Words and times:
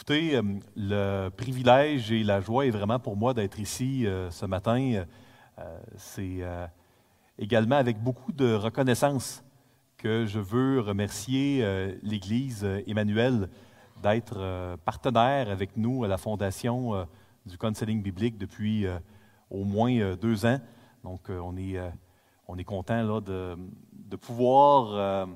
Écoutez, 0.00 0.34
euh, 0.34 0.42
le 0.76 1.28
privilège 1.28 2.10
et 2.10 2.24
la 2.24 2.40
joie 2.40 2.64
est 2.64 2.70
vraiment 2.70 2.98
pour 2.98 3.18
moi 3.18 3.34
d'être 3.34 3.60
ici 3.60 4.06
euh, 4.06 4.30
ce 4.30 4.46
matin. 4.46 5.04
Euh, 5.58 5.78
c'est 5.98 6.40
également 7.38 7.76
avec 7.76 8.02
beaucoup 8.02 8.32
de 8.32 8.54
reconnaissance 8.54 9.44
que 9.98 10.24
je 10.24 10.38
veux 10.38 10.80
remercier 10.80 11.62
l'Église 12.02 12.64
Emmanuel 12.86 13.50
d'être 14.02 14.78
partenaire 14.86 15.50
avec 15.50 15.76
nous 15.76 16.02
à 16.02 16.08
la 16.08 16.16
fondation 16.16 17.06
du 17.44 17.58
counseling 17.58 18.02
biblique 18.02 18.38
depuis 18.38 18.86
au 19.50 19.64
moins 19.64 20.14
deux 20.16 20.46
ans. 20.46 20.60
Donc, 21.04 21.28
on 21.28 21.58
est, 21.58 21.78
on 22.48 22.56
est 22.56 22.64
content 22.64 23.02
là, 23.02 23.20
de, 23.20 23.54
de 23.92 24.16
pouvoir 24.16 25.28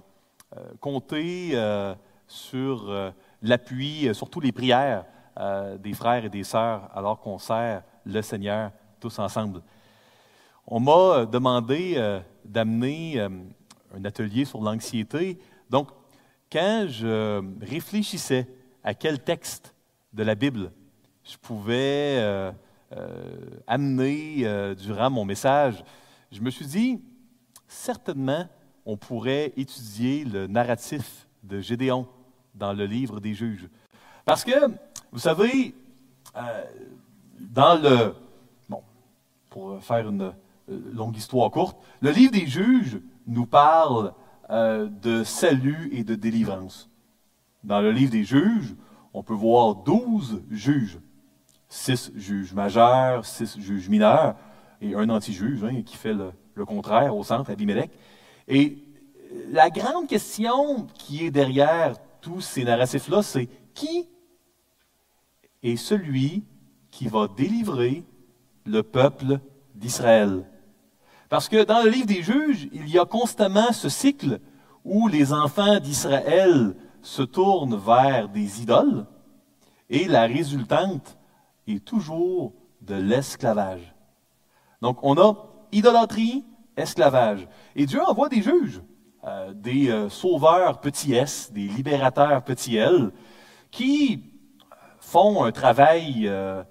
compter 0.81 1.53
sur 2.27 3.13
l'appui, 3.45 4.09
euh, 4.09 4.15
surtout 4.15 4.41
les 4.41 4.51
prières 4.51 5.05
euh, 5.39 5.79
des 5.79 5.93
frères 5.93 6.25
et 6.25 6.31
des 6.31 6.43
sœurs 6.43 6.91
alors 6.95 7.21
qu'on 7.21 7.39
sert 7.39 7.83
le 8.05 8.23
Seigneur 8.23 8.73
tous 8.99 9.19
ensemble. 9.19 9.63
On 10.67 10.81
m'a 10.81 10.93
euh, 10.93 11.27
demandé 11.27 12.21
d'amener 12.45 13.21
un 13.21 14.05
atelier 14.05 14.45
sur 14.45 14.61
l'anxiété. 14.61 15.39
Donc, 15.71 15.89
quand 16.51 16.87
je 16.89 17.43
réfléchissais 17.65 18.49
à 18.83 18.95
quel 18.95 19.23
texte 19.23 19.75
de 20.13 20.23
la 20.23 20.35
Bible 20.35 20.73
je 21.23 21.37
pouvais 21.39 22.53
amener 23.67 24.75
durant 24.75 25.11
mon 25.11 25.25
message, 25.25 25.83
je 26.31 26.41
me 26.41 26.51
suis 26.51 26.67
dit, 26.67 27.03
certainement, 27.67 28.47
on 28.85 28.97
pourrait 28.97 29.53
étudier 29.57 30.25
le 30.25 30.47
narratif 30.47 31.27
de 31.43 31.61
Gédéon 31.61 32.07
dans 32.55 32.73
le 32.73 32.87
livre 32.87 33.21
des 33.21 33.35
juges. 33.35 33.69
Parce 34.25 34.45
que, 34.45 34.69
vous 35.13 35.19
savez, 35.19 35.75
euh, 36.37 36.65
dans 37.39 37.81
le... 37.81 38.15
Bon, 38.69 38.83
pour 39.51 39.83
faire 39.83 40.09
une 40.09 40.33
euh, 40.71 40.81
longue 40.93 41.17
histoire 41.17 41.51
courte, 41.51 41.77
le 42.01 42.11
livre 42.11 42.33
des 42.33 42.47
juges 42.47 42.99
nous 43.27 43.47
parle 43.47 44.13
euh, 44.51 44.89
de 45.03 45.25
salut 45.25 45.91
et 45.93 46.05
de 46.05 46.15
délivrance. 46.15 46.89
Dans 47.63 47.81
le 47.81 47.93
livre 47.93 48.13
des 48.13 48.25
juges, 48.25 48.75
on 49.13 49.23
peut 49.23 49.35
voir 49.35 49.77
douze 49.77 50.43
juges, 50.51 50.99
six 51.69 52.13
juges 52.15 52.53
majeurs, 52.53 53.25
six 53.25 53.59
juges 53.59 53.89
mineurs 53.89 54.37
et 54.81 54.95
un 54.95 55.09
anti-juge 55.09 55.65
hein, 55.65 55.83
qui 55.83 55.97
fait 55.97 56.13
le, 56.13 56.33
le, 56.55 56.65
contraire 56.67 57.17
au 57.17 57.25
centre, 57.25 57.51
Abimelech. 57.51 57.91
Et 58.49 58.79
la 59.51 59.71
grande 59.71 60.07
question 60.07 60.87
qui 60.95 61.25
est 61.25 61.31
derrière 61.31 61.95
tous 62.25 62.41
ces 62.41 62.65
narratifs-là, 62.65 63.23
c'est 63.23 63.49
qui 63.75 64.09
est 65.63 65.77
celui 65.77 66.43
qui 66.91 67.07
va 67.07 67.29
délivrer 67.29 68.03
le 68.65 68.83
peuple 68.83 69.41
d'Israël. 69.75 70.47
Parce 71.29 71.51
que 71.51 71.65
dans 71.65 71.83
le 71.83 71.91
livre 71.91 72.07
des 72.07 72.23
juges, 72.23 72.69
il 72.73 72.89
y 72.89 72.99
a 72.99 73.05
constamment 73.05 73.73
ce 73.73 73.91
cycle 73.91 74.41
où 74.85 75.07
les 75.07 75.35
enfants 75.35 75.79
d'Israël 75.81 76.75
se 77.03 77.21
tournent 77.21 77.77
vers 77.77 78.31
des 78.31 78.63
idoles 78.63 79.05
et 79.91 80.07
la 80.07 80.23
résultante 80.23 81.19
est 81.67 81.85
toujours 81.85 82.55
de 82.81 82.95
l'esclavage. 82.95 83.95
Donc 84.81 84.99
on 85.03 85.19
a 85.19 85.35
idolâtrie, 85.73 86.45
esclavage. 86.75 87.47
Et 87.77 87.85
Dieu 87.85 88.03
envoie 88.03 88.31
des 88.31 88.41
juges. 88.41 88.81
Euh, 89.27 89.55
des 89.55 89.89
euh, 89.89 90.11
sauveurs 90.11 90.81
petit 90.81 91.15
s, 91.15 91.51
des 91.51 91.67
libérateurs 91.67 92.45
petit 92.45 92.77
l, 92.77 93.11
qui 93.71 94.23
font 95.01 95.45
un 95.45 95.51
travail 95.51 96.29
euh, 96.29 96.63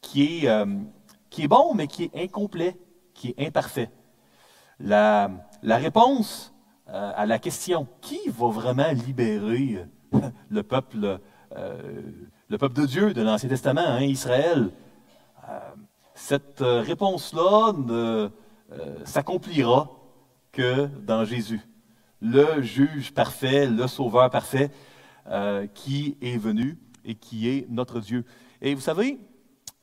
qui, 0.00 0.44
est, 0.44 1.46
bon, 1.46 1.72
mais 1.74 1.86
qui 1.86 2.04
est 2.04 2.24
incomplet, 2.24 2.76
qui 3.14 3.28
est 3.28 3.46
imparfait. 3.46 3.90
La, 4.80 5.30
réponse 5.62 6.52
à 6.88 7.26
la 7.26 7.38
question 7.38 7.86
qui 8.00 8.28
va 8.28 8.48
vraiment 8.48 8.90
libérer 8.90 9.86
le 10.50 10.62
peuple, 10.64 11.20
le 11.54 12.58
peuple 12.58 12.74
de 12.74 12.86
Dieu 12.86 13.14
de 13.14 13.22
l'Ancien 13.22 13.48
Testament, 13.48 13.86
hein, 13.86 14.02
Israël, 14.02 14.70
cette 16.14 16.60
réponse-là 16.60 17.72
s'accomplira 19.04 20.01
que 20.52 20.86
dans 20.86 21.24
Jésus, 21.24 21.60
le 22.20 22.62
juge 22.62 23.12
parfait, 23.12 23.66
le 23.66 23.86
sauveur 23.86 24.30
parfait 24.30 24.70
euh, 25.26 25.66
qui 25.66 26.16
est 26.20 26.36
venu 26.36 26.78
et 27.04 27.14
qui 27.14 27.48
est 27.48 27.66
notre 27.68 28.00
Dieu. 28.00 28.24
Et 28.60 28.74
vous 28.74 28.80
savez, 28.80 29.18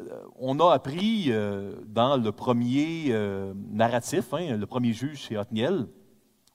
euh, 0.01 0.23
on 0.37 0.59
a 0.59 0.73
appris 0.73 1.25
euh, 1.29 1.75
dans 1.85 2.15
le 2.15 2.31
premier 2.31 3.13
narratif, 3.71 4.33
hein, 4.33 4.55
le 4.55 4.65
premier 4.65 4.93
juge 4.93 5.19
chez 5.19 5.37
Othniel, 5.37 5.87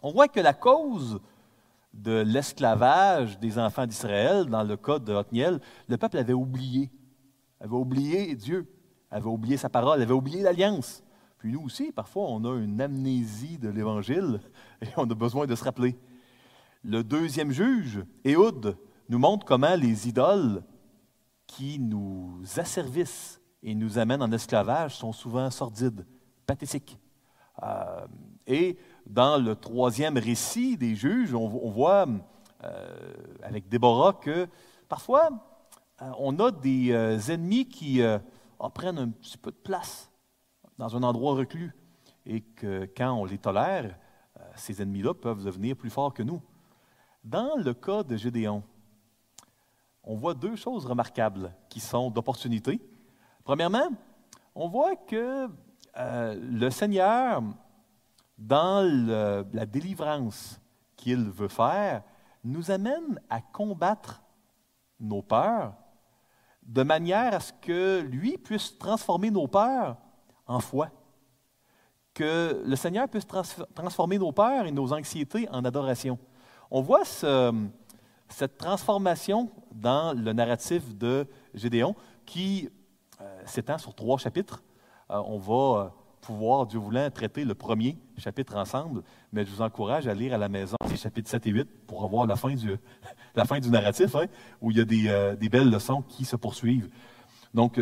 on 0.01 0.13
voit 0.13 0.29
que 0.29 0.41
la 0.41 0.55
cause 0.55 1.21
de 1.93 2.23
l'esclavage 2.23 3.39
des 3.39 3.59
enfants 3.59 3.87
d'Israël, 3.87 4.47
dans 4.47 4.63
le 4.63 4.77
cas 4.77 4.99
de 4.99 5.13
Othniel, 5.13 5.61
le 5.89 5.97
peuple 5.97 6.19
avait 6.19 6.33
oublié, 6.33 6.91
avait 7.61 7.75
oublié 7.75 8.35
Dieu, 8.35 8.67
avait 9.11 9.29
oublié 9.29 9.57
sa 9.57 9.69
parole, 9.69 10.03
avait 10.03 10.13
oublié 10.13 10.43
l'alliance. 10.43 11.03
Puis 11.44 11.53
nous 11.53 11.60
aussi, 11.60 11.93
parfois, 11.93 12.22
on 12.31 12.43
a 12.47 12.56
une 12.59 12.81
amnésie 12.81 13.59
de 13.59 13.69
l'Évangile 13.69 14.41
et 14.81 14.87
on 14.97 15.03
a 15.03 15.15
besoin 15.15 15.44
de 15.44 15.55
se 15.55 15.62
rappeler. 15.62 15.94
Le 16.82 17.05
deuxième 17.05 17.50
juge, 17.50 18.03
Éhoud, 18.25 18.78
nous 19.10 19.19
montre 19.19 19.44
comment 19.44 19.77
les 19.77 20.09
idoles 20.09 20.62
qui 21.47 21.78
nous 21.78 22.41
asservissent 22.56 23.43
et 23.62 23.75
nous 23.75 23.99
amènent 23.99 24.22
en 24.22 24.33
esclavage 24.33 24.97
sont 24.97 25.12
souvent 25.12 25.50
sordides, 25.50 26.06
pathétiques. 26.47 26.99
Euh, 27.62 28.06
et 28.47 28.78
dans 29.04 29.37
le 29.37 29.54
troisième 29.54 30.16
récit 30.16 30.78
des 30.78 30.94
juges, 30.94 31.34
on, 31.34 31.71
voit 31.71 32.06
euh, 32.65 33.12
avec 33.43 33.69
Déborah 33.69 34.15
que 34.15 34.49
parfois 34.88 35.28
euh, 36.00 36.10
on 36.19 36.38
a 36.38 36.50
des 36.50 36.91
ennemis 37.31 37.69
qui 37.69 38.00
prennent 38.72 38.99
un 38.99 39.10
petit 39.10 39.37
peu 39.37 39.50
de 39.50 39.56
place 39.56 40.10
dans 40.79 40.97
un 40.97 41.03
endroit 41.03 41.35
reclus 41.35 41.75
et 42.27 42.41
que 42.41 42.89
quand 42.97 43.12
on 43.12 43.25
les 43.25 43.39
tolère, 43.39 43.97
euh, 44.39 44.43
ces 44.57 44.83
ennemis-là 44.83 45.15
peuvent 45.15 45.45
devenir 45.45 45.77
plus 45.77 45.91
forts 45.91 46.15
que 46.15 46.23
nous. 46.23 46.43
Dans 47.23 47.57
le 47.57 47.75
cas 47.75 48.03
de 48.03 48.17
Gédéon, 48.17 48.62
on 50.03 50.17
voit 50.17 50.34
deux 50.34 50.57
choses 50.57 50.87
remarquables 50.87 51.55
qui 51.69 51.81
sont 51.81 52.11
d'opportunité. 52.11 52.81
Premièrement, 53.45 53.89
on 54.55 54.69
voit 54.69 54.97
que 54.97 55.49
euh, 55.97 56.34
le 56.41 56.71
Seigneur, 56.71 57.43
dans 58.37 58.83
la 59.53 59.67
délivrance 59.67 60.61
qu'il 60.97 61.31
veut 61.31 61.49
faire, 61.49 62.03
nous 62.43 62.71
amène 62.71 63.21
à 63.31 63.41
combattre 63.41 64.23
nos 65.01 65.23
peurs 65.23 65.75
de 66.63 66.83
manière 66.83 67.34
à 67.34 67.41
ce 67.41 67.53
que 67.53 68.01
lui 68.01 68.39
puisse 68.39 68.77
transformer 68.79 69.31
nos 69.31 69.47
peurs 69.47 69.97
en 70.47 70.60
foi. 70.60 70.91
Que 72.12 72.62
le 72.65 72.77
Seigneur 72.77 73.09
puisse 73.09 73.27
transformer 73.75 74.19
nos 74.19 74.32
peurs 74.32 74.66
et 74.66 74.72
nos 74.72 74.93
anxiétés 74.93 75.49
en 75.50 75.65
adoration. 75.65 76.19
On 76.71 76.81
voit 76.81 77.05
cette 78.28 78.59
transformation 78.59 79.50
dans 79.72 80.12
le 80.12 80.33
narratif 80.33 80.97
de 80.97 81.27
Gédéon 81.54 81.94
qui 82.25 82.69
euh, 83.21 83.43
s'étend 83.47 83.78
sur 83.78 83.94
trois 83.94 84.19
chapitres. 84.19 84.62
Euh, 85.10 85.21
on 85.27 85.38
va 85.38 85.81
euh, 85.81 85.88
pouvoir, 86.21 86.66
Dieu 86.66 86.78
voulant, 86.78 87.09
traiter 87.10 87.44
le 87.44 87.54
premier 87.54 87.97
chapitre 88.16 88.56
ensemble, 88.56 89.03
mais 89.33 89.44
je 89.44 89.50
vous 89.50 89.62
encourage 89.62 90.09
à 90.09 90.15
lire 90.15 90.34
à 90.34 90.38
la 90.38 90.49
maison 90.49 90.77
les 90.88 90.97
chapitres 90.97 91.31
7 91.31 91.47
et 91.47 91.50
8 91.50 91.87
pour 91.87 92.04
avoir 92.04 92.27
la 92.27 92.37
fin 92.37 92.54
du, 92.54 92.77
la 93.34 93.44
fin 93.44 93.60
du 93.60 93.71
narratif, 93.71 94.15
hein, 94.16 94.27
où 94.60 94.71
il 94.71 94.78
y 94.78 94.81
a 94.81 94.84
des, 94.84 95.37
des, 95.38 95.49
belles 95.49 95.71
leçons 95.71 96.03
qui 96.03 96.25
se 96.25 96.36
poursuivent. 96.36 96.89
Donc, 97.53 97.78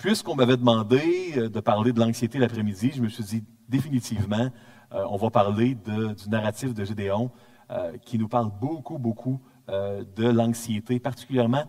puisqu'on 0.00 0.34
m'avait 0.34 0.56
demandé 0.56 1.34
euh, 1.36 1.48
de 1.50 1.60
parler 1.60 1.92
de 1.92 2.00
l'anxiété 2.00 2.38
l'après-midi, 2.38 2.92
je 2.94 3.02
me 3.02 3.08
suis 3.08 3.22
dit 3.22 3.44
définitivement, 3.68 4.50
euh, 4.92 5.04
on 5.10 5.16
va 5.16 5.30
parler 5.30 5.74
du 5.74 6.28
narratif 6.28 6.72
de 6.72 6.84
Gédéon 6.84 7.30
euh, 7.70 7.96
qui 7.98 8.18
nous 8.18 8.28
parle 8.28 8.50
beaucoup, 8.60 8.98
beaucoup 8.98 9.40
de 9.68 10.28
l'anxiété, 10.28 10.98
particulièrement 10.98 11.62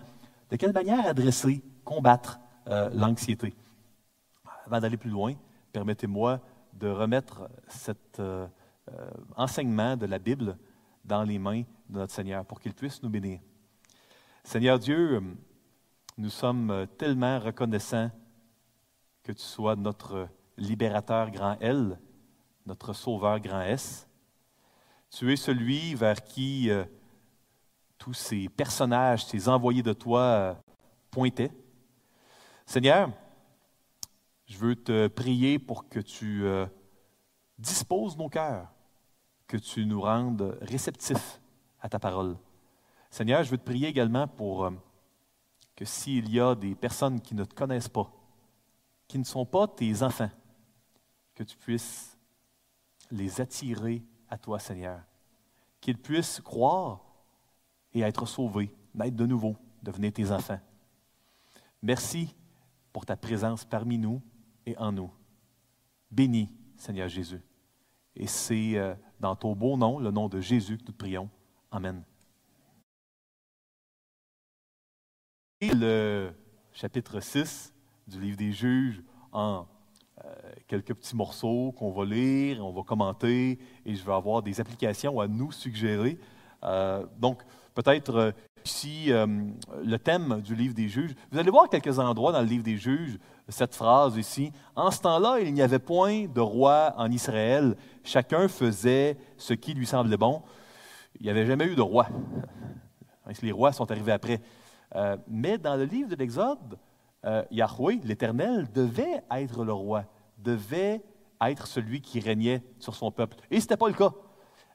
de 0.49 0.55
quelle 0.55 0.73
manière 0.73 1.05
adresser, 1.05 1.61
combattre 1.83 2.39
l'anxiété. 2.65 3.53
Avant 4.65 4.79
d'aller 4.79 4.97
plus 4.97 5.11
loin, 5.11 5.35
permettez-moi 5.71 6.39
de 6.73 6.87
remettre 6.87 7.47
cet 7.67 8.19
enseignement 9.37 9.95
de 9.97 10.07
la 10.07 10.17
Bible 10.17 10.57
dans 11.05 11.21
les 11.21 11.37
mains 11.37 11.61
de 11.89 11.99
notre 11.99 12.11
Seigneur 12.11 12.43
pour 12.43 12.59
qu'il 12.59 12.73
puisse 12.73 13.03
nous 13.03 13.09
bénir. 13.11 13.39
Seigneur 14.43 14.79
Dieu, 14.79 15.21
nous 16.17 16.31
sommes 16.31 16.87
tellement 16.97 17.37
reconnaissants 17.37 18.09
que 19.23 19.31
tu 19.31 19.43
sois 19.43 19.75
notre 19.75 20.27
libérateur 20.57 21.29
grand 21.31 21.57
L, 21.59 21.99
notre 22.65 22.93
sauveur 22.93 23.39
grand 23.39 23.61
S. 23.61 24.07
Tu 25.09 25.31
es 25.31 25.35
celui 25.35 25.95
vers 25.95 26.23
qui 26.23 26.69
euh, 26.69 26.85
tous 27.97 28.13
ces 28.13 28.49
personnages, 28.49 29.25
ces 29.25 29.49
envoyés 29.49 29.83
de 29.83 29.93
toi 29.93 30.21
euh, 30.21 30.53
pointaient. 31.09 31.51
Seigneur, 32.65 33.11
je 34.47 34.57
veux 34.57 34.75
te 34.75 35.07
prier 35.07 35.59
pour 35.59 35.87
que 35.87 35.99
tu 35.99 36.45
euh, 36.45 36.65
disposes 37.59 38.17
nos 38.17 38.29
cœurs, 38.29 38.67
que 39.47 39.57
tu 39.57 39.85
nous 39.85 40.01
rendes 40.01 40.57
réceptifs 40.61 41.41
à 41.81 41.89
ta 41.89 41.99
parole. 41.99 42.37
Seigneur, 43.09 43.43
je 43.43 43.51
veux 43.51 43.57
te 43.57 43.65
prier 43.65 43.89
également 43.89 44.27
pour 44.27 44.71
que 45.75 45.83
s'il 45.83 46.29
y 46.31 46.39
a 46.39 46.55
des 46.55 46.75
personnes 46.75 47.19
qui 47.19 47.35
ne 47.35 47.43
te 47.43 47.53
connaissent 47.53 47.89
pas, 47.89 48.09
qui 49.11 49.19
ne 49.19 49.25
sont 49.25 49.45
pas 49.45 49.67
tes 49.67 50.03
enfants, 50.03 50.31
que 51.35 51.43
tu 51.43 51.57
puisses 51.57 52.17
les 53.11 53.41
attirer 53.41 54.05
à 54.29 54.37
toi, 54.37 54.57
Seigneur. 54.57 55.01
Qu'ils 55.81 55.97
puissent 55.97 56.39
croire 56.39 57.03
et 57.93 57.99
être 57.99 58.25
sauvés, 58.25 58.73
naître 58.93 59.17
de 59.17 59.25
nouveau, 59.25 59.57
devenir 59.83 60.13
tes 60.13 60.31
enfants. 60.31 60.61
Merci 61.81 62.33
pour 62.93 63.05
ta 63.05 63.17
présence 63.17 63.65
parmi 63.65 63.97
nous 63.97 64.21
et 64.65 64.77
en 64.77 64.93
nous. 64.93 65.11
Bénis, 66.09 66.49
Seigneur 66.77 67.09
Jésus. 67.09 67.41
Et 68.15 68.27
c'est 68.27 68.77
euh, 68.77 68.95
dans 69.19 69.35
ton 69.35 69.57
beau 69.57 69.75
nom, 69.75 69.99
le 69.99 70.11
nom 70.11 70.29
de 70.29 70.39
Jésus, 70.39 70.77
que 70.77 70.83
nous 70.83 70.93
te 70.93 70.97
prions. 70.97 71.29
Amen. 71.69 72.01
Le 75.61 76.31
chapitre 76.71 77.19
6 77.19 77.73
du 78.07 78.19
livre 78.19 78.37
des 78.37 78.51
juges 78.51 79.01
en 79.31 79.65
euh, 80.23 80.33
quelques 80.67 80.93
petits 80.93 81.15
morceaux 81.15 81.73
qu'on 81.77 81.91
va 81.91 82.05
lire, 82.05 82.65
on 82.65 82.71
va 82.71 82.83
commenter, 82.83 83.59
et 83.85 83.95
je 83.95 84.05
vais 84.05 84.13
avoir 84.13 84.41
des 84.41 84.59
applications 84.59 85.19
à 85.19 85.27
nous 85.27 85.51
suggérer. 85.51 86.19
Euh, 86.63 87.05
donc, 87.19 87.41
peut-être 87.73 88.33
ici, 88.65 89.07
le 89.07 89.97
thème 89.97 90.41
du 90.41 90.53
livre 90.53 90.75
des 90.75 90.87
juges. 90.87 91.15
Vous 91.31 91.39
allez 91.39 91.49
voir 91.49 91.67
quelques 91.67 91.97
endroits 91.97 92.31
dans 92.31 92.41
le 92.41 92.47
livre 92.47 92.63
des 92.63 92.77
juges 92.77 93.17
cette 93.51 93.75
phrase 93.75 94.17
ici. 94.17 94.51
En 94.75 94.89
ce 94.91 95.01
temps-là, 95.01 95.39
il 95.39 95.53
n'y 95.53 95.61
avait 95.61 95.79
point 95.79 96.25
de 96.27 96.39
roi 96.39 96.93
en 96.97 97.11
Israël. 97.11 97.75
Chacun 98.03 98.47
faisait 98.47 99.17
ce 99.37 99.53
qui 99.53 99.73
lui 99.73 99.85
semblait 99.85 100.17
bon. 100.17 100.41
Il 101.19 101.25
n'y 101.25 101.29
avait 101.29 101.45
jamais 101.45 101.65
eu 101.65 101.75
de 101.75 101.81
roi. 101.81 102.07
Les 103.41 103.51
rois 103.51 103.71
sont 103.71 103.89
arrivés 103.91 104.11
après. 104.11 104.41
Euh, 104.95 105.15
mais 105.27 105.57
dans 105.57 105.75
le 105.75 105.85
livre 105.85 106.09
de 106.09 106.15
l'Exode, 106.15 106.77
euh, 107.25 107.43
Yahweh, 107.51 107.99
l'Éternel, 108.03 108.71
devait 108.71 109.23
être 109.31 109.63
le 109.63 109.73
roi, 109.73 110.05
devait 110.37 111.01
être 111.41 111.67
celui 111.67 112.01
qui 112.01 112.19
régnait 112.19 112.63
sur 112.79 112.95
son 112.95 113.11
peuple. 113.11 113.37
Et 113.49 113.59
ce 113.59 113.65
n'était 113.65 113.77
pas 113.77 113.87
le 113.87 113.93
cas. 113.93 114.11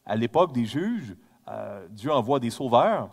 À 0.05 0.17
l'époque 0.17 0.53
des 0.53 0.65
juges, 0.65 1.17
euh, 1.49 1.87
Dieu 1.91 2.13
envoie 2.13 2.41
des 2.41 2.51
sauveurs 2.51 3.11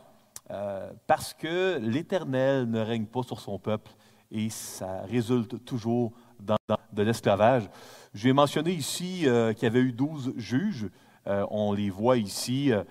parce 1.07 1.33
que 1.33 1.79
l'Éternel 1.79 2.69
ne 2.69 2.79
règne 2.79 3.05
pas 3.05 3.23
sur 3.23 3.39
son 3.39 3.57
peuple 3.57 3.91
et 4.29 4.49
ça 4.49 5.01
résulte 5.03 5.63
toujours 5.65 6.11
dans, 6.39 6.57
de 6.91 7.03
l'esclavage. 7.03 7.69
J'ai 8.13 8.33
mentionné 8.33 8.71
ici 8.71 9.23
euh, 9.25 9.53
qu'il 9.53 9.63
y 9.63 9.65
avait 9.67 9.79
eu 9.79 9.91
douze 9.91 10.33
juges. 10.35 10.89
Euh, 11.27 11.45
on 11.49 11.71
les 11.73 11.89
voit 11.89 12.17
ici 12.17 12.71
euh, 12.71 12.83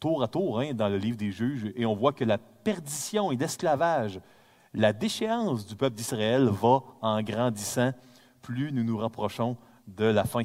tour 0.00 0.22
à 0.22 0.28
tour 0.28 0.60
hein, 0.60 0.72
dans 0.74 0.88
le 0.88 0.96
livre 0.96 1.16
des 1.16 1.30
juges, 1.30 1.70
et 1.74 1.84
on 1.84 1.94
voit 1.94 2.12
que 2.12 2.24
la 2.24 2.38
perdition 2.38 3.32
et 3.32 3.36
l'esclavage, 3.36 4.20
la 4.76 4.92
déchéance 4.92 5.66
du 5.66 5.74
peuple 5.74 5.96
d'Israël 5.96 6.44
va 6.44 6.82
en 7.00 7.20
grandissant 7.22 7.92
plus 8.42 8.70
nous 8.70 8.84
nous 8.84 8.98
rapprochons 8.98 9.56
de 9.88 10.04
la 10.04 10.24
fin. 10.24 10.42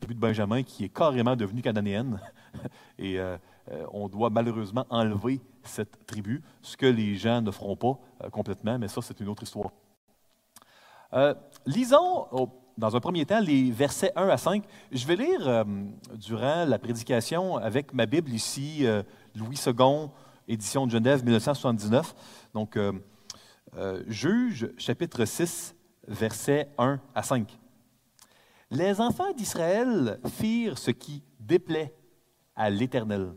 De 0.00 0.14
Benjamin 0.14 0.62
qui 0.62 0.84
est 0.84 0.88
carrément 0.88 1.36
devenu 1.36 1.60
cananéenne. 1.60 2.18
Et 2.98 3.18
on 3.92 4.08
doit 4.08 4.30
malheureusement 4.30 4.86
enlever 4.88 5.40
cette 5.66 6.06
tribu, 6.06 6.42
ce 6.62 6.76
que 6.76 6.86
les 6.86 7.16
gens 7.16 7.42
ne 7.42 7.50
feront 7.50 7.76
pas 7.76 7.98
euh, 8.24 8.30
complètement, 8.30 8.78
mais 8.78 8.88
ça, 8.88 9.02
c'est 9.02 9.18
une 9.20 9.28
autre 9.28 9.42
histoire. 9.42 9.70
Euh, 11.12 11.34
lisons 11.66 12.26
dans 12.76 12.96
un 12.96 13.00
premier 13.00 13.24
temps 13.24 13.40
les 13.40 13.70
versets 13.70 14.12
1 14.16 14.28
à 14.28 14.36
5. 14.36 14.64
Je 14.90 15.06
vais 15.06 15.16
lire 15.16 15.48
euh, 15.48 15.64
durant 16.14 16.64
la 16.64 16.78
prédication 16.78 17.56
avec 17.56 17.92
ma 17.94 18.06
Bible 18.06 18.30
ici, 18.30 18.84
Louis 19.34 19.58
II, 19.66 20.08
édition 20.48 20.86
de 20.86 20.92
Genève 20.92 21.24
1979. 21.24 22.14
Donc, 22.54 22.78
Juge, 24.06 24.70
chapitre 24.78 25.24
6, 25.24 25.74
versets 26.08 26.68
1 26.78 27.00
à 27.14 27.22
5. 27.22 27.58
Les 28.70 29.00
enfants 29.00 29.32
d'Israël 29.32 30.20
firent 30.26 30.78
ce 30.78 30.90
qui 30.90 31.22
déplaît 31.38 31.94
à 32.54 32.70
l'Éternel 32.70 33.34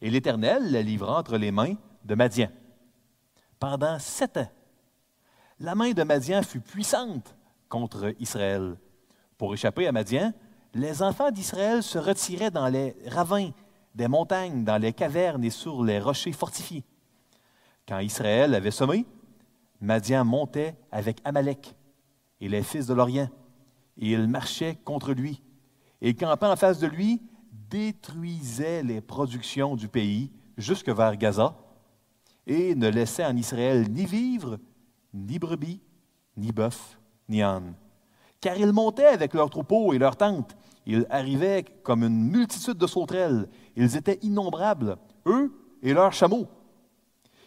et 0.00 0.10
l'Éternel 0.10 0.70
la 0.70 0.82
livra 0.82 1.18
entre 1.18 1.36
les 1.36 1.50
mains 1.50 1.74
de 2.04 2.14
Madian. 2.14 2.50
Pendant 3.58 3.98
sept 3.98 4.36
ans, 4.36 4.50
la 5.58 5.74
main 5.74 5.90
de 5.90 6.02
Madian 6.02 6.42
fut 6.42 6.60
puissante 6.60 7.34
contre 7.68 8.14
Israël. 8.20 8.76
Pour 9.36 9.54
échapper 9.54 9.86
à 9.86 9.92
Madian, 9.92 10.32
les 10.74 11.02
enfants 11.02 11.30
d'Israël 11.30 11.82
se 11.82 11.98
retiraient 11.98 12.50
dans 12.50 12.68
les 12.68 12.94
ravins 13.06 13.50
des 13.98 14.06
montagnes, 14.06 14.62
dans 14.62 14.78
les 14.78 14.92
cavernes 14.92 15.42
et 15.42 15.50
sur 15.50 15.82
les 15.82 15.98
rochers 15.98 16.32
fortifiés. 16.32 16.84
Quand 17.86 17.98
Israël 17.98 18.54
avait 18.54 18.70
sommé, 18.70 19.04
Madian 19.80 20.24
montait 20.24 20.76
avec 20.92 21.18
Amalek 21.24 21.74
et 22.40 22.48
les 22.48 22.62
fils 22.62 22.86
de 22.86 22.94
l'Orient, 22.94 23.28
et 23.98 24.12
il 24.12 24.28
marchait 24.28 24.76
contre 24.84 25.12
lui. 25.12 25.42
Et 26.00 26.14
campant 26.14 26.52
en 26.52 26.56
face 26.56 26.78
de 26.78 26.86
lui, 26.86 27.20
détruisait 27.68 28.84
les 28.84 29.00
productions 29.00 29.74
du 29.74 29.88
pays 29.88 30.30
jusque 30.56 30.90
vers 30.90 31.16
Gaza 31.16 31.56
et 32.46 32.76
ne 32.76 32.88
laissait 32.88 33.24
en 33.24 33.36
Israël 33.36 33.90
ni 33.90 34.06
vivre, 34.06 34.58
ni 35.12 35.40
brebis, 35.40 35.80
ni 36.36 36.52
bœuf, 36.52 37.00
ni 37.28 37.42
âne. 37.42 37.74
Car 38.40 38.56
ils 38.56 38.72
montaient 38.72 39.06
avec 39.06 39.34
leurs 39.34 39.50
troupeaux 39.50 39.92
et 39.92 39.98
leurs 39.98 40.16
tentes. 40.16 40.56
Ils 40.86 41.04
arrivaient 41.10 41.64
comme 41.82 42.02
une 42.02 42.30
multitude 42.30 42.78
de 42.78 42.86
sauterelles. 42.86 43.48
Ils 43.80 43.96
étaient 43.96 44.18
innombrables, 44.22 44.96
eux 45.24 45.52
et 45.82 45.94
leurs 45.94 46.12
chameaux. 46.12 46.48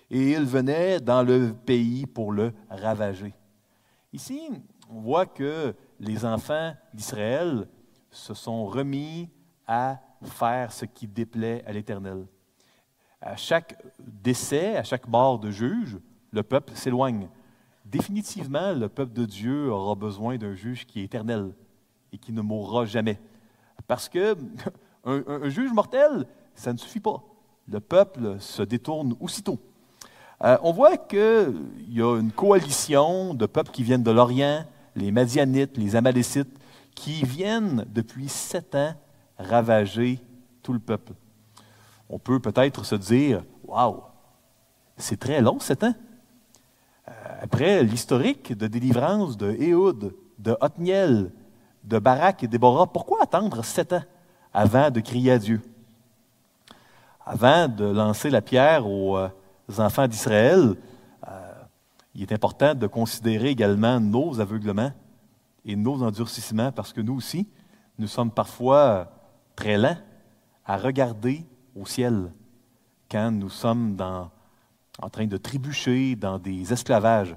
Et 0.09 0.31
ils 0.31 0.45
venaient 0.45 1.01
dans 1.01 1.23
le 1.23 1.53
pays 1.53 2.05
pour 2.05 2.31
le 2.31 2.53
ravager. 2.69 3.33
Ici, 4.13 4.49
on 4.89 5.01
voit 5.01 5.25
que 5.25 5.75
les 5.99 6.23
enfants 6.23 6.73
d'Israël 6.93 7.67
se 8.09 8.33
sont 8.33 8.65
remis 8.65 9.29
à 9.67 9.99
faire 10.23 10.71
ce 10.71 10.85
qui 10.85 11.05
déplaît 11.05 11.65
à 11.65 11.73
l'Éternel. 11.73 12.25
À 13.19 13.35
chaque 13.35 13.83
décès, 13.99 14.77
à 14.77 14.83
chaque 14.83 15.09
mort 15.09 15.37
de 15.37 15.51
juge, 15.51 15.99
le 16.31 16.43
peuple 16.43 16.73
s'éloigne. 16.75 17.27
Définitivement, 17.83 18.71
le 18.71 18.87
peuple 18.87 19.11
de 19.11 19.25
Dieu 19.25 19.69
aura 19.69 19.95
besoin 19.95 20.37
d'un 20.37 20.55
juge 20.55 20.85
qui 20.85 21.01
est 21.01 21.05
éternel 21.05 21.53
et 22.13 22.17
qui 22.17 22.31
ne 22.31 22.41
mourra 22.41 22.85
jamais. 22.85 23.19
Parce 23.85 24.07
que 24.07 24.37
un, 25.05 25.49
juge 25.49 25.71
mortel, 25.71 26.25
ça 26.55 26.73
ne 26.73 26.77
suffit 26.77 26.99
pas. 26.99 27.23
Le 27.67 27.79
peuple 27.79 28.37
se 28.39 28.61
détourne 28.61 29.15
aussitôt. 29.19 29.59
Euh, 30.43 30.57
on 30.63 30.71
voit 30.71 30.97
qu'il 30.97 31.53
y 31.89 32.01
a 32.01 32.19
une 32.19 32.31
coalition 32.31 33.33
de 33.33 33.45
peuples 33.45 33.71
qui 33.71 33.83
viennent 33.83 34.03
de 34.03 34.11
l'Orient, 34.11 34.65
les 34.95 35.11
Madianites, 35.11 35.77
les 35.77 35.95
Amalécites, 35.95 36.57
qui 36.95 37.23
viennent 37.23 37.85
depuis 37.89 38.27
sept 38.27 38.75
ans 38.75 38.93
ravager 39.37 40.19
tout 40.61 40.73
le 40.73 40.79
peuple. 40.79 41.13
On 42.09 42.19
peut 42.19 42.39
peut-être 42.39 42.85
se 42.85 42.95
dire 42.95 43.43
Waouh, 43.63 44.01
c'est 44.97 45.19
très 45.19 45.41
long, 45.41 45.59
sept 45.59 45.83
ans. 45.83 45.93
Euh, 47.07 47.11
après 47.41 47.83
l'historique 47.83 48.57
de 48.57 48.67
délivrance 48.67 49.37
de 49.37 49.51
Éhoud, 49.51 50.13
de 50.37 50.57
Othniel, 50.59 51.31
de 51.83 51.99
Barak 51.99 52.43
et 52.43 52.47
Déborah, 52.47 52.91
pourquoi 52.91 53.23
attendre 53.23 53.63
sept 53.63 53.93
ans? 53.93 54.03
Avant 54.53 54.89
de 54.89 54.99
crier 54.99 55.31
à 55.31 55.39
Dieu? 55.39 55.61
Avant 57.25 57.67
de 57.67 57.85
lancer 57.85 58.29
la 58.29 58.41
pierre 58.41 58.87
aux 58.87 59.17
euh, 59.17 59.29
enfants 59.77 60.07
d'Israël, 60.07 60.75
euh, 61.27 61.53
il 62.15 62.23
est 62.23 62.31
important 62.31 62.75
de 62.75 62.87
considérer 62.87 63.49
également 63.49 63.99
nos 63.99 64.39
aveuglements 64.39 64.91
et 65.65 65.75
nos 65.75 66.01
endurcissements, 66.01 66.71
parce 66.71 66.91
que 66.91 67.01
nous 67.01 67.15
aussi, 67.15 67.47
nous 67.99 68.07
sommes 68.07 68.31
parfois 68.31 69.11
très 69.55 69.77
lent 69.77 69.97
à 70.65 70.77
regarder 70.77 71.45
au 71.75 71.85
ciel 71.85 72.31
quand 73.09 73.31
nous 73.31 73.49
sommes 73.49 73.97
en 74.01 75.09
train 75.09 75.27
de 75.27 75.37
trébucher 75.37 76.15
dans 76.15 76.39
des 76.39 76.73
esclavages. 76.73 77.35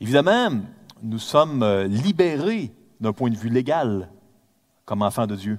Évidemment, 0.00 0.50
nous 1.02 1.18
sommes 1.18 1.62
euh, 1.62 1.86
libérés 1.86 2.72
d'un 3.00 3.12
point 3.12 3.30
de 3.30 3.36
vue 3.36 3.48
légal 3.48 4.08
comme 4.84 5.02
enfants 5.02 5.26
de 5.26 5.36
Dieu. 5.36 5.58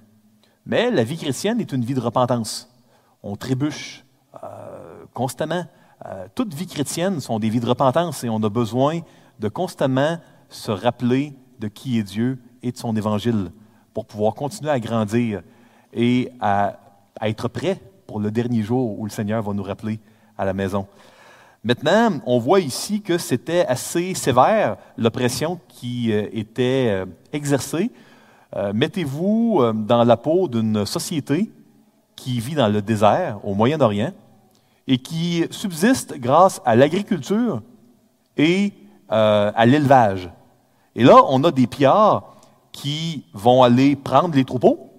Mais 0.67 0.91
la 0.91 1.05
vie 1.05 1.17
chrétienne 1.17 1.61
est 1.61 1.71
une 1.71 1.85
vie 1.85 1.93
de 1.93 2.01
repentance. 2.01 2.69
On 3.23 3.37
trébuche 3.37 4.03
euh, 4.43 5.05
constamment. 5.13 5.65
Euh, 6.05 6.27
toute 6.35 6.53
vie 6.53 6.67
chrétienne 6.67 7.21
sont 7.21 7.39
des 7.39 7.49
vies 7.49 7.61
de 7.61 7.65
repentance 7.65 8.25
et 8.25 8.29
on 8.29 8.43
a 8.43 8.49
besoin 8.49 8.99
de 9.39 9.47
constamment 9.47 10.19
se 10.49 10.71
rappeler 10.71 11.33
de 11.59 11.69
qui 11.69 11.97
est 11.97 12.03
Dieu 12.03 12.37
et 12.61 12.73
de 12.73 12.77
son 12.77 12.93
évangile 12.97 13.51
pour 13.93 14.05
pouvoir 14.05 14.35
continuer 14.35 14.69
à 14.69 14.79
grandir 14.81 15.41
et 15.93 16.33
à, 16.41 16.77
à 17.17 17.29
être 17.29 17.47
prêt 17.47 17.79
pour 18.05 18.19
le 18.19 18.29
dernier 18.29 18.61
jour 18.61 18.99
où 18.99 19.05
le 19.05 19.09
Seigneur 19.09 19.41
va 19.41 19.53
nous 19.53 19.63
rappeler 19.63 20.01
à 20.37 20.43
la 20.43 20.53
maison. 20.53 20.85
Maintenant, 21.63 22.19
on 22.25 22.39
voit 22.39 22.59
ici 22.59 23.01
que 23.01 23.17
c'était 23.17 23.65
assez 23.65 24.13
sévère 24.15 24.75
l'oppression 24.97 25.61
qui 25.69 26.11
euh, 26.11 26.27
était 26.33 26.87
euh, 26.89 27.05
exercée. 27.31 27.89
Euh, 28.55 28.71
mettez-vous 28.73 29.61
dans 29.73 30.03
la 30.03 30.17
peau 30.17 30.47
d'une 30.47 30.85
société 30.85 31.51
qui 32.15 32.39
vit 32.39 32.55
dans 32.55 32.67
le 32.67 32.81
désert 32.81 33.39
au 33.43 33.53
Moyen-Orient 33.53 34.11
et 34.87 34.97
qui 34.97 35.45
subsiste 35.51 36.17
grâce 36.17 36.61
à 36.65 36.75
l'agriculture 36.75 37.61
et 38.37 38.73
à 39.09 39.65
l'élevage. 39.65 40.29
Et 40.95 41.03
là, 41.03 41.21
on 41.29 41.43
a 41.43 41.51
des 41.51 41.67
pillards 41.67 42.35
qui 42.71 43.25
vont 43.33 43.63
aller 43.63 43.95
prendre 43.95 44.35
les 44.35 44.43
troupeaux 44.43 44.89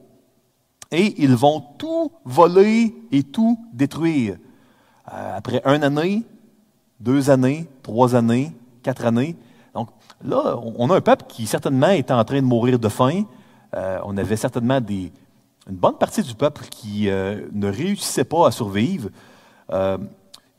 et 0.91 1.23
ils 1.23 1.35
vont 1.35 1.61
tout 1.79 2.13
voler 2.25 2.95
et 3.13 3.23
tout 3.23 3.59
détruire. 3.73 4.37
après 5.05 5.63
un 5.65 5.83
année, 5.83 6.23
deux 7.01 7.31
années, 7.31 7.69
trois 7.83 8.15
années, 8.15 8.53
quatre 8.83 9.07
années. 9.07 9.37
Donc 9.75 9.89
là, 10.25 10.57
on 10.77 10.91
a 10.91 10.97
un 10.97 11.01
peuple 11.01 11.25
qui 11.29 11.47
certainement 11.47 11.91
était 11.91 12.13
en 12.13 12.25
train 12.25 12.41
de 12.41 12.47
mourir 12.47 12.79
de 12.79 12.89
faim. 12.89 13.25
Euh, 13.75 13.99
on 14.05 14.17
avait 14.17 14.37
certainement 14.37 14.81
une 14.89 15.11
bonne 15.77 15.97
partie 15.97 16.23
du 16.23 16.35
peuple 16.35 16.65
qui 16.71 17.09
euh, 17.09 17.47
ne 17.53 17.71
réussissait 17.71 18.25
pas 18.25 18.49
à 18.49 18.51
survivre. 18.51 19.11
Euh, 19.71 19.99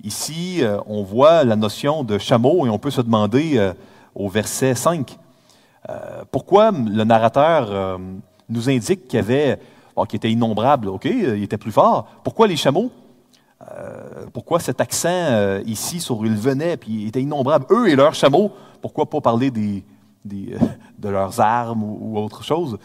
ici, 0.04 0.62
on 0.86 1.04
voit 1.04 1.44
la 1.44 1.56
notion 1.56 2.04
de 2.04 2.18
chameau 2.18 2.66
et 2.66 2.70
on 2.70 2.78
peut 2.78 2.92
se 2.92 3.02
demander 3.02 3.74
au 4.16 4.30
verset 4.30 4.76
5, 4.76 5.18
pourquoi 6.32 6.72
le 6.72 7.04
narrateur 7.04 8.00
nous 8.48 8.70
indique 8.70 9.08
qu'il 9.08 9.18
y 9.18 9.20
avait, 9.20 9.60
qu'il 10.08 10.18
était 10.18 10.32
innombrable, 10.32 10.88
OK, 10.88 11.06
il 11.06 11.44
était 11.44 11.58
plus 11.58 11.74
fort. 11.74 12.08
Pourquoi 12.24 12.48
les 12.48 12.56
chameaux? 12.56 12.92
Pourquoi 14.32 14.62
cet 14.62 14.80
accent 14.80 15.60
ici 15.66 16.00
sur 16.00 16.26
ils 16.26 16.32
venaient, 16.32 16.78
puis 16.78 17.02
ils 17.02 17.08
étaient 17.10 17.22
innombrables, 17.22 17.66
eux 17.70 17.90
et 17.90 17.98
leurs 17.98 18.16
chameaux, 18.16 18.54
pourquoi 18.82 19.10
pas 19.10 19.20
parler 19.20 19.52
des, 19.52 19.84
de 20.24 21.10
leurs 21.10 21.42
armes 21.42 21.84
ou, 21.84 22.18
autre 22.18 22.42
chose? 22.44 22.78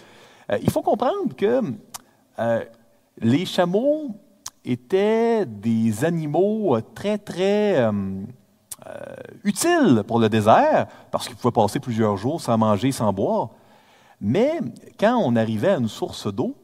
Il 0.61 0.71
faut 0.71 0.83
comprendre 0.83 1.35
que 1.37 1.61
les 3.19 3.47
chameaux 3.47 4.11
étaient 4.65 5.47
des 5.47 6.05
animaux 6.05 6.79
très, 6.95 7.19
très 7.19 7.91
utiles 9.43 10.03
pour 10.07 10.19
le 10.19 10.29
désert, 10.29 10.87
parce 11.11 11.27
qu'ils 11.27 11.37
pouvaient 11.37 11.53
passer 11.53 11.81
plusieurs 11.81 12.17
jours 12.17 12.41
sans 12.41 12.59
manger, 12.59 12.93
sans 12.93 13.13
boire. 13.13 13.51
Mais 14.21 14.61
quand 14.99 15.17
on 15.17 15.37
arrivait 15.37 15.71
à 15.71 15.77
une 15.77 15.89
source 15.89 16.33
d'eau, 16.33 16.57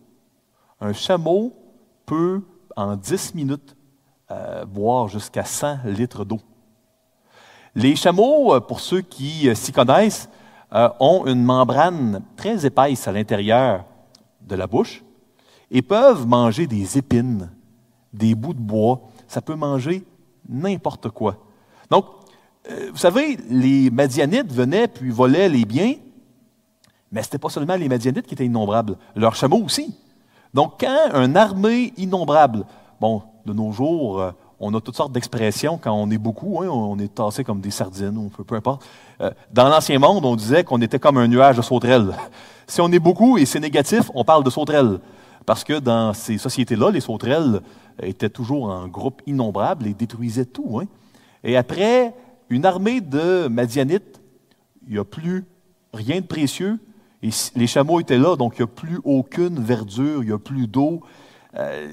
un 0.80 0.92
chameau 0.92 1.52
peut, 2.06 2.42
en 2.76 2.96
10 2.96 3.34
minutes, 3.34 3.76
euh, 4.30 4.64
boire 4.64 5.08
jusqu'à 5.08 5.44
100 5.44 5.80
litres 5.84 6.24
d'eau. 6.24 6.40
Les 7.74 7.96
chameaux, 7.96 8.54
euh, 8.54 8.60
pour 8.60 8.80
ceux 8.80 9.00
qui 9.00 9.48
euh, 9.48 9.54
s'y 9.54 9.72
connaissent, 9.72 10.28
ont 10.72 11.26
une 11.26 11.42
membrane 11.42 12.22
très 12.36 12.64
épaisse 12.64 13.08
à 13.08 13.12
l'intérieur 13.12 13.84
de 14.42 14.54
la 14.54 14.66
bouche 14.66 15.02
et 15.70 15.82
peuvent 15.82 16.26
manger 16.26 16.66
des 16.66 16.98
épines, 16.98 17.50
des 18.12 18.34
bouts 18.34 18.54
de 18.54 18.60
bois. 18.60 19.00
Ça 19.28 19.40
peut 19.40 19.54
manger 19.54 20.04
n'importe 20.48 21.10
quoi. 21.10 21.36
Donc, 21.90 22.06
vous 22.68 22.96
savez, 22.96 23.36
les 23.48 23.90
Madianites 23.90 24.52
venaient 24.52 24.88
puis 24.88 25.10
volaient 25.10 25.48
les 25.48 25.64
biens, 25.64 25.94
mais 27.12 27.22
ce 27.22 27.28
n'était 27.28 27.38
pas 27.38 27.48
seulement 27.48 27.76
les 27.76 27.88
Madianites 27.88 28.26
qui 28.26 28.34
étaient 28.34 28.46
innombrables, 28.46 28.96
leurs 29.16 29.34
chameaux 29.34 29.62
aussi. 29.64 29.94
Donc, 30.54 30.80
quand 30.80 31.14
une 31.14 31.36
armée 31.36 31.92
innombrable, 31.96 32.64
bon, 33.00 33.22
de 33.46 33.52
nos 33.52 33.72
jours, 33.72 34.20
euh, 34.20 34.32
on 34.58 34.74
a 34.74 34.80
toutes 34.80 34.96
sortes 34.96 35.12
d'expressions 35.12 35.78
quand 35.78 35.92
on 35.92 36.10
est 36.10 36.18
beaucoup, 36.18 36.60
hein, 36.60 36.68
on 36.68 36.98
est 36.98 37.14
tassé 37.14 37.44
comme 37.44 37.60
des 37.60 37.70
sardines, 37.70 38.16
ou 38.16 38.28
peu 38.28 38.54
importe. 38.54 38.84
Euh, 39.20 39.30
dans 39.52 39.68
l'ancien 39.68 39.98
monde, 39.98 40.24
on 40.24 40.36
disait 40.36 40.64
qu'on 40.64 40.80
était 40.80 40.98
comme 40.98 41.18
un 41.18 41.28
nuage 41.28 41.56
de 41.56 41.62
sauterelles. 41.62 42.12
Si 42.66 42.80
on 42.80 42.90
est 42.92 42.98
beaucoup 42.98 43.36
et 43.36 43.46
c'est 43.46 43.60
négatif, 43.60 44.10
on 44.14 44.24
parle 44.24 44.44
de 44.44 44.50
sauterelles. 44.50 45.00
Parce 45.44 45.64
que 45.64 45.78
dans 45.78 46.14
ces 46.14 46.38
sociétés-là, 46.38 46.90
les 46.90 47.00
sauterelles 47.00 47.60
étaient 48.02 48.30
toujours 48.30 48.70
en 48.70 48.86
groupe 48.86 49.22
innombrable 49.26 49.86
et 49.86 49.94
détruisaient 49.94 50.44
tout. 50.44 50.78
Hein. 50.80 50.86
Et 51.42 51.56
après 51.56 52.14
une 52.48 52.64
armée 52.64 53.00
de 53.00 53.48
Madianites, 53.48 54.20
il 54.86 54.92
n'y 54.92 54.98
a 54.98 55.04
plus 55.04 55.44
rien 55.92 56.20
de 56.20 56.26
précieux. 56.26 56.78
Les 57.22 57.66
chameaux 57.66 58.00
étaient 58.00 58.18
là, 58.18 58.36
donc 58.36 58.54
il 58.58 58.62
n'y 58.62 58.64
a 58.64 58.68
plus 58.68 59.00
aucune 59.04 59.60
verdure, 59.60 60.22
il 60.22 60.28
n'y 60.28 60.32
a 60.32 60.38
plus 60.38 60.66
d'eau. 60.66 61.00
Euh, 61.56 61.92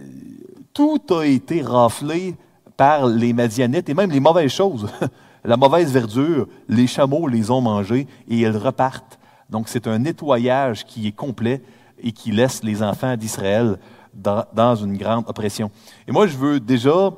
tout 0.73 1.01
a 1.09 1.25
été 1.25 1.61
raflé 1.61 2.35
par 2.77 3.07
les 3.07 3.33
Madianites 3.33 3.89
et 3.89 3.93
même 3.93 4.11
les 4.11 4.19
mauvaises 4.19 4.51
choses. 4.51 4.87
La 5.43 5.57
mauvaise 5.57 5.91
verdure, 5.91 6.47
les 6.67 6.87
chameaux 6.87 7.27
les 7.27 7.51
ont 7.51 7.61
mangés 7.61 8.07
et 8.27 8.37
ils 8.37 8.57
repartent. 8.57 9.19
Donc 9.49 9.69
c'est 9.69 9.87
un 9.87 9.99
nettoyage 9.99 10.85
qui 10.85 11.07
est 11.07 11.11
complet 11.11 11.61
et 11.99 12.11
qui 12.11 12.31
laisse 12.31 12.63
les 12.63 12.83
enfants 12.83 13.15
d'Israël 13.15 13.77
dans, 14.13 14.75
une 14.75 14.97
grande 14.97 15.25
oppression. 15.27 15.71
Et 16.07 16.11
moi, 16.11 16.27
je 16.27 16.37
veux 16.37 16.59
déjà, 16.59 17.11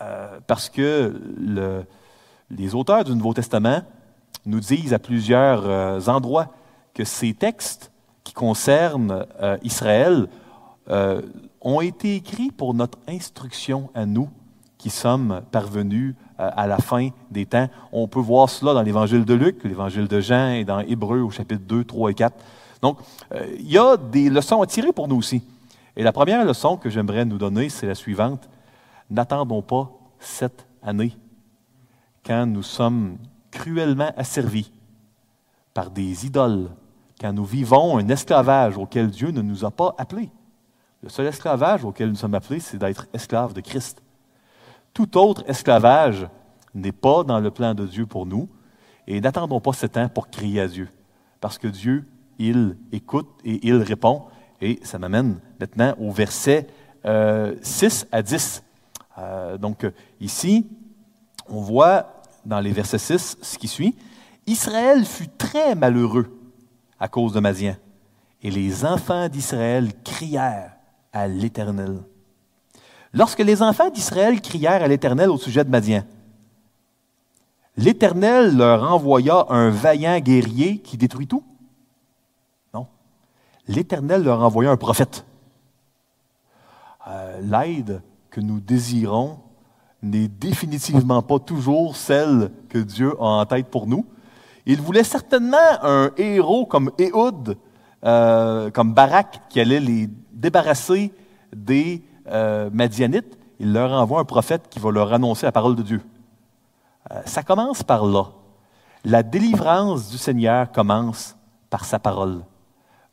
euh, 0.00 0.40
parce 0.46 0.68
que 0.68 1.20
les 2.50 2.74
auteurs 2.74 3.04
du 3.04 3.14
Nouveau 3.14 3.34
Testament 3.34 3.82
nous 4.46 4.60
disent 4.60 4.94
à 4.94 4.98
plusieurs 4.98 5.62
euh, 5.66 6.00
endroits 6.06 6.48
que 6.94 7.04
ces 7.04 7.34
textes 7.34 7.92
qui 8.24 8.32
concernent 8.32 9.26
euh, 9.40 9.56
Israël 9.62 10.26
ont 11.60 11.82
été 11.82 12.14
écrits 12.14 12.50
pour 12.50 12.72
notre 12.72 12.98
instruction 13.06 13.90
à 13.94 14.06
nous 14.06 14.30
qui 14.78 14.90
sommes 14.90 15.42
parvenus 15.50 16.14
euh, 16.40 16.50
à 16.56 16.66
la 16.66 16.78
fin 16.78 17.08
des 17.30 17.46
temps. 17.46 17.68
On 17.92 18.06
peut 18.08 18.20
voir 18.20 18.48
cela 18.48 18.72
dans 18.72 18.82
l'évangile 18.82 19.24
de 19.24 19.34
Luc, 19.34 19.64
l'évangile 19.64 20.08
de 20.08 20.20
Jean 20.20 20.50
et 20.50 20.64
dans 20.64 20.80
Hébreu 20.80 21.20
au 21.20 21.30
chapitre 21.30 21.64
2, 21.66 21.84
3 21.84 22.10
et 22.10 22.14
4. 22.14 22.36
Donc, 22.80 22.98
euh, 23.34 23.44
il 23.58 23.70
y 23.70 23.76
a 23.76 23.96
des 23.96 24.30
leçons 24.30 24.62
à 24.62 24.66
tirer 24.66 24.92
pour 24.92 25.08
nous 25.08 25.16
aussi. 25.16 25.42
Et 25.96 26.04
la 26.04 26.12
première 26.12 26.44
leçon 26.44 26.76
que 26.76 26.88
j'aimerais 26.88 27.24
nous 27.24 27.38
donner, 27.38 27.68
c'est 27.68 27.86
la 27.86 27.96
suivante. 27.96 28.48
N'attendons 29.10 29.62
pas 29.62 29.90
cette 30.20 30.64
année 30.82 31.16
quand 32.24 32.46
nous 32.46 32.62
sommes 32.62 33.18
cruellement 33.50 34.12
asservis 34.16 34.70
par 35.74 35.90
des 35.90 36.26
idoles, 36.26 36.70
quand 37.20 37.32
nous 37.32 37.44
vivons 37.44 37.98
un 37.98 38.08
esclavage 38.08 38.76
auquel 38.76 39.10
Dieu 39.10 39.30
ne 39.30 39.42
nous 39.42 39.64
a 39.64 39.70
pas 39.70 39.94
appelés. 39.98 40.30
Le 41.02 41.08
seul 41.08 41.26
esclavage 41.26 41.84
auquel 41.84 42.10
nous 42.10 42.16
sommes 42.16 42.34
appelés, 42.34 42.60
c'est 42.60 42.78
d'être 42.78 43.06
esclaves 43.12 43.54
de 43.54 43.60
Christ. 43.60 44.02
Tout 44.98 45.16
autre 45.16 45.44
esclavage 45.46 46.26
n'est 46.74 46.90
pas 46.90 47.22
dans 47.22 47.38
le 47.38 47.52
plan 47.52 47.72
de 47.72 47.86
Dieu 47.86 48.04
pour 48.04 48.26
nous. 48.26 48.48
Et 49.06 49.20
n'attendons 49.20 49.60
pas 49.60 49.72
ce 49.72 49.86
temps 49.86 50.08
pour 50.08 50.28
crier 50.28 50.60
à 50.62 50.66
Dieu. 50.66 50.88
Parce 51.40 51.56
que 51.56 51.68
Dieu, 51.68 52.04
il 52.40 52.76
écoute 52.90 53.28
et 53.44 53.64
il 53.64 53.76
répond. 53.76 54.24
Et 54.60 54.80
ça 54.82 54.98
m'amène 54.98 55.38
maintenant 55.60 55.94
au 56.00 56.10
verset 56.10 56.66
6 57.04 57.06
euh, 57.06 57.54
à 58.10 58.22
10. 58.22 58.64
Euh, 59.18 59.56
donc 59.56 59.86
ici, 60.20 60.66
on 61.48 61.60
voit 61.60 62.20
dans 62.44 62.58
les 62.58 62.72
versets 62.72 62.98
6 62.98 63.38
ce 63.40 63.56
qui 63.56 63.68
suit. 63.68 63.94
Israël 64.48 65.04
fut 65.04 65.28
très 65.28 65.76
malheureux 65.76 66.36
à 66.98 67.06
cause 67.06 67.32
de 67.32 67.38
Madian. 67.38 67.76
Et 68.42 68.50
les 68.50 68.84
enfants 68.84 69.28
d'Israël 69.28 69.92
crièrent 70.02 70.72
à 71.12 71.28
l'Éternel. 71.28 72.00
Lorsque 73.14 73.40
les 73.40 73.62
enfants 73.62 73.90
d'Israël 73.90 74.40
crièrent 74.40 74.82
à 74.82 74.88
l'Éternel 74.88 75.30
au 75.30 75.38
sujet 75.38 75.64
de 75.64 75.70
Madian, 75.70 76.02
l'Éternel 77.76 78.56
leur 78.56 78.90
envoya 78.92 79.46
un 79.48 79.70
vaillant 79.70 80.18
guerrier 80.18 80.78
qui 80.78 80.96
détruit 80.96 81.26
tout? 81.26 81.44
Non. 82.74 82.86
L'Éternel 83.66 84.24
leur 84.24 84.42
envoya 84.42 84.70
un 84.70 84.76
prophète. 84.76 85.24
Euh, 87.06 87.40
l'aide 87.40 88.02
que 88.30 88.40
nous 88.40 88.60
désirons 88.60 89.38
n'est 90.02 90.28
définitivement 90.28 91.22
pas 91.22 91.38
toujours 91.38 91.96
celle 91.96 92.50
que 92.68 92.78
Dieu 92.78 93.14
a 93.18 93.24
en 93.24 93.46
tête 93.46 93.68
pour 93.68 93.86
nous. 93.86 94.04
Il 94.66 94.82
voulait 94.82 95.04
certainement 95.04 95.56
un 95.82 96.10
héros 96.18 96.66
comme 96.66 96.90
Éhoud, 96.98 97.56
euh, 98.04 98.70
comme 98.70 98.92
Barak, 98.92 99.40
qui 99.48 99.60
allait 99.60 99.80
les 99.80 100.10
débarrasser 100.30 101.10
des 101.56 102.02
euh, 102.30 102.70
Madianites, 102.72 103.38
il 103.60 103.72
leur 103.72 103.92
envoie 103.92 104.20
un 104.20 104.24
prophète 104.24 104.68
qui 104.70 104.78
va 104.78 104.90
leur 104.90 105.12
annoncer 105.12 105.46
la 105.46 105.52
parole 105.52 105.74
de 105.74 105.82
Dieu. 105.82 106.00
Euh, 107.10 107.20
ça 107.24 107.42
commence 107.42 107.82
par 107.82 108.04
là. 108.04 108.26
La 109.04 109.22
délivrance 109.22 110.10
du 110.10 110.18
Seigneur 110.18 110.70
commence 110.70 111.36
par 111.70 111.84
sa 111.84 111.98
parole. 111.98 112.40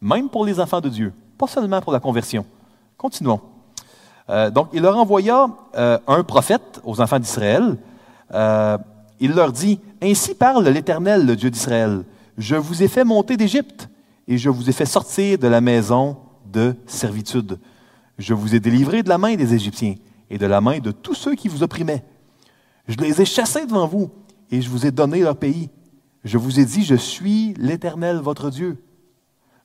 Même 0.02 0.30
pour 0.30 0.46
les 0.46 0.60
enfants 0.60 0.82
de 0.82 0.90
Dieu, 0.90 1.14
pas 1.38 1.48
seulement 1.48 1.82
pour 1.82 1.94
la 1.94 2.00
conversion. 2.00 2.46
Continuons. 2.98 3.42
Euh, 4.30 4.50
donc, 4.50 4.70
il 4.74 4.82
leur 4.82 4.98
envoya 4.98 5.48
un 5.76 6.24
prophète 6.24 6.82
aux 6.84 7.00
enfants 7.02 7.20
d'Israël. 7.20 7.78
il 9.20 9.32
leur 9.34 9.52
dit, 9.52 9.80
Ainsi 10.02 10.36
parle 10.36 10.68
l'Éternel, 10.68 11.26
le 11.26 11.36
Dieu 11.36 11.50
d'Israël. 11.50 12.04
Je 12.38 12.56
vous 12.56 12.84
ai 12.84 12.88
fait 12.88 13.04
monter 13.04 13.38
d'Égypte 13.38 13.88
et 14.28 14.38
je 14.38 14.50
vous 14.50 14.70
ai 14.70 14.74
fait 14.74 14.86
sortir 14.86 15.38
de 15.38 15.48
la 15.48 15.62
maison 15.62 16.18
de 16.46 16.76
servitude. 16.88 17.60
Je 18.18 18.34
vous 18.34 18.56
ai 18.56 18.60
délivré 18.60 19.04
de 19.04 19.10
la 19.10 19.18
main 19.18 19.36
des 19.36 19.54
Égyptiens 19.54 19.96
et 20.30 20.38
de 20.38 20.46
la 20.46 20.62
main 20.62 20.80
de 20.80 20.92
tous 20.92 21.16
ceux 21.16 21.36
qui 21.36 21.48
vous 21.48 21.64
opprimaient. 21.64 22.04
Je 22.88 22.98
les 22.98 23.22
ai 23.22 23.26
chassés 23.26 23.66
devant 23.66 23.88
vous 23.88 24.12
et 24.52 24.62
je 24.62 24.70
vous 24.70 24.86
ai 24.86 24.92
donné 24.92 25.22
leur 25.22 25.38
pays. 25.38 25.70
Je 26.24 26.38
vous 26.38 26.60
ai 26.60 26.66
dit, 26.66 26.84
je 26.84 26.96
suis 26.96 27.54
l'Éternel 27.56 28.18
votre 28.18 28.50
Dieu. 28.50 28.84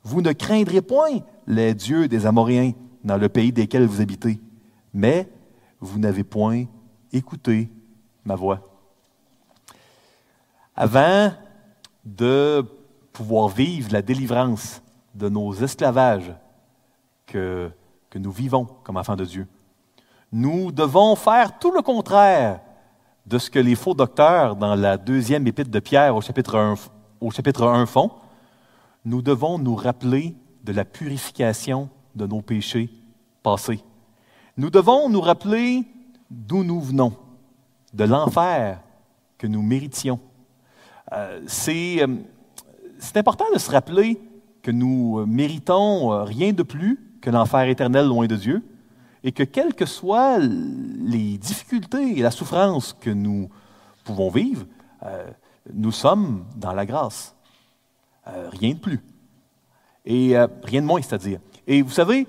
Vous 0.03 0.23
ne 0.23 0.33
craindrez 0.33 0.83
point 0.83 1.21
les 1.47 1.75
dieux 1.75 2.09
des 2.09 2.27
Amoréens 2.27 2.73
dans 3.05 3.17
le 3.17 3.29
pays 3.29 3.53
desquels 3.53 3.87
vous 3.87 4.01
habitez, 4.01 4.41
mais 4.93 5.29
vous 5.81 5.99
n'avez 5.99 6.25
point 6.25 6.65
écouté 7.13 7.71
ma 8.25 8.35
voix. 8.35 8.69
Avant 10.75 11.33
de 12.05 12.65
pouvoir 13.13 13.49
vivre 13.49 13.93
la 13.93 14.03
délivrance 14.03 14.83
de 15.15 15.29
nos 15.29 15.53
esclavages 15.55 16.35
que, 17.27 17.71
que 18.11 18.19
nous 18.19 18.33
vivons 18.33 18.67
comme 18.85 18.97
enfants 18.97 19.17
de 19.17 19.25
Dieu, 19.25 19.47
nous 20.33 20.71
devons 20.73 21.17
faire 21.17 21.59
tout 21.59 21.73
le 21.73 21.83
contraire 21.83 22.61
de 23.27 23.39
ce 23.39 23.51
que 23.51 23.59
les 23.59 23.75
faux 23.75 23.95
docteurs 23.95 24.57
dans 24.57 24.75
la 24.75 24.97
deuxième 24.97 25.47
épître 25.47 25.71
de 25.71 25.81
Pierre 25.81 26.15
au 26.17 26.21
chapitre 26.21 26.57
1, 26.57 26.75
au 27.21 27.31
chapitre 27.31 27.67
1 27.67 27.87
font. 27.87 28.11
Nous 29.05 29.23
devons 29.23 29.59
nous 29.59 29.77
rappeler 29.77 30.35
de 30.65 30.73
la 30.73 30.85
purification 30.85 31.89
de 32.15 32.27
nos 32.27 32.43
péchés 32.43 32.91
passés. 33.43 33.83
Nous 34.57 34.71
devons 34.71 35.09
nous 35.09 35.21
rappeler 35.21 35.85
d'où 36.31 36.65
nous 36.65 36.81
venons, 36.81 37.13
de 37.93 38.05
l'enfer 38.05 38.81
que 39.39 39.47
nous 39.47 39.63
méritions. 39.63 40.21
Euh, 41.13 41.41
c'est, 41.47 42.03
euh, 42.03 42.17
c'est 42.99 43.17
important 43.17 43.47
de 43.53 43.59
se 43.59 43.71
rappeler 43.71 44.21
que 44.63 44.71
nous 44.71 45.25
méritons 45.27 46.13
euh, 46.13 46.23
rien 46.25 46.53
de 46.53 46.63
plus 46.63 47.10
que 47.21 47.31
l'enfer 47.31 47.69
éternel 47.69 48.07
loin 48.07 48.27
de 48.27 48.37
Dieu, 48.37 48.63
et 49.23 49.33
que 49.33 49.43
quelles 49.43 49.75
que 49.75 49.87
soient 49.87 50.39
les 50.39 51.39
difficultés 51.39 52.19
et 52.19 52.23
la 52.23 52.31
souffrance 52.31 52.97
que 52.99 53.11
nous 53.11 53.51
pouvons 54.05 54.31
vivre, 54.31 54.65
euh, 55.05 55.27
nous 55.73 55.93
sommes 55.93 56.45
dans 56.57 56.73
la 56.73 56.87
grâce. 56.87 57.35
Euh, 58.27 58.49
rien 58.51 58.75
de 58.75 58.79
plus. 58.79 59.01
Et 60.05 60.37
euh, 60.37 60.47
rien 60.65 60.81
de 60.81 60.87
moins, 60.87 61.03
c'est-à-dire. 61.03 61.41
Et 61.67 61.83
vous 61.83 61.91
savez, 61.91 62.27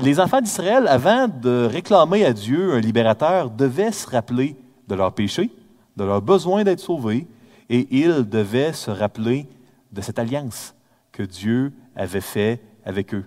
les 0.00 0.18
enfants 0.18 0.40
d'Israël, 0.40 0.88
avant 0.88 1.28
de 1.28 1.68
réclamer 1.70 2.24
à 2.24 2.32
Dieu 2.32 2.72
un 2.72 2.80
libérateur, 2.80 3.50
devaient 3.50 3.92
se 3.92 4.08
rappeler 4.08 4.56
de 4.88 4.94
leurs 4.94 5.12
péchés, 5.12 5.50
de 5.96 6.04
leur 6.04 6.22
besoin 6.22 6.64
d'être 6.64 6.80
sauvés, 6.80 7.26
et 7.68 7.86
ils 7.90 8.28
devaient 8.28 8.72
se 8.72 8.90
rappeler 8.90 9.46
de 9.92 10.00
cette 10.00 10.18
alliance 10.18 10.74
que 11.12 11.22
Dieu 11.22 11.72
avait 11.94 12.20
faite 12.20 12.62
avec 12.84 13.14
eux. 13.14 13.26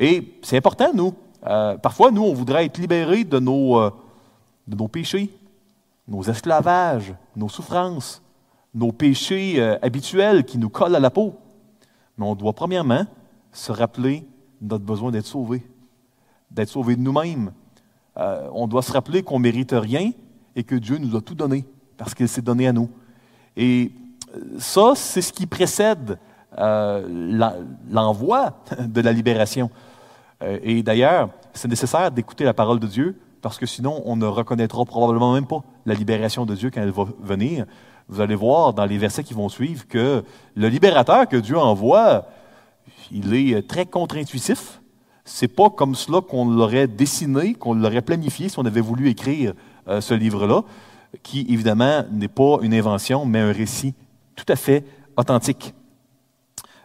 Et 0.00 0.32
c'est 0.42 0.56
important, 0.56 0.92
nous, 0.94 1.14
euh, 1.46 1.76
parfois, 1.76 2.10
nous, 2.10 2.24
on 2.24 2.32
voudrait 2.32 2.64
être 2.64 2.78
libérés 2.78 3.22
de 3.22 3.38
nos, 3.38 3.78
euh, 3.78 3.90
de 4.66 4.74
nos 4.74 4.88
péchés, 4.88 5.30
nos 6.08 6.22
esclavages, 6.22 7.14
nos 7.36 7.50
souffrances, 7.50 8.22
nos 8.74 8.92
péchés 8.92 9.56
euh, 9.58 9.78
habituels 9.82 10.44
qui 10.44 10.56
nous 10.56 10.70
collent 10.70 10.96
à 10.96 11.00
la 11.00 11.10
peau. 11.10 11.34
Mais 12.16 12.24
on 12.24 12.34
doit 12.34 12.54
premièrement 12.54 13.04
se 13.52 13.72
rappeler 13.72 14.26
notre 14.62 14.84
besoin 14.84 15.10
d'être 15.10 15.26
sauvé, 15.26 15.62
d'être 16.50 16.70
sauvé 16.70 16.96
de 16.96 17.02
nous-mêmes. 17.02 17.52
on 18.16 18.66
doit 18.66 18.82
se 18.82 18.92
rappeler 18.92 19.22
qu'on 19.22 19.38
ne 19.38 19.44
mérite 19.44 19.72
rien 19.72 20.12
et 20.54 20.64
que 20.64 20.74
Dieu 20.74 20.98
nous 20.98 21.16
a 21.16 21.20
tout 21.20 21.34
donné 21.34 21.64
parce 21.96 22.14
qu'il 22.14 22.28
s'est 22.28 22.42
donné 22.42 22.68
à 22.68 22.72
nous. 22.72 22.90
Et 23.56 23.92
ça, 24.58 24.92
c'est 24.94 25.22
ce 25.22 25.32
qui 25.32 25.46
précède 25.46 26.18
l'envoi 26.58 28.62
de 28.78 29.00
la 29.00 29.12
libération. 29.12 29.70
Euh, 30.42 30.58
et 30.62 30.82
d'ailleurs, 30.82 31.30
c'est 31.52 31.68
nécessaire 31.68 32.10
d'écouter 32.10 32.44
la 32.44 32.54
parole 32.54 32.80
de 32.80 32.86
Dieu 32.86 33.16
parce 33.42 33.58
que 33.58 33.66
sinon, 33.66 34.02
on 34.04 34.16
ne 34.16 34.26
reconnaîtra 34.26 34.84
probablement 34.84 35.32
même 35.32 35.46
pas 35.46 35.62
la 35.86 35.94
libération 35.94 36.44
de 36.44 36.54
Dieu 36.54 36.70
quand 36.70 36.82
elle 36.82 36.90
va 36.90 37.06
venir. 37.20 37.64
Vous 38.08 38.20
allez 38.20 38.34
voir 38.34 38.74
dans 38.74 38.84
les 38.84 38.98
versets 38.98 39.24
qui 39.24 39.34
vont 39.34 39.48
suivre 39.48 39.86
que 39.86 40.24
le 40.54 40.68
libérateur 40.68 41.28
que 41.28 41.36
Dieu 41.36 41.56
envoie, 41.56 42.26
il 43.10 43.34
est 43.34 43.66
très 43.66 43.86
contre-intuitif. 43.86 44.80
C'est 45.24 45.48
pas 45.48 45.70
comme 45.70 45.94
cela 45.94 46.20
qu'on 46.20 46.50
l'aurait 46.50 46.88
dessiné, 46.88 47.54
qu'on 47.54 47.74
l'aurait 47.74 48.02
planifié 48.02 48.48
si 48.48 48.58
on 48.58 48.64
avait 48.64 48.80
voulu 48.80 49.08
écrire 49.08 49.54
euh, 49.88 50.00
ce 50.00 50.14
livre-là, 50.14 50.62
qui 51.22 51.46
évidemment 51.48 52.04
n'est 52.10 52.28
pas 52.28 52.58
une 52.62 52.74
invention, 52.74 53.24
mais 53.24 53.40
un 53.40 53.52
récit 53.52 53.94
tout 54.34 54.44
à 54.48 54.56
fait 54.56 54.84
authentique. 55.16 55.74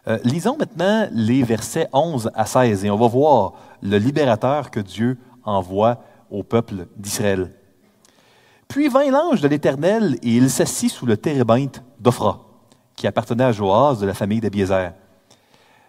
Euh, 0.07 0.19
lisons 0.23 0.55
maintenant 0.57 1.07
les 1.11 1.41
versets 1.41 1.89
11 1.91 2.29
à 2.35 2.45
16 2.45 2.85
et 2.85 2.91
on 2.91 2.97
va 2.97 3.07
voir 3.07 3.53
le 3.81 3.97
libérateur 3.97 4.69
que 4.69 4.79
Dieu 4.79 5.17
envoie 5.43 5.97
au 6.29 6.43
peuple 6.43 6.87
d'Israël. 6.95 7.51
Puis 8.67 8.87
vint 8.87 9.09
l'ange 9.09 9.41
de 9.41 9.47
l'Éternel 9.47 10.17
et 10.21 10.35
il 10.35 10.49
s'assit 10.49 10.91
sous 10.91 11.07
le 11.07 11.17
térébinthe 11.17 11.83
d'Ophra, 11.99 12.45
qui 12.95 13.07
appartenait 13.07 13.45
à 13.45 13.51
Joas 13.51 13.95
de 13.95 14.05
la 14.05 14.13
famille 14.13 14.41
d'Abiézer. 14.41 14.93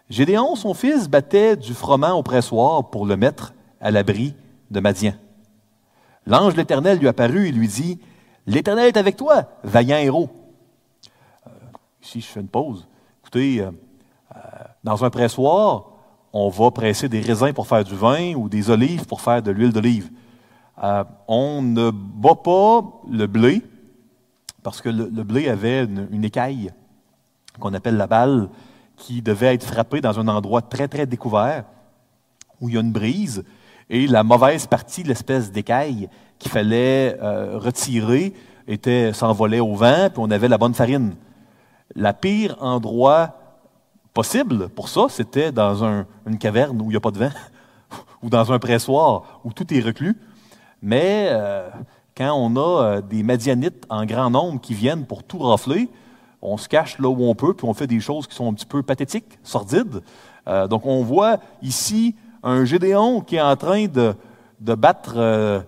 Gédéon, 0.08 0.54
son 0.54 0.72
fils, 0.72 1.08
battait 1.08 1.56
du 1.56 1.74
froment 1.74 2.12
au 2.12 2.22
pressoir 2.22 2.88
pour 2.90 3.06
le 3.06 3.16
mettre 3.16 3.54
à 3.80 3.90
l'abri 3.90 4.34
de 4.70 4.80
Madian. 4.80 5.14
L'ange 6.26 6.54
de 6.54 6.58
l'Éternel 6.58 6.98
lui 6.98 7.08
apparut 7.08 7.48
et 7.48 7.52
lui 7.52 7.68
dit 7.68 7.98
L'Éternel 8.46 8.86
est 8.86 8.96
avec 8.96 9.16
toi, 9.16 9.48
vaillant 9.64 9.98
héros. 9.98 10.30
Euh, 11.46 11.50
ici, 12.02 12.20
je 12.20 12.26
fais 12.26 12.40
une 12.40 12.48
pause. 12.48 12.86
Écoutez, 13.22 13.60
euh, 13.60 13.72
dans 14.84 15.04
un 15.04 15.10
pressoir, 15.10 15.86
on 16.32 16.48
va 16.48 16.70
presser 16.70 17.08
des 17.08 17.20
raisins 17.20 17.52
pour 17.52 17.66
faire 17.66 17.82
du 17.82 17.94
vin 17.94 18.34
ou 18.34 18.48
des 18.48 18.70
olives 18.70 19.06
pour 19.06 19.20
faire 19.20 19.42
de 19.42 19.50
l'huile 19.50 19.72
d'olive. 19.72 20.10
Euh, 20.82 21.04
on 21.26 21.62
ne 21.62 21.90
bat 21.90 22.34
pas 22.34 22.84
le 23.10 23.26
blé 23.26 23.62
parce 24.62 24.80
que 24.80 24.88
le, 24.88 25.06
blé 25.22 25.48
avait 25.48 25.84
une, 25.84 26.24
écaille 26.24 26.70
qu'on 27.58 27.72
appelle 27.72 27.96
la 27.96 28.06
balle 28.06 28.48
qui 28.96 29.22
devait 29.22 29.54
être 29.54 29.64
frappée 29.64 30.00
dans 30.00 30.18
un 30.20 30.28
endroit 30.28 30.60
très, 30.60 30.88
très 30.88 31.06
découvert 31.06 31.64
où 32.60 32.68
il 32.68 32.74
y 32.74 32.78
a 32.78 32.80
une 32.80 32.92
brise 32.92 33.44
et 33.88 34.06
la 34.06 34.22
mauvaise 34.22 34.66
partie, 34.66 35.04
l'espèce 35.04 35.52
d'écaille 35.52 36.08
qu'il 36.38 36.50
fallait 36.50 37.16
euh, 37.22 37.56
retirer, 37.58 38.34
était, 38.66 39.12
s'envolait 39.12 39.60
au 39.60 39.74
vent, 39.74 40.08
puis 40.10 40.18
on 40.18 40.30
avait 40.30 40.48
la 40.48 40.58
bonne 40.58 40.74
farine. 40.74 41.14
La 41.94 42.12
pire 42.12 42.56
endroit 42.60 43.45
possible 44.16 44.70
pour 44.70 44.88
ça, 44.88 45.08
c'était 45.10 45.52
dans 45.52 45.84
une 46.26 46.38
caverne 46.38 46.80
où 46.80 46.86
il 46.86 46.88
n'y 46.88 46.96
a 46.96 47.00
pas 47.00 47.10
de 47.10 47.18
vent, 47.18 47.30
ou 48.22 48.30
dans 48.30 48.50
un 48.50 48.58
pressoir 48.58 49.40
où 49.44 49.52
tout 49.52 49.74
est 49.74 49.80
reclus. 49.80 50.16
Mais 50.80 51.28
euh, 51.28 51.68
quand 52.16 52.32
on 52.32 52.56
a 52.56 52.82
euh, 52.82 53.00
des 53.02 53.22
Madianites 53.22 53.84
en 53.90 54.06
grand 54.06 54.30
nombre 54.30 54.58
qui 54.58 54.72
viennent 54.72 55.04
pour 55.04 55.22
tout 55.22 55.38
rafler, 55.40 55.90
on 56.40 56.56
se 56.56 56.66
cache 56.66 56.98
là 56.98 57.10
où 57.10 57.24
on 57.24 57.34
peut, 57.34 57.52
puis 57.52 57.68
on 57.68 57.74
fait 57.74 57.86
des 57.86 58.00
choses 58.00 58.26
qui 58.26 58.34
sont 58.34 58.50
un 58.50 58.54
petit 58.54 58.64
peu 58.64 58.82
pathétiques, 58.82 59.38
sordides. 59.42 60.00
Euh, 60.48 60.66
donc 60.66 60.86
on 60.86 61.02
voit 61.02 61.36
ici 61.60 62.14
un 62.42 62.64
Gédéon 62.64 63.20
qui 63.20 63.36
est 63.36 63.42
en 63.42 63.56
train 63.56 63.84
de, 63.84 64.14
battre 64.60 65.62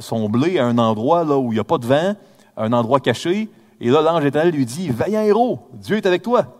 son 0.00 0.28
blé 0.28 0.58
à 0.58 0.66
un 0.66 0.76
endroit 0.76 1.22
là 1.22 1.38
où 1.38 1.52
il 1.52 1.54
n'y 1.54 1.60
a 1.60 1.64
pas 1.64 1.78
de 1.78 1.86
vent, 1.86 2.14
un 2.56 2.72
endroit 2.72 2.98
caché. 2.98 3.48
Et 3.80 3.90
là, 3.90 4.02
l'ange 4.02 4.24
éternel 4.24 4.52
lui 4.52 4.66
dit, 4.66 4.88
Vaillant 4.88 5.22
héros, 5.22 5.68
Dieu 5.74 5.98
est 5.98 6.06
avec 6.06 6.22
toi. 6.22 6.59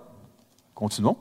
Continuons. 0.81 1.19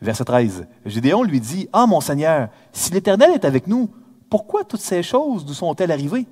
Verset 0.00 0.24
13. 0.24 0.68
Gédéon 0.86 1.24
lui 1.24 1.40
dit, 1.40 1.68
Ah 1.72 1.86
mon 1.86 2.00
Seigneur, 2.00 2.50
si 2.72 2.92
l'Éternel 2.92 3.32
est 3.32 3.44
avec 3.44 3.66
nous, 3.66 3.90
pourquoi 4.30 4.62
toutes 4.62 4.80
ces 4.80 5.02
choses 5.02 5.44
nous 5.44 5.54
sont-elles 5.54 5.90
arrivées? 5.90 6.28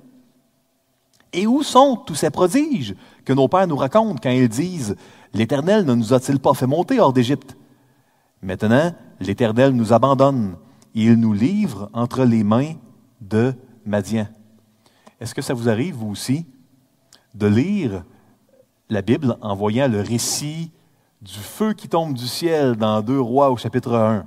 Et 1.33 1.45
où 1.45 1.63
sont 1.63 1.97
tous 1.97 2.15
ces 2.15 2.29
prodiges 2.29 2.95
que 3.25 3.33
nos 3.33 3.49
pères 3.49 3.67
nous 3.67 3.75
racontent 3.75 4.15
quand 4.23 4.29
ils 4.29 4.47
disent, 4.47 4.95
L'Éternel 5.33 5.83
ne 5.83 5.93
nous 5.93 6.13
a-t-il 6.13 6.39
pas 6.39 6.53
fait 6.53 6.65
monter 6.65 6.97
hors 7.01 7.11
d'Égypte? 7.11 7.57
Maintenant, 8.41 8.95
l'Éternel 9.19 9.73
nous 9.73 9.91
abandonne 9.91 10.55
et 10.95 11.03
il 11.03 11.15
nous 11.15 11.33
livre 11.33 11.89
entre 11.91 12.23
les 12.23 12.45
mains 12.45 12.75
de 13.19 13.53
Madian. 13.85 14.29
Est-ce 15.19 15.35
que 15.35 15.41
ça 15.41 15.53
vous 15.53 15.67
arrive, 15.67 15.95
vous 15.95 16.11
aussi, 16.11 16.45
de 17.35 17.47
lire 17.47 18.05
la 18.87 19.01
Bible 19.01 19.37
en 19.41 19.55
voyant 19.55 19.89
le 19.89 19.99
récit 19.99 20.71
du 21.21 21.39
feu 21.39 21.73
qui 21.73 21.87
tombe 21.87 22.13
du 22.13 22.27
ciel 22.27 22.75
dans 22.75 23.01
Deux 23.01 23.19
Rois 23.19 23.51
au 23.51 23.57
chapitre 23.57 23.93
1, 23.93 24.25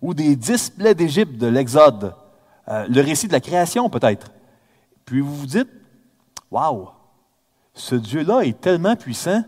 ou 0.00 0.14
des 0.14 0.36
dix 0.36 0.70
plaies 0.70 0.94
d'Égypte 0.94 1.36
de 1.36 1.46
l'Exode, 1.46 2.14
euh, 2.68 2.86
le 2.88 3.00
récit 3.02 3.28
de 3.28 3.32
la 3.32 3.40
création 3.40 3.90
peut-être. 3.90 4.32
Puis 5.04 5.20
vous 5.20 5.34
vous 5.34 5.46
dites, 5.46 5.68
waouh, 6.50 6.88
ce 7.74 7.94
Dieu-là 7.94 8.40
est 8.42 8.58
tellement 8.60 8.96
puissant. 8.96 9.42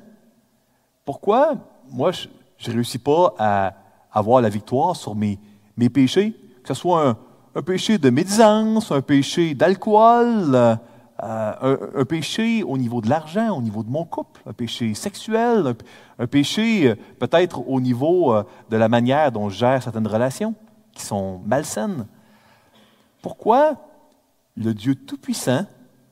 Pourquoi 1.05 1.55
moi 1.91 2.11
je 2.13 2.29
ne 2.71 2.75
réussis 2.75 2.99
pas 2.99 3.35
à 3.39 3.75
avoir 4.13 4.41
la 4.41 4.49
victoire 4.49 4.95
sur 4.95 5.15
mes, 5.15 5.39
péchés, 5.93 6.33
que 6.63 6.69
ce 6.69 6.75
soit 6.75 7.09
un, 7.09 7.17
un 7.55 7.63
péché 7.63 7.99
de 7.99 8.11
médisance, 8.11 8.93
un 8.93 9.01
péché 9.01 9.55
d'alcool, 9.55 10.79
euh, 11.23 11.77
un, 11.95 12.05
péché 12.05 12.65
au 12.65 12.77
niveau 12.77 13.01
de 13.01 13.09
l'argent, 13.09 13.57
au 13.57 13.63
niveau 13.63 13.85
de 13.85 13.91
mon 13.91 14.05
couple, 14.05 14.41
un 14.45 14.53
péché 14.53 14.93
sexuel, 14.95 15.75
un, 16.19 16.27
péché 16.27 16.89
euh, 16.89 16.97
peut-être 17.21 17.69
au 17.69 17.81
niveau 17.81 18.35
euh, 18.35 18.43
de 18.71 18.77
la 18.77 18.89
manière 18.89 19.31
dont 19.31 19.49
je 19.49 19.59
gère 19.59 19.81
certaines 19.81 20.09
relations 20.09 20.55
qui 20.93 21.05
sont 21.05 21.41
malsaines. 21.47 22.07
pourquoi 23.21 23.77
le 24.57 24.75
Dieu 24.75 24.97
Tout-Puissant, 24.97 25.65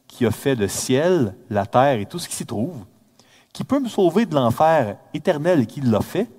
qui 0.07 0.25
a 0.27 0.31
fait 0.31 0.55
le 0.55 0.68
ciel, 0.68 1.35
la 1.51 1.66
terre 1.66 1.99
et 1.99 2.07
tout 2.07 2.20
ce 2.20 2.29
qui 2.29 2.37
s'y 2.37 2.46
trouve, 2.46 2.85
qui 3.53 3.64
peut 3.64 3.81
me 3.81 3.88
sauver 3.88 4.27
de 4.27 4.35
l'enfer 4.37 4.96
éternel 5.12 5.62
et 5.62 5.66
qui 5.66 5.81
l'a 5.81 6.03
fait, 6.03 6.31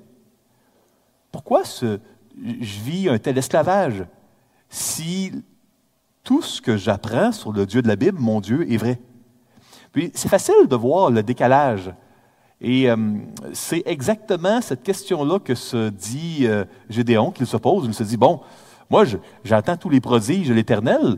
pourquoi 1.30 1.64
je 1.64 2.00
vis 2.80 3.10
un 3.10 3.20
tel 3.20 3.38
esclavage 3.38 4.06
si 4.70 5.44
tout 6.24 6.42
ce 6.42 6.62
que 6.62 6.78
j'apprends 6.78 7.32
sur 7.32 7.52
le 7.52 7.66
Dieu 7.66 7.82
de 7.82 7.88
la 7.88 7.96
Bible, 7.96 8.20
mon 8.20 8.42
Dieu, 8.42 8.72
est 8.72 8.78
vrai? 8.78 9.00
Puis 9.92 10.12
c'est 10.14 10.30
facile 10.30 10.68
de 10.68 10.76
voir 10.76 11.10
le 11.10 11.24
décalage. 11.24 11.92
Et 12.62 12.90
euh, 12.90 12.96
c'est 13.54 13.82
exactement 13.86 14.62
cette 14.62 14.84
question-là 14.84 15.40
que 15.40 15.56
se 15.56 15.90
dit 15.90 16.42
euh, 16.44 16.64
Gédéon, 16.90 17.32
qu'il 17.32 17.48
se 17.48 17.58
pose. 17.58 17.86
Il 17.88 17.94
se 17.94 18.04
dit, 18.04 18.18
bon, 18.18 18.40
moi, 18.90 19.04
j'attends 19.44 19.78
tous 19.78 19.90
les 19.90 20.00
prodiges 20.00 20.48
de 20.48 20.54
l'Éternel. 20.54 21.18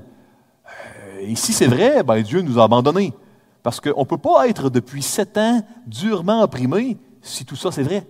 Euh, 0.66 1.20
et 1.20 1.36
si 1.36 1.52
c'est 1.52 1.68
vrai, 1.68 2.02
ben, 2.02 2.22
Dieu 2.22 2.42
nous 2.42 2.60
a 2.60 2.63
abandonnés. 2.63 3.13
Parce 3.62 3.82
qu'on 3.82 4.00
ne 4.00 4.06
peut 4.06 4.18
pas 4.18 4.48
être 4.48 4.70
depuis 4.70 5.02
sept 5.02 5.38
ans 5.38 5.62
durement 5.86 6.42
opprimé 6.42 6.98
si 7.22 7.46
tout 7.46 7.56
ça 7.56 7.72
c'est 7.72 7.84
vrai. 7.84 8.06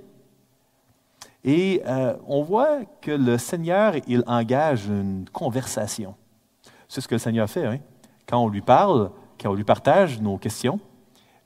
Et 1.45 1.83
on 2.25 2.41
voit 2.41 2.79
que 3.01 3.11
le 3.11 3.37
Seigneur, 3.37 3.95
il 4.07 4.23
engage 4.27 4.87
une 4.87 5.25
conversation. 5.31 6.15
C'est 6.93 7.01
ce 7.01 7.07
que 7.07 7.15
le 7.15 7.19
Seigneur 7.19 7.49
fait. 7.49 7.65
Hein? 7.65 7.79
Quand 8.29 8.37
on 8.37 8.49
lui 8.49 8.61
parle, 8.61 9.09
quand 9.41 9.49
on 9.49 9.55
lui 9.55 9.63
partage 9.63 10.21
nos 10.21 10.37
questions, 10.37 10.79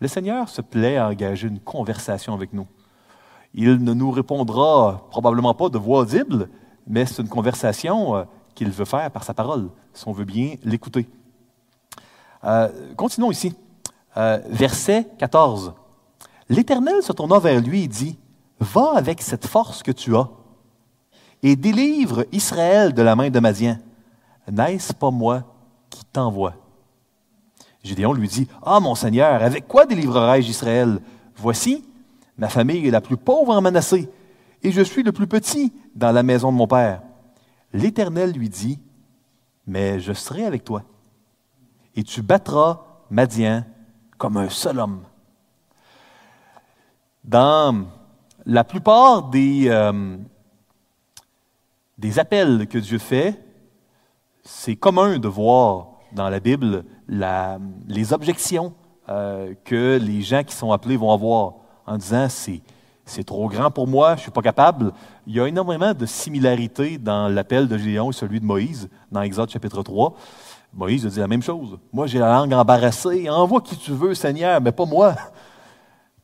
le 0.02 0.10
Seigneur 0.10 0.50
se 0.50 0.60
plaît 0.60 0.98
à 0.98 1.08
engager 1.08 1.48
une 1.48 1.62
conversation 1.62 2.34
avec 2.34 2.52
nous. 2.52 2.68
Il 3.54 3.82
ne 3.82 3.94
nous 3.94 4.12
répondra 4.12 5.08
probablement 5.10 5.54
pas 5.54 5.70
de 5.70 5.78
voix 5.78 6.02
audible, 6.02 6.50
mais 6.86 7.06
c'est 7.06 7.22
une 7.22 7.30
conversation 7.30 8.18
euh, 8.18 8.24
qu'il 8.56 8.70
veut 8.72 8.84
faire 8.84 9.10
par 9.10 9.24
sa 9.24 9.34
parole, 9.34 9.70
si 9.94 10.06
on 10.06 10.12
veut 10.12 10.26
bien 10.26 10.56
l'écouter. 10.66 11.08
Euh, 12.44 12.68
continuons 12.98 13.32
ici. 13.32 13.56
Euh, 14.18 14.40
verset 14.50 15.08
14. 15.18 15.74
L'Éternel 16.50 17.02
se 17.02 17.14
tourna 17.14 17.40
vers 17.40 17.62
lui 17.62 17.84
et 17.84 17.88
dit, 17.88 18.20
Va 18.60 18.92
avec 18.98 19.22
cette 19.22 19.48
force 19.48 19.82
que 19.82 19.94
tu 19.94 20.14
as 20.14 20.28
et 21.42 21.56
délivre 21.56 22.26
Israël 22.34 22.94
de 22.94 23.02
la 23.02 23.16
main 23.16 23.30
de 23.30 23.40
Madian. 23.40 23.78
N'est-ce 24.50 24.94
pas 24.94 25.12
moi 25.12 25.44
qui 25.90 26.04
t'envoie? 26.06 26.54
Gédéon 27.84 28.14
lui 28.14 28.28
dit, 28.28 28.48
Ah 28.64 28.80
mon 28.80 28.96
Seigneur, 28.96 29.42
avec 29.42 29.68
quoi 29.68 29.86
délivrerai-je 29.86 30.50
Israël? 30.50 31.00
Voici, 31.36 31.86
ma 32.38 32.50
famille 32.50 32.88
est 32.88 32.92
la 32.92 33.02
plus 33.02 33.18
pauvre 33.18 33.54
en 33.54 33.62
Manassé, 33.62 34.10
et 34.64 34.72
je 34.72 34.82
suis 34.82 35.04
le 35.04 35.12
plus 35.12 35.28
petit 35.28 35.74
dans 35.96 36.12
la 36.12 36.24
maison 36.24 36.52
de 36.52 36.58
mon 36.58 36.68
père. 36.68 37.02
L'Éternel 37.74 38.32
lui 38.32 38.50
dit, 38.50 38.80
Mais 39.66 40.00
je 40.00 40.14
serai 40.14 40.46
avec 40.46 40.64
toi, 40.64 40.84
et 41.96 42.04
tu 42.04 42.22
battras 42.22 42.84
Madian 43.10 43.64
comme 44.18 44.38
un 44.38 44.50
seul 44.50 44.80
homme. 44.80 45.04
Dans 47.24 47.86
la 48.46 48.64
plupart 48.64 49.24
des, 49.24 49.66
euh, 49.68 50.18
des 51.98 52.20
appels 52.20 52.68
que 52.68 52.78
Dieu 52.78 52.98
fait, 52.98 53.47
c'est 54.48 54.78
commun 54.78 55.20
de 55.20 55.28
voir 55.28 55.88
dans 56.14 56.30
la 56.30 56.40
Bible 56.40 56.86
les 57.10 58.14
objections 58.14 58.74
euh, 59.10 59.54
que 59.66 60.00
les 60.02 60.22
gens 60.22 60.44
qui 60.44 60.56
sont 60.56 60.72
appelés 60.72 60.96
vont 60.96 61.12
avoir 61.12 61.56
en 61.86 61.98
disant 61.98 62.28
c'est, 62.30 62.62
c'est 63.06 63.26
trop 63.26 63.50
grand 63.50 63.70
pour 63.72 63.88
moi, 63.88 64.12
je 64.12 64.20
ne 64.20 64.22
suis 64.22 64.32
pas 64.32 64.42
capable. 64.42 64.94
Il 65.26 65.36
y 65.36 65.42
a 65.42 65.48
énormément 65.48 65.94
de 65.94 66.06
similarités 66.06 66.98
dans 66.98 67.28
l'appel 67.28 67.68
de 67.68 67.78
Gédéon 67.78 68.10
et 68.12 68.14
celui 68.14 68.40
de 68.40 68.46
Moïse 68.46 68.90
dans 69.12 69.22
Exode 69.22 69.50
chapitre 69.50 69.84
3. 69.84 70.16
Moïse 70.74 71.06
a 71.06 71.10
dit 71.10 71.20
la 71.20 71.28
même 71.28 71.44
chose. 71.44 71.78
Moi, 71.92 72.08
j'ai 72.08 72.20
la 72.20 72.34
langue 72.34 72.54
embarrassée. 72.54 73.30
Envoie 73.30 73.60
qui 73.62 73.78
tu 73.78 73.92
veux, 73.92 74.14
Seigneur, 74.14 74.62
mais 74.62 74.72
pas 74.72 74.86
moi. 74.86 75.16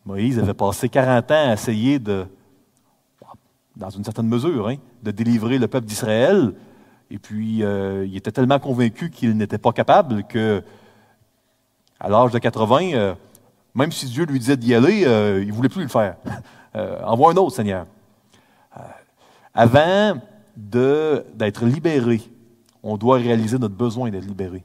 Moïse 0.06 0.40
avait 0.40 0.54
passé 0.54 0.88
40 0.88 1.32
ans 1.32 1.50
à 1.50 1.54
essayer 1.54 2.00
de, 2.00 2.26
dans 3.76 3.90
une 3.90 4.04
certaine 4.04 4.28
mesure, 4.28 4.70
hein, 4.70 4.76
de 5.02 5.12
délivrer 5.12 5.58
le 5.58 5.68
peuple 5.68 5.88
d'Israël. 5.88 6.54
Et 7.10 7.20
puis, 7.20 7.63
euh, 7.63 8.06
il 8.06 8.16
était 8.18 8.32
tellement 8.32 8.60
convaincu 8.60 9.10
qu'il 9.10 9.38
n'était 9.38 9.58
pas 9.58 9.72
capable 9.72 10.24
que, 10.24 10.63
à 12.00 12.10
l'âge 12.10 12.32
de 12.32 12.39
80, 12.39 12.94
euh, 12.94 13.13
même 13.76 13.92
si 13.92 14.08
Dieu 14.08 14.26
lui 14.26 14.39
disait 14.39 14.58
d'y 14.58 14.74
aller, 14.74 15.04
euh, 15.06 15.42
il 15.42 15.48
ne 15.48 15.54
voulait 15.54 15.70
plus 15.70 15.84
le 15.84 15.89
faire. 15.89 16.16
envoie 17.06 17.32
un 17.32 17.36
autre, 17.36 17.56
Seigneur. 17.56 17.86
avant 19.54 20.18
d'être 20.56 21.66
libéré, 21.66 22.22
on 22.82 22.98
doit 22.98 23.18
réaliser 23.18 23.60
notre 23.60 23.76
besoin 23.76 24.10
d'être 24.10 24.26
libéré. 24.26 24.63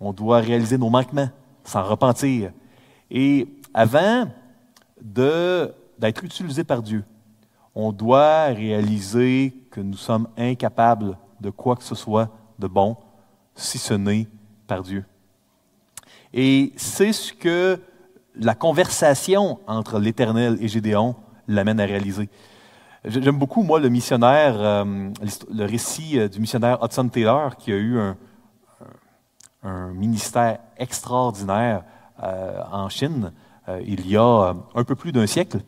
On 0.00 0.12
doit 0.12 0.38
réaliser 0.38 0.78
nos 0.78 0.90
manquements, 0.90 1.30
s'en 1.62 1.84
repentir. 1.84 2.50
Et 3.08 3.46
avant 3.72 4.26
d'être 5.00 6.24
utilisé 6.24 6.64
par 6.64 6.82
Dieu, 6.82 7.04
on 7.74 7.92
doit 7.92 8.46
réaliser 8.46 9.54
que 9.70 9.80
nous 9.80 9.96
sommes 9.96 10.28
incapables 10.36 11.16
de 11.42 11.50
quoi 11.50 11.76
que 11.76 11.84
ce 11.84 11.94
soit 11.94 12.30
de 12.58 12.66
bon, 12.66 12.96
si 13.54 13.76
ce 13.76 13.92
n'est 13.92 14.26
par 14.66 14.82
Dieu. 14.82 15.04
Et 16.32 16.72
c'est 16.76 17.12
ce 17.12 17.32
que 17.32 17.78
la 18.34 18.54
conversation 18.54 19.58
entre 19.66 19.98
l'Éternel 19.98 20.56
et 20.60 20.68
Gédéon 20.68 21.14
l'amène 21.46 21.80
à 21.80 21.84
réaliser. 21.84 22.30
J'aime 23.04 23.36
beaucoup, 23.36 23.62
moi, 23.62 23.80
le 23.80 23.88
missionnaire, 23.88 24.54
euh, 24.58 25.10
le 25.52 25.64
récit 25.64 26.18
euh, 26.18 26.28
du 26.28 26.38
missionnaire 26.38 26.78
Hudson 26.82 27.08
Taylor, 27.08 27.56
qui 27.56 27.72
a 27.72 27.76
eu 27.76 27.98
un, 27.98 28.16
ministère 29.94 30.58
extraordinaire 30.76 31.84
euh, 32.22 32.60
en 32.72 32.88
Chine 32.88 33.32
il 33.86 34.08
y 34.10 34.16
a 34.16 34.54
un 34.74 34.84
peu 34.84 34.96
plus 34.96 35.12
d'un 35.12 35.26
siècle. 35.28 35.60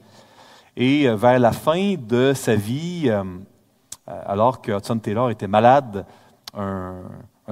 Et 0.77 1.07
vers 1.15 1.39
la 1.39 1.53
fin 1.53 1.95
de 1.95 2.33
sa 2.35 2.57
vie, 2.57 3.09
alors 4.07 4.61
que 4.61 4.73
Hudson 4.73 4.99
Taylor 4.99 5.31
était 5.31 5.47
malade, 5.47 6.07
un, 6.55 7.03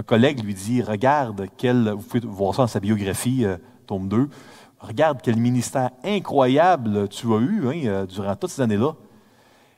collègue 0.07 0.45
lui 0.45 0.55
dit 0.55 0.83
Regarde, 0.83 1.47
quel, 1.57 1.91
vous 1.91 2.03
pouvez 2.03 2.27
voir 2.27 2.55
ça 2.55 2.63
dans 2.63 2.69
sa 2.69 2.81
biographie, 2.81 3.45
euh, 3.45 3.57
tome 3.87 4.09
2, 4.09 4.29
regarde 4.81 5.21
quel 5.23 5.37
ministère 5.37 5.91
incroyable 6.05 7.09
tu 7.09 7.33
as 7.33 7.39
eu 7.39 7.69
hein, 7.69 7.87
euh, 7.87 8.07
durant 8.07 8.37
toutes 8.37 8.51
ces 8.51 8.63
années-là. 8.63 8.95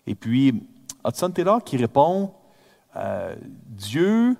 Et 0.07 0.15
puis, 0.15 0.67
Hudson 1.07 1.31
Taylor 1.31 1.63
qui 1.63 1.77
répond 1.77 2.33
Dieu 3.67 4.37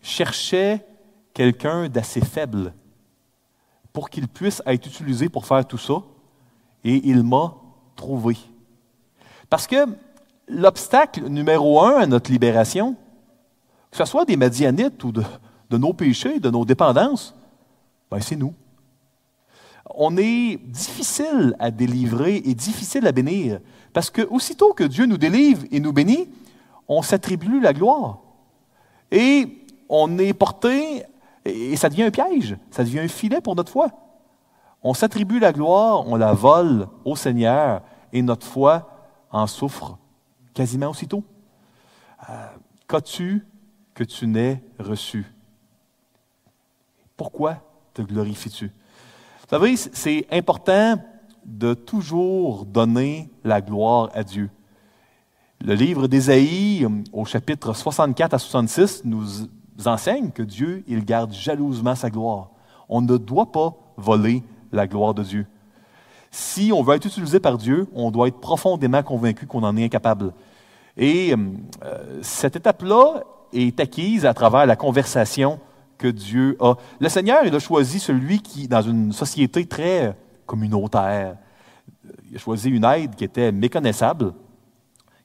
cherchait 0.00 0.86
quelqu'un 1.34 1.88
d'assez 1.88 2.22
faible 2.22 2.72
pour 3.92 4.10
qu'il 4.10 4.28
puisse 4.28 4.62
être 4.66 4.86
utilisé 4.86 5.28
pour 5.28 5.46
faire 5.46 5.66
tout 5.66 5.78
ça, 5.78 6.02
et 6.84 7.08
il 7.08 7.22
m'a 7.22 7.54
trouvé. 7.96 8.36
Parce 9.48 9.66
que 9.66 9.86
l'obstacle 10.50 11.28
numéro 11.28 11.80
un 11.80 11.96
à 11.96 12.06
notre 12.06 12.30
libération, 12.30 12.96
que 13.90 13.96
ce 13.96 14.04
soit 14.04 14.24
des 14.24 14.36
Madianites 14.36 15.02
ou 15.04 15.12
de, 15.12 15.22
nos 15.76 15.92
péchés, 15.92 16.40
de 16.40 16.50
nos 16.50 16.64
dépendances, 16.64 17.34
ben 18.10 18.20
c'est 18.20 18.36
nous. 18.36 18.54
On 19.94 20.16
est 20.16 20.56
difficile 20.56 21.56
à 21.58 21.70
délivrer 21.70 22.36
et 22.44 22.54
difficile 22.54 23.06
à 23.06 23.12
bénir. 23.12 23.60
Parce 23.92 24.10
que 24.10 24.22
aussitôt 24.22 24.72
que 24.72 24.84
Dieu 24.84 25.06
nous 25.06 25.16
délivre 25.16 25.64
et 25.70 25.80
nous 25.80 25.92
bénit, 25.92 26.28
on 26.86 27.02
s'attribue 27.02 27.60
la 27.60 27.72
gloire. 27.72 28.18
Et 29.10 29.64
on 29.88 30.18
est 30.18 30.32
porté, 30.32 31.04
et 31.44 31.74
ça 31.76 31.88
devient 31.88 32.04
un 32.04 32.10
piège, 32.10 32.56
ça 32.70 32.84
devient 32.84 33.00
un 33.00 33.08
filet 33.08 33.40
pour 33.40 33.56
notre 33.56 33.72
foi. 33.72 33.90
On 34.82 34.94
s'attribue 34.94 35.40
la 35.40 35.52
gloire, 35.52 36.06
on 36.06 36.16
la 36.16 36.32
vole 36.32 36.86
au 37.04 37.16
Seigneur, 37.16 37.82
et 38.12 38.22
notre 38.22 38.46
foi 38.46 38.88
en 39.32 39.46
souffre 39.46 39.98
quasiment 40.54 40.90
aussitôt. 40.90 41.24
Euh, 42.28 42.46
qu'as-tu 42.88 43.46
que 43.94 44.04
tu 44.04 44.26
n'aies 44.26 44.62
reçu? 44.78 45.26
Pourquoi 47.16 47.62
te 47.94 48.02
glorifies-tu? 48.02 48.66
Vous 48.66 49.48
savez, 49.48 49.76
c'est 49.76 50.26
important 50.30 50.96
de 51.44 51.74
toujours 51.74 52.64
donner 52.64 53.30
la 53.44 53.60
gloire 53.60 54.10
à 54.14 54.22
Dieu. 54.22 54.50
Le 55.62 55.74
livre 55.74 56.06
d'Ésaïe, 56.06 56.86
au 57.12 57.24
chapitre 57.24 57.74
64 57.74 58.34
à 58.34 58.38
66, 58.38 59.02
nous 59.04 59.26
enseigne 59.84 60.30
que 60.30 60.42
Dieu, 60.42 60.84
il 60.86 61.04
garde 61.04 61.32
jalousement 61.32 61.94
sa 61.94 62.10
gloire. 62.10 62.50
On 62.88 63.00
ne 63.02 63.16
doit 63.16 63.52
pas 63.52 63.74
voler 63.96 64.42
la 64.72 64.86
gloire 64.86 65.14
de 65.14 65.22
Dieu. 65.22 65.46
Si 66.30 66.70
on 66.72 66.82
veut 66.82 66.96
être 66.96 67.06
utilisé 67.06 67.40
par 67.40 67.58
Dieu, 67.58 67.88
on 67.94 68.10
doit 68.10 68.28
être 68.28 68.38
profondément 68.38 69.02
convaincu 69.02 69.46
qu'on 69.46 69.62
en 69.64 69.76
est 69.76 69.84
incapable. 69.84 70.32
Et 70.96 71.34
euh, 71.34 72.20
cette 72.22 72.56
étape-là 72.56 73.24
est 73.52 73.80
acquise 73.80 74.26
à 74.26 74.34
travers 74.34 74.66
la 74.66 74.76
conversation 74.76 75.58
que 75.98 76.08
Dieu 76.08 76.56
a. 76.60 76.74
Le 77.00 77.08
Seigneur, 77.08 77.44
il 77.44 77.54
a 77.54 77.58
choisi 77.58 77.98
celui 77.98 78.40
qui, 78.40 78.68
dans 78.68 78.82
une 78.82 79.12
société 79.12 79.66
très 79.66 80.16
communautaire, 80.46 81.36
il 82.30 82.36
a 82.36 82.38
choisi 82.38 82.70
une 82.70 82.84
aide 82.84 83.14
qui 83.16 83.24
était 83.24 83.50
méconnaissable. 83.50 84.32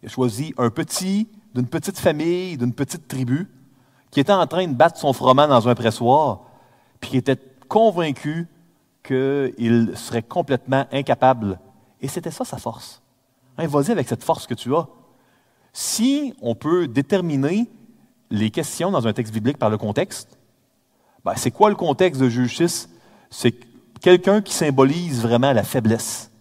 Il 0.01 0.07
a 0.07 0.09
choisi 0.09 0.53
un 0.57 0.69
petit, 0.69 1.27
d'une 1.53 1.67
petite 1.67 1.99
famille, 1.99 2.57
d'une 2.57 2.73
petite 2.73 3.07
tribu, 3.07 3.47
qui 4.11 4.19
était 4.19 4.33
en 4.33 4.47
train 4.47 4.67
de 4.67 4.73
battre 4.73 4.97
son 4.97 5.13
froment 5.13 5.47
dans 5.47 5.67
un 5.67 5.75
pressoir, 5.75 6.41
puis 6.99 7.11
qui 7.11 7.17
était 7.17 7.39
convaincu 7.67 8.47
qu'il 9.05 9.91
serait 9.95 10.23
complètement 10.23 10.85
incapable. 10.91 11.59
Et 12.01 12.07
c'était 12.07 12.31
ça 12.31 12.45
sa 12.45 12.57
force. 12.57 13.01
Hein, 13.57 13.67
Vas-y 13.67 13.91
avec 13.91 14.07
cette 14.07 14.23
force 14.23 14.47
que 14.47 14.53
tu 14.53 14.75
as. 14.75 14.87
Si 15.73 16.33
on 16.41 16.55
peut 16.55 16.87
déterminer 16.87 17.69
les 18.29 18.49
questions 18.49 18.91
dans 18.91 19.07
un 19.07 19.13
texte 19.13 19.33
biblique 19.33 19.57
par 19.57 19.69
le 19.69 19.77
contexte, 19.77 20.37
ben, 21.23 21.33
c'est 21.35 21.51
quoi 21.51 21.69
le 21.69 21.75
contexte 21.75 22.21
de 22.21 22.29
Juge 22.29 22.57
6? 22.57 22.89
C'est 23.29 23.55
quelqu'un 24.01 24.41
qui 24.41 24.53
symbolise 24.53 25.21
vraiment 25.21 25.51
la 25.51 25.63
faiblesse. 25.63 26.31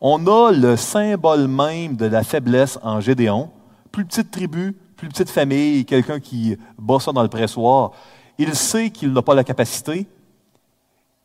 On 0.00 0.26
a 0.26 0.52
le 0.52 0.76
symbole 0.76 1.48
même 1.48 1.96
de 1.96 2.06
la 2.06 2.22
faiblesse 2.22 2.78
en 2.82 3.00
Gédéon. 3.00 3.50
Plus 3.90 4.04
petite 4.04 4.30
tribu, 4.30 4.76
plus 4.96 5.08
petite 5.08 5.30
famille, 5.30 5.84
quelqu'un 5.84 6.20
qui 6.20 6.56
bat 6.78 7.00
ça 7.00 7.12
dans 7.12 7.22
le 7.22 7.28
pressoir. 7.28 7.92
Il 8.38 8.54
sait 8.54 8.90
qu'il 8.90 9.12
n'a 9.12 9.22
pas 9.22 9.34
la 9.34 9.44
capacité 9.44 10.06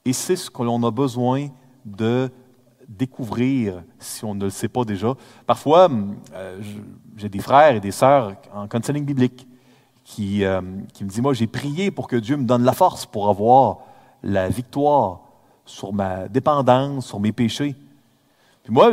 et 0.05 0.13
c'est 0.13 0.35
ce 0.35 0.49
que 0.49 0.63
l'on 0.63 0.83
a 0.83 0.91
besoin 0.91 1.47
de 1.85 2.29
découvrir 2.87 3.83
si 3.99 4.25
on 4.25 4.35
ne 4.35 4.45
le 4.45 4.49
sait 4.49 4.67
pas 4.67 4.83
déjà. 4.83 5.13
Parfois, 5.45 5.89
euh, 6.33 6.61
j'ai 7.15 7.29
des 7.29 7.39
frères 7.39 7.75
et 7.75 7.79
des 7.79 7.91
sœurs 7.91 8.35
en 8.53 8.67
counseling 8.67 9.05
biblique 9.05 9.47
qui, 10.03 10.43
euh, 10.43 10.61
qui 10.93 11.03
me 11.03 11.09
disent, 11.09 11.21
moi 11.21 11.33
j'ai 11.33 11.47
prié 11.47 11.91
pour 11.91 12.07
que 12.07 12.17
Dieu 12.17 12.35
me 12.35 12.43
donne 12.43 12.63
la 12.63 12.73
force 12.73 13.05
pour 13.05 13.29
avoir 13.29 13.79
la 14.21 14.49
victoire 14.49 15.21
sur 15.65 15.93
ma 15.93 16.27
dépendance, 16.27 17.07
sur 17.07 17.19
mes 17.19 17.31
péchés. 17.31 17.75
Puis 18.63 18.73
moi, 18.73 18.91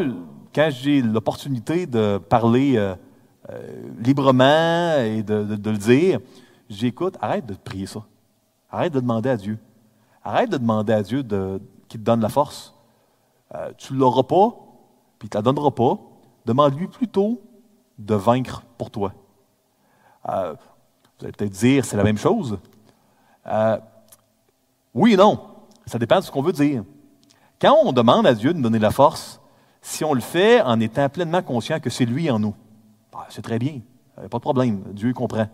quand 0.55 0.69
j'ai 0.71 1.03
l'opportunité 1.03 1.87
de 1.87 2.19
parler 2.19 2.77
euh, 2.77 2.95
librement 3.99 4.97
et 4.99 5.23
de, 5.23 5.43
de 5.57 5.71
le 5.71 5.79
dire, 5.79 6.21
j'écoute, 6.69 7.17
arrête 7.21 7.47
de 7.47 7.55
prier 7.55 7.87
ça. 7.87 8.05
Arrête 8.71 8.93
de 8.93 9.01
demander 9.01 9.31
à 9.31 9.37
Dieu. 9.37 9.59
Arrête 10.23 10.51
de 10.51 10.59
demander 10.59 10.93
à 10.93 11.03
Dieu 11.03 11.23
de, 11.23 11.61
qu'il 11.89 12.01
te 12.01 12.05
donne 12.05 12.21
la 12.21 12.29
force. 12.29 12.75
Euh, 13.55 13.73
tu 13.77 13.95
ne 13.95 13.99
l'auras 13.99 14.23
pas, 14.23 14.51
puis 15.19 15.27
il 15.27 15.27
ne 15.27 15.31
te 15.31 15.39
la 15.39 15.43
donnera 15.43 15.71
pas. 15.71 15.99
Demande-lui 16.47 16.89
plutôt 16.89 17.41
de 17.99 18.15
vaincre 18.15 18.63
pour 18.79 18.91
toi. 18.91 19.13
Euh, 20.29 20.55
vous 21.19 21.25
allez 21.25 21.33
peut-être 21.33 21.53
dire, 21.53 21.85
c'est 21.85 21.97
la 21.97 22.05
même 22.05 22.19
chose. 22.19 22.59
Euh, 23.47 23.79
oui 24.95 25.15
et 25.15 25.17
non. 25.17 25.41
Ça 25.87 25.99
dépend 25.99 26.17
de 26.21 26.25
ce 26.25 26.31
qu'on 26.31 26.43
veut 26.43 26.53
dire. 26.53 26.85
Quand 27.61 27.77
on 27.83 27.93
demande 27.93 28.27
à 28.27 28.35
Dieu 28.35 28.53
de 28.53 28.59
nous 28.59 28.63
donner 28.63 28.79
la 28.79 28.91
force, 28.91 29.41
si 29.83 30.05
on 30.05 30.15
le 30.15 30.21
fait 30.21 30.61
en 30.63 30.79
étant 30.81 31.09
pleinement 31.09 31.43
conscient 31.43 31.81
que 31.81 31.91
c'est 31.91 32.05
lui 32.05 32.31
en 32.31 32.39
nous, 32.39 32.55
bah, 33.13 33.27
c'est 33.31 33.43
très 33.43 33.59
bien. 33.59 33.81
Pas 34.17 34.39
de 34.39 34.43
problème. 34.43 34.83
Dieu 34.93 35.13
comprend. 35.13 35.49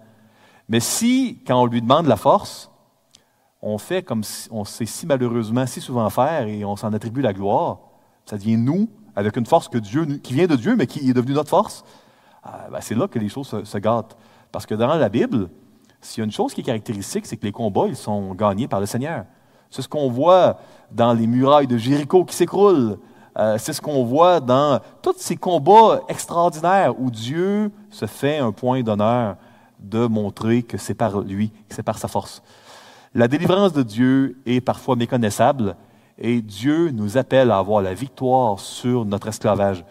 Mais 0.68 0.80
si, 0.80 1.42
quand 1.46 1.62
on 1.62 1.66
lui 1.66 1.80
demande 1.80 2.06
la 2.06 2.16
force, 2.16 2.70
on 3.68 3.78
fait 3.78 4.02
comme 4.02 4.22
on 4.52 4.64
sait 4.64 4.86
si 4.86 5.06
malheureusement 5.06 5.66
si 5.66 5.80
souvent 5.80 6.08
faire 6.08 6.46
et 6.46 6.64
on 6.64 6.76
s'en 6.76 6.92
attribue 6.92 7.20
la 7.20 7.32
gloire, 7.32 7.78
ça 8.24 8.36
devient 8.38 8.56
nous, 8.56 8.88
avec 9.16 9.36
une 9.36 9.46
force 9.46 9.68
qui 9.68 10.34
vient 10.34 10.46
de 10.46 10.56
Dieu, 10.56 10.76
mais 10.76 10.86
qui 10.86 11.10
est 11.10 11.12
devenue 11.12 11.34
notre 11.34 11.50
force, 11.50 11.84
ah, 12.44 12.68
ben, 12.70 12.78
c'est 12.80 12.94
là 12.94 13.08
que 13.08 13.18
les 13.18 13.28
choses 13.28 13.64
se, 13.64 13.78
gâtent. 13.78 14.16
Parce 14.52 14.66
que 14.66 14.74
dans 14.76 14.94
la 14.94 15.08
Bible, 15.08 15.48
s'il 16.00 16.20
y 16.20 16.22
a 16.22 16.24
une 16.26 16.30
chose 16.30 16.54
qui 16.54 16.60
est 16.60 16.64
caractéristique, 16.64 17.26
c'est 17.26 17.36
que 17.36 17.44
les 17.44 17.50
combats, 17.50 17.86
ils 17.88 17.96
sont 17.96 18.34
gagnés 18.34 18.68
par 18.68 18.78
le 18.78 18.86
Seigneur. 18.86 19.24
C'est 19.68 19.82
ce 19.82 19.88
qu'on 19.88 20.10
voit 20.10 20.60
dans 20.92 21.12
les 21.12 21.26
murailles 21.26 21.66
de 21.66 21.76
Jéricho 21.76 22.24
qui 22.24 22.36
s'écroulent. 22.36 22.98
Euh, 23.36 23.58
c'est 23.58 23.72
ce 23.72 23.80
qu'on 23.80 24.04
voit 24.04 24.38
dans 24.38 24.80
tous 25.02 25.16
ces 25.18 25.36
combats 25.36 26.02
extraordinaires 26.08 26.94
où 27.00 27.10
Dieu 27.10 27.72
se 27.90 28.06
fait 28.06 28.38
un 28.38 28.52
point 28.52 28.82
d'honneur 28.82 29.36
de 29.80 30.06
montrer 30.06 30.62
que 30.62 30.78
c'est 30.78 30.94
par 30.94 31.20
lui, 31.20 31.50
que 31.68 31.74
c'est 31.74 31.82
par 31.82 31.98
sa 31.98 32.06
force. 32.06 32.42
La 33.16 33.28
délivrance 33.28 33.72
de 33.72 33.82
Dieu 33.82 34.36
est 34.44 34.60
parfois 34.60 34.94
méconnaissable 34.94 35.74
et 36.18 36.42
Dieu 36.42 36.90
nous 36.90 37.16
appelle 37.16 37.50
à 37.50 37.56
avoir 37.56 37.80
la 37.80 37.94
victoire 37.94 38.60
sur 38.60 39.06
notre 39.06 39.28
esclavage. 39.28 39.86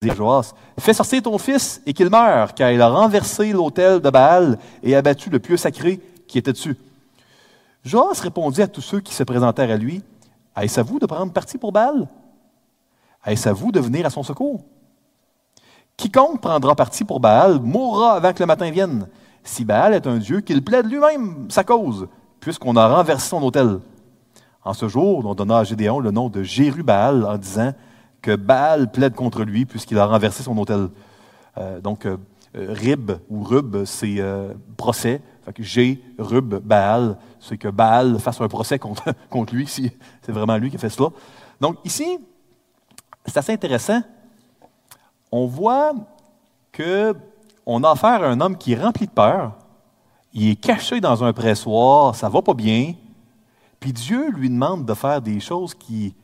Joas, 0.00 0.54
fais 0.78 0.94
sortir 0.94 1.22
ton 1.22 1.38
fils 1.38 1.82
et 1.84 1.92
qu'il 1.92 2.08
meure, 2.08 2.54
car 2.54 2.70
il 2.70 2.80
a 2.80 2.88
renversé 2.88 3.52
l'autel 3.52 4.00
de 4.00 4.10
Baal 4.10 4.56
et 4.84 4.94
abattu 4.94 5.28
le 5.28 5.40
pieu 5.40 5.56
sacré 5.56 6.00
qui 6.28 6.38
était 6.38 6.52
dessus. 6.52 6.76
Joas 7.84 8.20
répondit 8.22 8.62
à 8.62 8.68
tous 8.68 8.80
ceux 8.80 9.00
qui 9.00 9.12
se 9.12 9.24
présentèrent 9.24 9.72
à 9.72 9.76
lui, 9.76 10.04
Est-ce 10.56 10.78
à 10.78 10.84
vous 10.84 11.00
de 11.00 11.06
prendre 11.06 11.32
parti 11.32 11.58
pour 11.58 11.72
Baal? 11.72 12.06
Est-ce 13.26 13.48
à 13.48 13.52
vous 13.52 13.72
de 13.72 13.80
venir 13.80 14.06
à 14.06 14.10
son 14.10 14.22
secours? 14.22 14.60
Quiconque 15.96 16.40
prendra 16.40 16.76
parti 16.76 17.02
pour 17.02 17.18
Baal 17.18 17.58
mourra 17.60 18.14
avant 18.14 18.32
que 18.32 18.40
le 18.40 18.46
matin 18.46 18.70
vienne. 18.70 19.08
Si 19.42 19.64
Baal 19.64 19.94
est 19.94 20.06
un 20.06 20.18
Dieu, 20.18 20.42
qu'il 20.42 20.62
plaide 20.62 20.86
lui-même 20.86 21.50
sa 21.50 21.64
cause, 21.64 22.06
puisqu'on 22.38 22.76
a 22.76 22.86
renversé 22.86 23.30
son 23.30 23.42
autel. 23.42 23.80
En 24.64 24.74
ce 24.74 24.86
jour, 24.86 25.26
on 25.26 25.34
donna 25.34 25.58
à 25.58 25.64
Gédéon 25.64 25.98
le 25.98 26.12
nom 26.12 26.28
de 26.28 26.44
Jérubal 26.44 27.24
en 27.24 27.36
disant 27.36 27.72
que 28.22 28.36
Baal 28.36 28.90
plaide 28.90 29.14
contre 29.14 29.42
lui 29.42 29.64
puisqu'il 29.64 29.98
a 29.98 30.06
renversé 30.06 30.42
son 30.42 30.56
autel. 30.58 30.88
Euh, 31.56 31.80
donc, 31.80 32.06
euh, 32.06 32.16
euh, 32.56 32.66
Rib 32.70 33.12
ou 33.28 33.42
Rub, 33.42 33.84
c'est 33.84 34.22
procès. 34.76 35.20
G, 35.58 36.02
Rub, 36.18 36.56
Baal, 36.56 37.16
c'est 37.40 37.56
que 37.56 37.68
Baal 37.68 38.18
fasse 38.18 38.38
un 38.40 38.48
procès 38.48 38.78
contre, 38.78 39.04
contre 39.30 39.54
lui, 39.54 39.66
si 39.66 39.90
c'est 40.20 40.32
vraiment 40.32 40.58
lui 40.58 40.68
qui 40.68 40.76
a 40.76 40.78
fait 40.78 40.90
cela. 40.90 41.08
Donc, 41.58 41.78
ici, 41.84 42.18
c'est 43.24 43.38
assez 43.38 43.52
intéressant. 43.52 44.02
On 45.32 45.46
voit 45.46 45.94
qu'on 46.76 47.82
a 47.82 47.90
affaire 47.90 48.22
à 48.22 48.26
un 48.26 48.40
homme 48.42 48.58
qui 48.58 48.72
est 48.72 48.82
rempli 48.82 49.06
de 49.06 49.10
peur. 49.10 49.54
Il 50.34 50.50
est 50.50 50.56
caché 50.56 51.00
dans 51.00 51.24
un 51.24 51.32
pressoir, 51.32 52.14
ça 52.14 52.28
va 52.28 52.42
pas 52.42 52.54
bien. 52.54 52.94
Puis 53.80 53.92
Dieu 53.92 54.30
lui 54.30 54.50
demande 54.50 54.84
de 54.84 54.94
faire 54.94 55.22
des 55.22 55.40
choses 55.40 55.74
qui, 55.74 56.14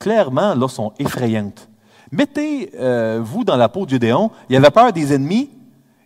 clairement, 0.00 0.54
là, 0.54 0.66
sont 0.66 0.92
effrayantes. 0.98 1.68
Mettez-vous 2.10 2.78
euh, 2.80 3.44
dans 3.44 3.56
la 3.56 3.68
peau 3.68 3.84
de 3.84 3.90
Gédéon. 3.90 4.30
Il 4.48 4.56
avait 4.56 4.70
peur 4.70 4.92
des 4.92 5.12
ennemis. 5.12 5.50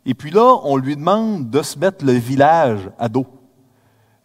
Et 0.04 0.12
puis 0.12 0.30
là, 0.30 0.58
on 0.64 0.76
lui 0.76 0.96
demande 0.96 1.48
de 1.48 1.62
se 1.62 1.78
mettre 1.78 2.04
le 2.04 2.12
village 2.12 2.90
à 2.98 3.08
dos. 3.08 3.26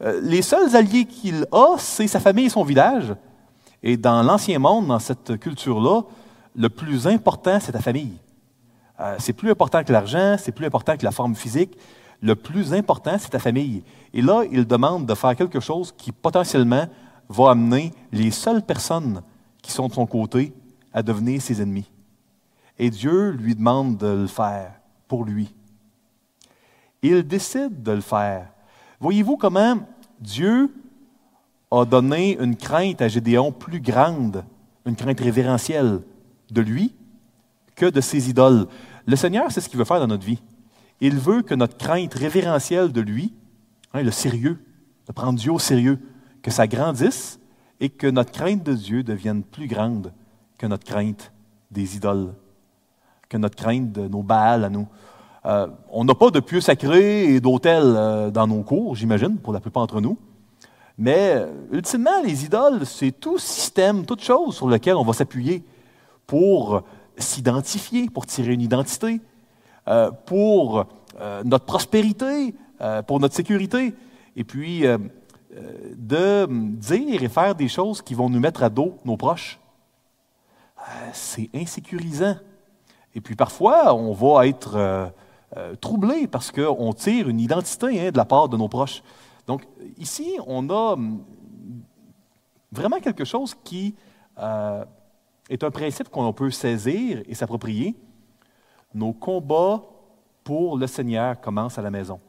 Euh, 0.02 0.20
les 0.22 0.42
seuls 0.42 0.76
alliés 0.76 1.06
qu'il 1.06 1.46
a, 1.52 1.76
c'est 1.78 2.08
sa 2.08 2.20
famille 2.20 2.48
et 2.48 2.50
son 2.50 2.64
village. 2.64 3.16
Et 3.82 3.96
dans 3.96 4.24
l'Ancien 4.24 4.60
Monde, 4.60 4.88
dans 4.88 5.00
cette 5.00 5.38
culture-là, 5.40 6.02
le 6.56 6.70
plus 6.70 7.08
important, 7.08 7.60
c'est 7.62 7.72
ta 7.72 7.80
famille. 7.80 8.18
Euh, 9.00 9.16
c'est 9.20 9.34
plus 9.34 9.52
important 9.52 9.84
que 9.84 9.94
l'argent, 9.94 10.36
c'est 10.38 10.52
plus 10.52 10.66
important 10.66 10.98
que 10.98 11.06
la 11.06 11.12
forme 11.12 11.36
physique. 11.36 11.78
Le 12.22 12.36
plus 12.36 12.74
important, 12.74 13.16
c'est 13.18 13.30
ta 13.30 13.40
famille. 13.40 13.84
Et 14.14 14.22
là, 14.22 14.44
il 14.52 14.68
demande 14.68 15.06
de 15.06 15.14
faire 15.14 15.36
quelque 15.36 15.62
chose 15.62 15.94
qui 15.98 16.12
potentiellement 16.12 16.88
va 17.30 17.52
amener 17.52 17.94
les 18.12 18.32
seules 18.32 18.64
personnes 18.64 19.22
qui 19.62 19.72
sont 19.72 19.88
de 19.88 19.94
son 19.94 20.06
côté 20.06 20.54
à 20.94 21.04
devenir 21.04 21.42
ses 21.42 21.62
ennemis. 21.62 21.90
Et 22.78 22.90
Dieu 22.90 23.32
lui 23.32 23.56
demande 23.56 23.98
de 23.98 24.08
le 24.08 24.28
faire 24.28 24.74
pour 25.08 25.26
lui. 25.26 25.54
Il 27.02 27.24
décide 27.24 27.84
de 27.84 27.92
le 27.92 28.02
faire. 28.02 28.48
Voyez-vous 29.00 29.38
comment 29.38 29.78
Dieu 30.20 30.74
a 31.72 31.86
donné 31.86 32.38
une 32.40 32.56
crainte 32.56 33.02
à 33.02 33.08
Gédéon 33.08 33.52
plus 33.52 33.80
grande, 33.80 34.44
une 34.86 34.96
crainte 34.96 35.20
révérentielle 35.20 36.02
de 36.52 36.62
lui 36.62 36.94
que 37.76 37.86
de 37.86 38.02
ses 38.02 38.30
idoles. 38.30 38.68
Le 39.06 39.16
Seigneur, 39.16 39.52
c'est 39.52 39.62
ce 39.62 39.70
qu'il 39.70 39.80
veut 39.80 39.86
faire 39.86 40.00
dans 40.00 40.08
notre 40.08 40.26
vie. 40.26 40.42
Il 41.00 41.18
veut 41.18 41.42
que 41.42 41.56
notre 41.56 41.78
crainte 41.78 42.14
révérentielle 42.14 42.92
de 42.92 43.02
lui, 43.02 43.34
hein, 43.94 44.02
le 44.02 44.12
sérieux, 44.12 44.60
de 45.08 45.14
prendre 45.14 45.40
Dieu 45.40 45.52
au 45.52 45.60
sérieux, 45.60 46.00
que 46.42 46.52
ça 46.52 46.68
grandisse 46.68 47.40
et 47.80 47.90
que 47.90 48.08
notre 48.08 48.32
crainte 48.32 48.64
de 48.64 48.74
Dieu 48.74 49.04
devienne 49.04 49.44
plus 49.44 49.68
grande 49.68 50.12
que 50.58 50.68
notre 50.68 50.86
crainte 50.86 51.32
des 51.72 51.96
idoles, 51.96 52.34
que 53.30 53.38
notre 53.38 53.56
crainte 53.56 53.92
de 53.92 54.08
nos 54.08 54.24
Baals 54.24 54.66
à 54.66 54.70
nous. 54.70 54.88
Euh, 55.46 55.68
on 55.92 56.04
n'a 56.04 56.16
pas 56.16 56.32
de 56.32 56.40
pieux 56.40 56.60
sacrés 56.60 57.34
et 57.34 57.40
d'hôtels 57.40 57.94
euh, 57.96 58.30
dans 58.30 58.48
nos 58.48 58.62
cours, 58.62 58.96
j'imagine, 58.96 59.38
pour 59.38 59.54
la 59.54 59.62
plupart 59.62 59.84
d'entre 59.84 60.02
nous. 60.02 60.18
Mais 60.98 61.36
euh, 61.36 61.48
ultimement, 61.72 62.22
les 62.24 62.44
idoles, 62.44 62.86
c'est 62.86 63.12
tout 63.12 63.38
système, 63.38 64.06
toute 64.06 64.22
chose 64.22 64.56
sur 64.56 64.68
lequel 64.68 64.96
on 64.96 65.04
va 65.04 65.14
s'appuyer 65.14 65.64
pour 66.28 66.84
s'identifier, 67.18 68.10
pour 68.10 68.26
tirer 68.26 68.54
une 68.54 68.62
identité, 68.62 69.20
pour 70.28 70.86
notre 71.44 71.66
prospérité, 71.66 72.54
pour 73.08 73.20
notre 73.20 73.34
sécurité, 73.34 73.96
et 74.36 74.44
puis 74.44 74.86
de 75.96 76.46
dire 76.48 77.24
et 77.24 77.30
faire 77.30 77.56
des 77.56 77.68
choses 77.68 78.02
qui 78.02 78.14
vont 78.14 78.30
nous 78.30 78.40
mettre 78.40 78.64
à 78.64 78.70
dos 78.70 78.98
nos 79.06 79.18
proches. 79.18 79.60
c'est 81.14 81.50
insécurisant. 81.54 82.36
Et 83.16 83.22
puis 83.22 83.36
parfois, 83.36 83.94
on 83.94 84.14
va 84.14 84.48
être 84.48 85.12
troublé 85.82 86.28
parce 86.28 86.52
qu'on 86.52 86.94
tire 86.94 87.28
une 87.28 87.40
identité 87.40 88.00
hein, 88.00 88.12
de 88.12 88.18
la 88.18 88.26
part 88.26 88.50
de 88.50 88.58
nos 88.58 88.68
proches. 88.68 89.02
Donc 89.48 89.64
ici, 89.98 90.38
on 90.46 90.70
a 90.70 90.94
hum, 90.94 91.24
vraiment 92.72 93.00
quelque 93.00 93.26
chose 93.26 93.56
qui 93.64 93.96
est 95.50 95.64
un 95.64 95.72
principe 95.72 96.10
qu'on 96.10 96.32
peut 96.32 96.52
saisir 96.52 97.22
et 97.28 97.36
s'approprier. 97.36 97.96
Nos 98.94 99.14
combats 99.14 99.84
pour 100.44 100.78
le 100.78 100.88
Seigneur 100.88 101.40
commencent 101.40 101.78
à 101.78 101.82
la 101.82 101.92
maison. 101.92 102.20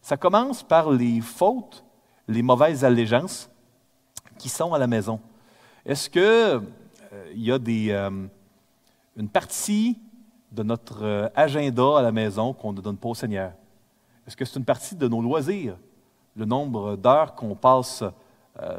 Ça 0.00 0.16
commence 0.16 0.62
par 0.62 0.90
les 0.90 1.20
fautes, 1.20 1.84
les 2.28 2.42
mauvaises 2.42 2.84
allégeances 2.84 3.50
qui 4.38 4.48
sont 4.48 4.72
à 4.72 4.78
la 4.78 4.86
maison. 4.86 5.20
Est-ce 5.84 6.08
qu'il 6.08 6.22
euh, 6.22 6.60
y 7.34 7.50
a 7.50 7.58
des, 7.58 7.90
euh, 7.90 8.10
une 9.16 9.28
partie 9.28 9.98
de 10.52 10.62
notre 10.62 11.02
euh, 11.02 11.28
agenda 11.34 11.98
à 11.98 12.02
la 12.02 12.12
maison 12.12 12.52
qu'on 12.52 12.72
ne 12.72 12.80
donne 12.80 12.96
pas 12.96 13.08
au 13.08 13.14
Seigneur? 13.14 13.52
Est-ce 14.26 14.36
que 14.36 14.44
c'est 14.44 14.58
une 14.58 14.64
partie 14.64 14.94
de 14.94 15.08
nos 15.08 15.22
loisirs, 15.22 15.76
le 16.36 16.44
nombre 16.44 16.96
d'heures 16.96 17.34
qu'on 17.34 17.54
passe 17.54 18.04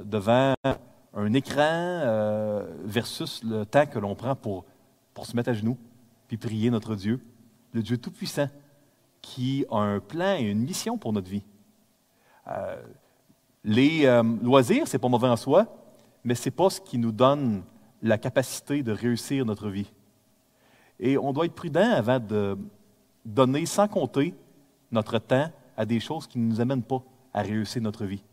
devant 0.04 0.54
un 1.14 1.34
écran 1.34 1.62
euh, 1.62 2.66
versus 2.84 3.44
le 3.44 3.66
temps 3.66 3.86
que 3.86 4.00
l'on 4.00 4.16
prend 4.16 4.36
pour, 4.36 4.66
se 5.24 5.36
mettre 5.36 5.50
à 5.50 5.54
genoux 5.54 5.78
puis 6.28 6.38
prier 6.38 6.70
notre 6.70 6.96
Dieu, 6.96 7.20
le 7.74 7.82
Dieu 7.82 7.98
Tout-Puissant, 7.98 8.48
qui 9.22 9.66
a 9.70 9.78
un 9.78 10.00
plan 10.00 10.36
et 10.38 10.44
une 10.44 10.62
mission 10.62 10.98
pour 10.98 11.12
notre 11.12 11.30
vie. 11.30 11.44
Euh, 12.48 12.82
les 13.64 14.06
euh, 14.06 14.24
loisirs, 14.42 14.88
ce 14.88 14.94
n'est 14.96 15.00
pas 15.00 15.10
mauvais 15.10 15.28
en 15.28 15.36
soi, 15.36 15.66
mais 16.24 16.36
ce 16.36 16.46
n'est 16.46 16.56
pas 16.56 16.70
ce 16.70 16.82
qui 16.82 16.98
nous 16.98 17.12
donne 17.12 17.64
la 18.02 18.18
capacité 18.18 18.84
de 18.84 18.92
réussir 18.92 19.46
notre 19.46 19.70
vie. 19.70 19.92
Et 21.00 21.18
on 21.18 21.34
doit 21.34 21.46
être 21.46 21.56
prudent 21.56 21.92
avant 21.92 22.20
de 22.20 22.58
donner 23.26 23.66
sans 23.66 23.88
compter 23.88 24.34
notre 24.92 25.18
temps 25.20 25.52
à 25.78 25.86
des 25.86 26.00
choses 26.00 26.28
qui 26.28 26.40
ne 26.40 26.50
nous 26.50 26.62
amènent 26.62 26.84
pas 26.84 27.02
à 27.34 27.42
réussir 27.42 27.82
notre 27.82 28.06
vie. 28.06 28.24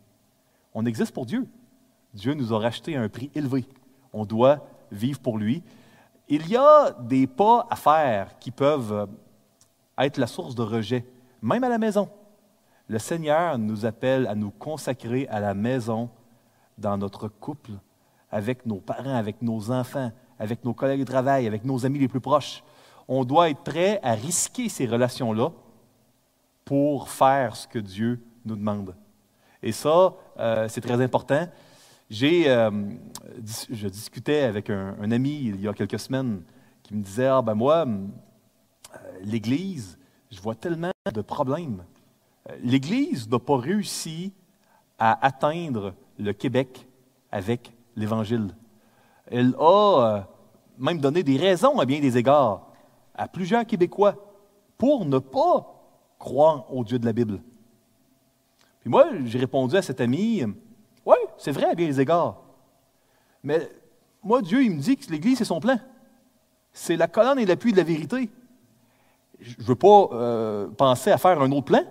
On 0.75 0.87
existe 0.87 1.13
pour 1.13 1.27
Dieu. 1.27 1.47
Dieu 2.15 2.35
nous 2.35 2.53
a 2.53 2.59
racheté 2.59 2.97
à 2.97 3.03
un 3.03 3.09
prix 3.09 3.31
élevé. 3.35 3.65
On 4.13 4.25
doit 4.25 4.67
vivre 4.91 5.21
pour 5.21 5.39
lui. 5.39 5.63
Il 6.29 6.49
y 6.49 6.57
a 6.57 6.93
des 7.01 7.27
pas 7.27 7.67
à 7.71 7.77
faire 7.77 8.39
qui 8.39 8.51
peuvent 8.51 8.93
euh, 8.93 9.07
être 9.99 10.19
la 10.19 10.27
source 10.27 10.55
de 10.55 10.63
rejet, 10.63 11.05
même 11.43 11.63
à 11.63 11.69
la 11.69 11.79
maison. 11.79 12.09
Le 12.89 12.99
Seigneur 12.99 13.59
nous 13.59 13.85
appelle 13.85 14.27
à 14.27 14.35
nous 14.35 14.51
consacrer 14.51 15.27
à 15.29 15.41
la 15.41 15.55
maison, 15.55 16.09
dans 16.79 16.97
notre 16.97 17.29
couple, 17.29 17.73
avec 18.31 18.67
nos 18.67 18.81
parents, 18.81 19.17
avec 19.17 19.43
nos 19.43 19.71
enfants, 19.71 20.13
avec 20.39 20.65
nos 20.65 20.75
collègues 20.75 21.01
de 21.01 21.05
travail, 21.05 21.47
avec 21.47 21.65
nos 21.65 21.85
amis 21.87 21.99
les 21.99 22.09
plus 22.09 22.21
proches. 22.21 22.63
On 23.09 23.25
doit 23.25 23.51
être 23.51 23.63
prêt 23.63 23.99
à 24.03 24.13
risquer 24.13 24.69
ces 24.69 24.87
relations-là 24.87 25.51
pour 26.65 27.09
faire 27.09 27.57
ce 27.57 27.67
que 27.67 27.79
Dieu 27.79 28.21
nous 28.45 28.57
demande. 28.57 28.95
Et 29.63 29.73
ça, 29.73 30.15
euh, 30.39 30.69
c'est 30.69 30.81
très 30.81 31.01
important. 31.03 31.49
J'ai, 32.09 32.49
euh, 32.49 32.71
je 33.71 33.89
discutais 33.89 34.43
avec 34.43 34.71
un, 34.71 35.11
ami 35.11 35.47
il 35.47 35.61
y 35.61 35.67
a 35.67 35.73
quelques 35.73 35.99
semaines 35.99 36.43
qui 36.83 36.95
me 36.95 37.03
disait 37.03 37.27
Ah, 37.27 37.43
ben 37.43 37.55
moi, 37.55 37.85
euh, 37.87 38.97
l'Église, 39.23 39.99
je 40.31 40.41
vois 40.41 40.55
tellement 40.55 40.93
de 41.13 41.21
problèmes. 41.21 41.83
Euh, 42.49 42.57
L'Église 42.63 43.29
n'a 43.29 43.39
pas 43.39 43.57
réussi 43.57 44.33
à 44.99 45.25
atteindre 45.25 45.95
le 46.19 46.33
Québec 46.33 46.87
avec 47.31 47.73
l'Évangile. 47.97 48.55
Elle 49.27 49.55
a 49.59 50.25
même 50.79 50.99
donné 50.99 51.23
des 51.23 51.37
raisons 51.37 51.79
à 51.79 51.85
bien 51.85 52.01
des 52.01 52.17
égards 52.17 52.69
à 53.15 53.29
plusieurs 53.29 53.67
Québécois 53.67 54.15
pour 54.79 55.05
ne 55.05 55.19
pas 55.19 55.67
croire 56.19 56.73
au 56.73 56.85
Dieu 56.85 56.99
de 56.99 57.07
la 57.07 57.13
Bible. 57.13 57.41
Puis 58.81 58.91
moi, 58.91 59.07
j'ai 59.25 59.39
répondu 59.39 59.77
à 59.77 59.83
cet 59.83 60.01
ami 60.01 60.45
oui, 61.07 61.17
c'est 61.39 61.53
vrai 61.53 61.67
à 61.67 61.75
bien 61.75 61.87
des 61.87 62.01
égards. 62.01 62.43
Mais 63.45 63.71
moi, 64.25 64.43
Dieu, 64.43 64.65
il 64.65 64.73
me 64.73 64.81
dit 64.81 64.97
que 64.97 65.11
l'Église, 65.11 65.39
c'est 65.39 65.45
son 65.45 65.61
plan. 65.61 65.79
C'est 66.73 66.97
la 66.97 67.07
colonne 67.07 67.39
et 67.39 67.47
l'appui 67.47 67.71
de 67.71 67.77
la 67.77 67.85
vérité. 67.85 68.29
Je 69.39 69.57
ne 69.57 69.65
veux 69.65 69.77
pas 69.77 70.09
euh, 70.13 70.69
penser 70.69 71.13
à 71.13 71.19
faire 71.19 71.41
un 71.41 71.53
autre 71.53 71.67
plan 71.67 71.85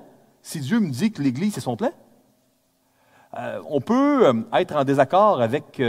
si 0.45 0.59
Dieu 0.59 0.79
me 0.79 0.89
dit 0.89 1.11
que 1.11 1.23
l'Église, 1.23 1.55
c'est 1.55 1.61
son 1.61 1.75
plan. 1.75 1.89
Euh, 3.37 3.59
on 3.67 3.81
peut 3.81 4.27
euh, 4.27 4.33
être 4.53 4.75
en 4.75 4.83
désaccord 4.83 5.41
avec 5.41 5.81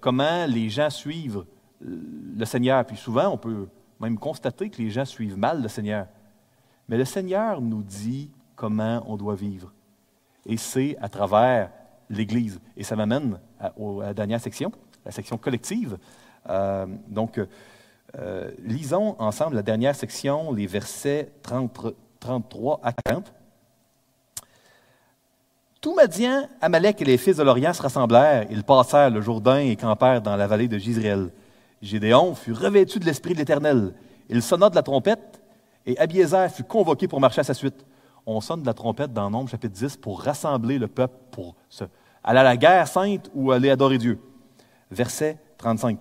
comment 0.00 0.46
les 0.46 0.70
gens 0.70 0.88
suivent 0.88 1.44
le 1.80 2.44
Seigneur. 2.44 2.84
Puis 2.86 2.96
souvent, 2.96 3.28
on 3.28 3.36
peut 3.36 3.68
même 3.98 4.18
constater 4.18 4.70
que 4.70 4.80
les 4.80 4.90
gens 4.90 5.04
suivent 5.04 5.36
mal 5.36 5.60
le 5.60 5.68
Seigneur. 5.68 6.06
Mais 6.88 6.96
le 6.96 7.04
Seigneur 7.04 7.60
nous 7.60 7.82
dit 7.82 8.30
comment 8.54 9.02
on 9.06 9.16
doit 9.16 9.34
vivre. 9.34 9.72
Et 10.46 10.56
c'est 10.56 10.96
à 11.00 11.08
travers 11.08 11.70
l'Église. 12.08 12.60
Et 12.76 12.84
ça 12.84 12.94
m'amène 12.94 13.40
à, 13.58 13.72
la 14.00 14.14
dernière 14.14 14.40
section, 14.40 14.70
la 15.04 15.10
section 15.10 15.38
collective. 15.38 15.98
Euh, 16.48 16.86
donc, 17.08 17.40
euh, 18.16 18.50
lisons 18.58 19.16
ensemble 19.18 19.56
la 19.56 19.62
dernière 19.62 19.96
section, 19.96 20.52
les 20.52 20.66
versets 20.66 21.32
33 21.42 22.80
à 22.82 22.92
40. 22.92 23.32
Tout 25.84 25.94
Madian, 25.94 26.48
Amalek 26.62 27.02
et 27.02 27.04
les 27.04 27.18
fils 27.18 27.36
de 27.36 27.42
l'Orient 27.42 27.74
se 27.74 27.82
rassemblèrent. 27.82 28.46
Ils 28.50 28.64
passèrent 28.64 29.10
le 29.10 29.20
Jourdain 29.20 29.58
et 29.58 29.76
campèrent 29.76 30.22
dans 30.22 30.34
la 30.34 30.46
vallée 30.46 30.66
de 30.66 30.78
Gisraël. 30.78 31.28
Gédéon 31.82 32.34
fut 32.34 32.54
revêtu 32.54 32.98
de 32.98 33.04
l'Esprit 33.04 33.34
de 33.34 33.38
l'Éternel. 33.40 33.92
Il 34.30 34.40
sonna 34.40 34.70
de 34.70 34.76
la 34.76 34.82
trompette 34.82 35.42
et 35.84 35.98
Abiézer 35.98 36.50
fut 36.50 36.62
convoqué 36.62 37.06
pour 37.06 37.20
marcher 37.20 37.42
à 37.42 37.44
sa 37.44 37.52
suite. 37.52 37.84
On 38.24 38.40
sonne 38.40 38.62
de 38.62 38.66
la 38.66 38.72
trompette 38.72 39.12
dans 39.12 39.28
Nombre 39.28 39.50
chapitre 39.50 39.74
10 39.74 39.98
pour 39.98 40.22
rassembler 40.22 40.78
le 40.78 40.88
peuple 40.88 41.18
pour 41.30 41.54
se, 41.68 41.84
aller 42.24 42.40
à 42.40 42.44
la 42.44 42.56
guerre 42.56 42.88
sainte 42.88 43.30
ou 43.34 43.52
aller 43.52 43.68
adorer 43.68 43.98
Dieu. 43.98 44.18
Verset 44.90 45.36
35. 45.58 46.00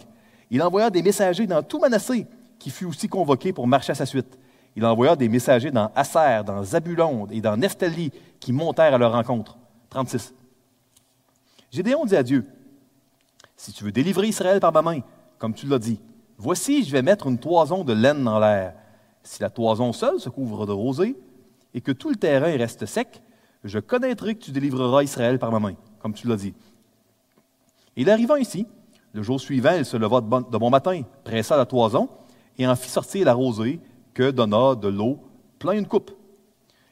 Il 0.50 0.64
envoya 0.64 0.92
des 0.92 1.04
messagers 1.04 1.46
dans 1.46 1.62
tout 1.62 1.80
Manassé, 1.80 2.26
qui 2.58 2.70
fut 2.70 2.86
aussi 2.86 3.10
convoqué 3.10 3.52
pour 3.52 3.68
marcher 3.68 3.92
à 3.92 3.96
sa 3.96 4.06
suite. 4.06 4.40
Il 4.78 4.86
envoya 4.86 5.18
des 5.18 5.28
messagers 5.28 5.72
dans 5.72 5.92
Asser, 5.94 6.42
dans 6.46 6.64
Zabulon 6.64 7.28
et 7.30 7.42
dans 7.42 7.58
Nephtali, 7.58 8.14
qui 8.40 8.54
montèrent 8.54 8.94
à 8.94 8.98
leur 8.98 9.12
rencontre. 9.12 9.58
36. 9.94 10.34
Gédéon 11.72 12.06
dit 12.06 12.16
à 12.16 12.24
Dieu, 12.24 12.46
Si 13.56 13.72
tu 13.72 13.84
veux 13.84 13.92
délivrer 13.92 14.28
Israël 14.28 14.60
par 14.60 14.74
ma 14.74 14.82
main, 14.82 15.02
comme 15.38 15.54
tu 15.54 15.68
l'as 15.68 15.78
dit, 15.78 16.00
voici, 16.40 16.84
je 16.84 16.92
vais 16.92 17.04
mettre 17.04 17.28
une 17.28 17.38
toison 17.38 17.84
de 17.84 17.94
laine 17.94 18.24
dans 18.24 18.40
l'air. 18.40 18.74
Si 19.22 19.42
la 19.42 19.52
toison 19.52 19.94
seule 19.94 20.20
se 20.20 20.30
couvre 20.30 20.66
de 20.66 20.72
rosée 20.72 21.16
et 21.76 21.82
que 21.82 21.92
tout 21.92 22.10
le 22.10 22.16
terrain 22.16 22.58
reste 22.58 22.88
sec, 22.88 23.22
je 23.64 23.78
connaîtrai 23.78 24.34
que 24.34 24.44
tu 24.44 24.52
délivreras 24.52 25.04
Israël 25.04 25.38
par 25.38 25.52
ma 25.52 25.60
main, 25.60 25.76
comme 26.00 26.14
tu 26.14 26.28
l'as 26.28 26.38
dit. 26.38 26.56
Il 27.96 28.10
arriva 28.10 28.40
ici. 28.40 28.66
Le 29.14 29.22
jour 29.22 29.40
suivant, 29.40 29.76
il 29.78 29.86
se 29.86 29.96
leva 29.96 30.22
de 30.22 30.58
bon, 30.58 30.70
matin, 30.72 31.04
pressa 31.24 31.56
la 31.56 31.68
toison 31.68 32.10
et 32.58 32.66
en 32.66 32.76
fit 32.76 32.90
sortir 32.90 33.26
la 33.26 33.36
rosée 33.36 33.80
que 34.16 34.32
donna 34.32 34.74
de 34.74 34.88
l'eau 34.88 35.20
plein 35.60 35.74
une 35.74 35.86
coupe. 35.86 36.12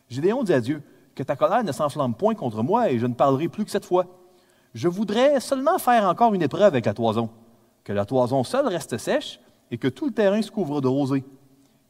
Gédéon 0.07 0.43
dit 0.43 0.53
à 0.53 0.61
Dieu 0.61 0.83
Que 1.15 1.23
ta 1.23 1.35
colère 1.35 1.63
ne 1.63 1.71
s'enflamme 1.71 2.15
point 2.15 2.35
contre 2.35 2.63
moi 2.63 2.89
et 2.89 2.99
je 2.99 3.05
ne 3.05 3.13
parlerai 3.13 3.47
plus 3.47 3.65
que 3.65 3.71
cette 3.71 3.85
fois. 3.85 4.05
Je 4.73 4.87
voudrais 4.87 5.39
seulement 5.39 5.77
faire 5.77 6.05
encore 6.05 6.33
une 6.33 6.41
épreuve 6.41 6.63
avec 6.63 6.85
la 6.85 6.93
toison 6.93 7.29
que 7.83 7.93
la 7.93 8.05
toison 8.05 8.43
seule 8.43 8.67
reste 8.67 8.97
sèche 8.97 9.39
et 9.71 9.77
que 9.77 9.87
tout 9.87 10.05
le 10.05 10.11
terrain 10.11 10.41
se 10.41 10.51
couvre 10.51 10.81
de 10.81 10.87
rosée. 10.87 11.23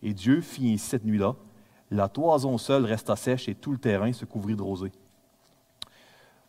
Et 0.04 0.14
Dieu 0.14 0.42
fit 0.42 0.74
ainsi 0.74 0.86
cette 0.86 1.06
nuit-là. 1.06 1.36
La 1.90 2.08
toison 2.08 2.58
seule 2.58 2.86
resta 2.86 3.16
sèche 3.16 3.50
et 3.50 3.56
tout 3.56 3.72
le 3.72 3.78
terrain 3.78 4.14
se 4.14 4.26
couvrit 4.26 4.56
de 4.56 4.62
rosée. 4.62 4.92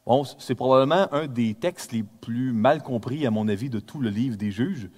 Bon, 0.06 0.24
c'est 0.24 0.54
probablement 0.54 1.12
un 1.12 1.26
des 1.26 1.54
textes 1.54 1.92
les 1.92 2.02
plus 2.02 2.52
mal 2.52 2.82
compris, 2.82 3.26
à 3.26 3.30
mon 3.30 3.48
avis, 3.48 3.70
de 3.70 3.80
tout 3.80 4.00
le 4.00 4.08
livre 4.08 4.36
des 4.36 4.50
juges. 4.50 4.88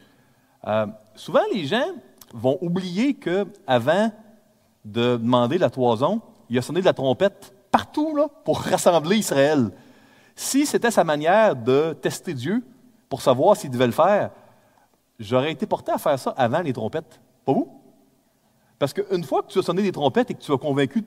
Euh, 0.67 0.87
souvent, 1.15 1.43
les 1.53 1.65
gens 1.67 1.87
vont 2.33 2.59
oublier 2.63 3.15
qu'avant 3.15 4.13
de 4.85 5.17
demander 5.17 5.59
la 5.59 5.71
toison, 5.71 6.21
il 6.49 6.59
a 6.59 6.63
sonné 6.63 6.81
de 6.81 6.87
la 6.87 6.95
trompette 6.95 7.54
partout 7.75 8.15
là, 8.15 8.29
pour 8.45 8.61
rassembler 8.61 9.17
Israël. 9.17 9.69
Si 10.37 10.65
c'était 10.65 10.93
sa 10.93 11.03
manière 11.03 11.57
de 11.57 11.93
tester 12.01 12.33
Dieu, 12.33 12.63
pour 13.09 13.21
savoir 13.21 13.57
s'il 13.57 13.69
devait 13.69 13.87
le 13.87 13.93
faire, 13.93 14.31
j'aurais 15.19 15.51
été 15.51 15.67
porté 15.67 15.91
à 15.91 15.99
faire 15.99 16.17
ça 16.17 16.31
avant 16.37 16.61
les 16.61 16.73
trompettes. 16.73 17.21
Pas 17.45 17.53
vous? 17.53 17.67
Parce 18.79 18.93
qu'une 18.93 19.25
fois 19.25 19.43
que 19.43 19.49
tu 19.49 19.59
as 19.59 19.63
sonné 19.63 19.83
des 19.83 19.91
trompettes 19.91 20.31
et 20.31 20.35
que 20.35 20.41
tu 20.41 20.53
as 20.53 20.57
convaincu, 20.57 21.03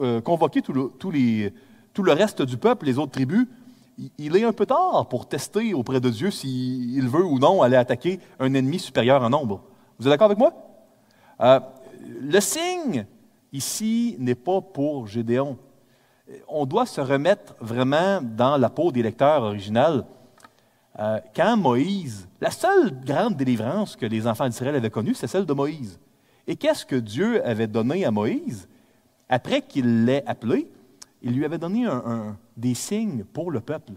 euh, 0.00 0.22
convoqué 0.22 0.62
tout 0.62 0.72
le, 0.72 0.88
tout 0.98 1.10
le, 1.10 2.12
reste 2.14 2.40
du 2.40 2.56
peuple, 2.56 2.86
les 2.86 2.98
autres 2.98 3.12
tribus, 3.12 3.46
il 4.16 4.34
est 4.34 4.44
un 4.44 4.52
peu 4.54 4.64
tard 4.64 5.08
pour 5.10 5.28
tester 5.28 5.74
auprès 5.74 6.00
de 6.00 6.08
Dieu 6.08 6.30
s'il 6.30 7.06
veut 7.06 7.26
ou 7.26 7.38
non 7.38 7.60
aller 7.60 7.76
attaquer 7.76 8.18
un 8.40 8.54
ennemi 8.54 8.78
supérieur 8.78 9.22
en 9.22 9.28
nombre. 9.28 9.60
Vous 9.98 10.06
êtes 10.06 10.10
d'accord 10.10 10.30
avec 10.32 10.38
moi? 10.38 10.54
Euh, 11.42 11.60
le 12.22 12.40
signe 12.40 13.04
ici 13.52 14.16
n'est 14.18 14.34
pas 14.34 14.62
pour 14.62 15.06
Gédéon. 15.06 15.58
On 16.48 16.66
doit 16.66 16.86
se 16.86 17.00
remettre 17.00 17.54
vraiment 17.60 18.20
dans 18.22 18.56
la 18.56 18.68
peau 18.68 18.92
des 18.92 19.02
lecteurs 19.02 19.42
originales. 19.42 20.04
Euh, 20.98 21.20
quand 21.34 21.56
Moïse, 21.56 22.28
la 22.40 22.50
seule 22.50 22.92
grande 23.04 23.36
délivrance 23.36 23.96
que 23.96 24.06
les 24.06 24.26
enfants 24.26 24.48
d'Israël 24.48 24.74
avaient 24.74 24.90
connue, 24.90 25.14
c'est 25.14 25.26
celle 25.26 25.46
de 25.46 25.52
Moïse. 25.52 25.98
Et 26.46 26.56
qu'est-ce 26.56 26.84
que 26.84 26.96
Dieu 26.96 27.44
avait 27.46 27.66
donné 27.66 28.04
à 28.04 28.10
Moïse? 28.10 28.68
Après 29.28 29.62
qu'il 29.62 30.04
l'ait 30.04 30.24
appelé, 30.26 30.70
il 31.22 31.32
lui 31.32 31.44
avait 31.44 31.58
donné 31.58 31.86
des 32.56 32.74
signes 32.74 33.24
pour 33.24 33.50
le 33.50 33.60
peuple, 33.60 33.92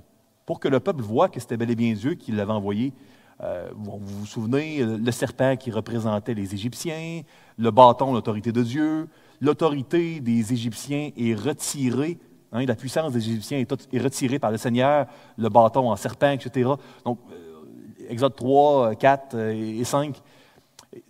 pour 0.45 0.59
que 0.59 0.67
le 0.67 0.79
peuple 0.79 1.01
voie 1.01 1.29
que 1.29 1.39
c'était 1.39 1.57
bel 1.57 1.71
et 1.71 1.75
bien 1.75 1.93
Dieu 1.93 2.15
qui 2.15 2.31
l'avait 2.31 2.51
envoyé. 2.51 2.93
Euh, 3.41 3.69
vous 3.73 3.99
vous 3.99 4.25
souvenez, 4.25 4.83
le 4.83 5.11
serpent 5.11 5.55
qui 5.55 5.71
représentait 5.71 6.33
les 6.33 6.53
Égyptiens, 6.53 7.21
le 7.57 7.71
bâton, 7.71 8.13
l'autorité 8.13 8.51
de 8.51 8.61
Dieu. 8.61 9.07
L'autorité 9.41 10.19
des 10.19 10.53
Égyptiens 10.53 11.09
est 11.17 11.33
retirée 11.33 12.19
Hein, 12.53 12.65
la 12.65 12.75
puissance 12.75 13.13
des 13.13 13.19
Égyptiens 13.29 13.59
est, 13.59 13.99
retirée 13.99 14.37
par 14.37 14.51
le 14.51 14.57
Seigneur, 14.57 15.07
le 15.37 15.47
bâton 15.47 15.89
en 15.89 15.95
serpent, 15.95 16.31
etc. 16.31 16.69
Donc, 17.05 17.19
euh, 17.31 18.09
Exode 18.09 18.35
3, 18.35 18.95
4 18.95 19.35
euh, 19.35 19.79
et 19.79 19.83
5. 19.85 20.21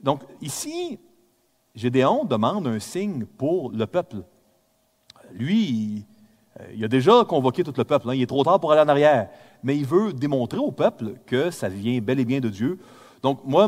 Donc, 0.04 0.22
ici, 0.40 1.00
Gédéon 1.74 2.26
demande 2.26 2.68
un 2.68 2.80
signe 2.80 3.26
pour 3.26 3.72
le 3.72 3.88
peuple. 3.88 4.18
Lui, 5.34 6.06
il, 6.76 6.84
euh, 6.84 6.86
a 6.86 6.88
déjà 6.88 7.26
convoqué 7.26 7.64
tout 7.64 7.74
le 7.76 7.86
peuple. 7.86 8.08
Hein. 8.12 8.14
il 8.14 8.22
est 8.22 8.28
trop 8.28 8.44
tard 8.44 8.60
pour 8.60 8.72
aller 8.72 8.82
en 8.82 8.90
arrière. 8.90 9.30
Mais 9.64 9.76
il 9.76 9.86
veut 9.86 10.14
démontrer 10.14 10.60
au 10.60 10.72
peuple 10.72 11.16
que 11.26 11.50
ça 11.50 11.70
vient 11.70 12.00
bel 12.02 12.20
et 12.20 12.26
bien 12.26 12.40
de 12.40 12.50
Dieu. 12.50 12.78
Donc, 13.24 13.40
moi, 13.46 13.68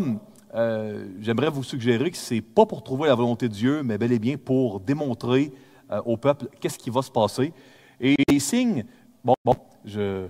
j'aimerais 0.54 1.50
vous 1.50 1.64
suggérer 1.64 2.12
que 2.12 2.18
ce 2.18 2.36
n'est 2.36 2.42
pas 2.42 2.66
pour 2.66 2.84
trouver 2.84 3.08
la 3.08 3.16
volonté 3.16 3.50
de 3.50 3.54
Dieu, 3.54 3.84
mais 3.84 3.98
bel 3.98 4.12
et 4.12 4.20
bien 4.20 4.38
pour 4.38 4.80
démontrer 4.80 5.52
euh, 5.92 6.02
au 6.06 6.18
peuple 6.18 6.48
qu'est-ce 6.60 6.78
qui 6.78 6.90
va 6.90 7.02
se 7.02 7.12
passer. 7.12 7.54
Et 8.00 8.16
les 8.30 8.40
signes, 8.40 8.86
bon, 9.24 9.36
bon 9.44 9.56
je 9.86 10.28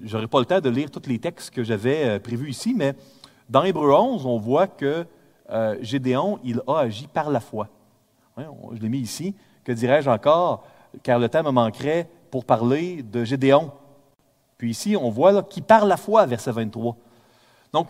n'aurai 0.00 0.28
pas 0.28 0.38
le 0.40 0.44
temps 0.44 0.60
de 0.60 0.68
lire 0.68 0.90
tous 0.90 1.08
les 1.08 1.18
textes 1.18 1.50
que 1.50 1.64
j'avais 1.64 2.04
euh, 2.04 2.18
prévus 2.18 2.50
ici, 2.50 2.74
mais 2.74 2.94
dans 3.48 3.64
Hébreu 3.64 3.92
11, 3.92 4.26
on 4.26 4.38
voit 4.38 4.66
que 4.66 5.06
euh, 5.50 5.76
Gédéon, 5.80 6.38
il 6.44 6.60
a 6.66 6.80
agi 6.80 7.06
par 7.06 7.30
la 7.30 7.40
foi. 7.40 7.68
je 8.36 8.80
l'ai 8.80 8.88
mis 8.88 9.00
ici. 9.00 9.34
Que 9.64 9.72
dirais-je 9.72 10.10
encore? 10.10 10.66
Car 11.02 11.18
le 11.18 11.28
temps 11.28 11.42
me 11.42 11.50
manquerait 11.50 12.08
pour 12.30 12.44
parler 12.44 13.02
de 13.02 13.24
Gédéon. 13.24 13.72
Puis 14.58 14.70
ici, 14.70 14.96
on 14.96 15.10
voit 15.10 15.42
qui 15.42 15.60
par 15.60 15.86
la 15.86 15.96
foi, 15.96 16.26
verset 16.26 16.52
23. 16.52 16.96
Donc, 17.72 17.88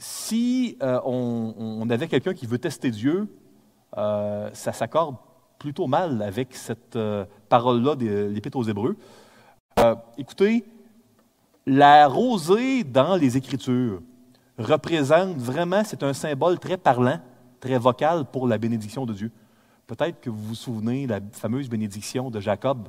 si 0.00 0.76
on, 0.80 1.86
avait 1.90 2.08
quelqu'un 2.08 2.34
qui 2.34 2.46
veut 2.46 2.58
tester 2.58 2.90
Dieu, 2.90 3.28
ça 3.94 4.72
s'accorde 4.72 5.16
plutôt 5.60 5.86
mal 5.86 6.22
avec 6.22 6.56
cette 6.56 6.96
euh, 6.96 7.24
parole-là 7.48 7.94
de 7.94 8.30
l'Épître 8.32 8.56
aux 8.56 8.64
Hébreux. 8.64 8.96
Euh, 9.78 9.94
écoutez, 10.18 10.64
la 11.66 12.08
rosée 12.08 12.82
dans 12.82 13.14
les 13.14 13.36
Écritures 13.36 14.00
représente 14.58 15.36
vraiment, 15.36 15.82
c'est 15.84 16.02
un 16.02 16.14
symbole 16.14 16.58
très 16.58 16.78
parlant, 16.78 17.20
très 17.60 17.78
vocal 17.78 18.24
pour 18.24 18.48
la 18.48 18.58
bénédiction 18.58 19.04
de 19.04 19.12
Dieu. 19.12 19.30
Peut-être 19.86 20.20
que 20.20 20.30
vous 20.30 20.42
vous 20.42 20.54
souvenez 20.54 21.06
la 21.06 21.20
fameuse 21.32 21.68
bénédiction 21.68 22.30
de 22.30 22.40
Jacob 22.40 22.88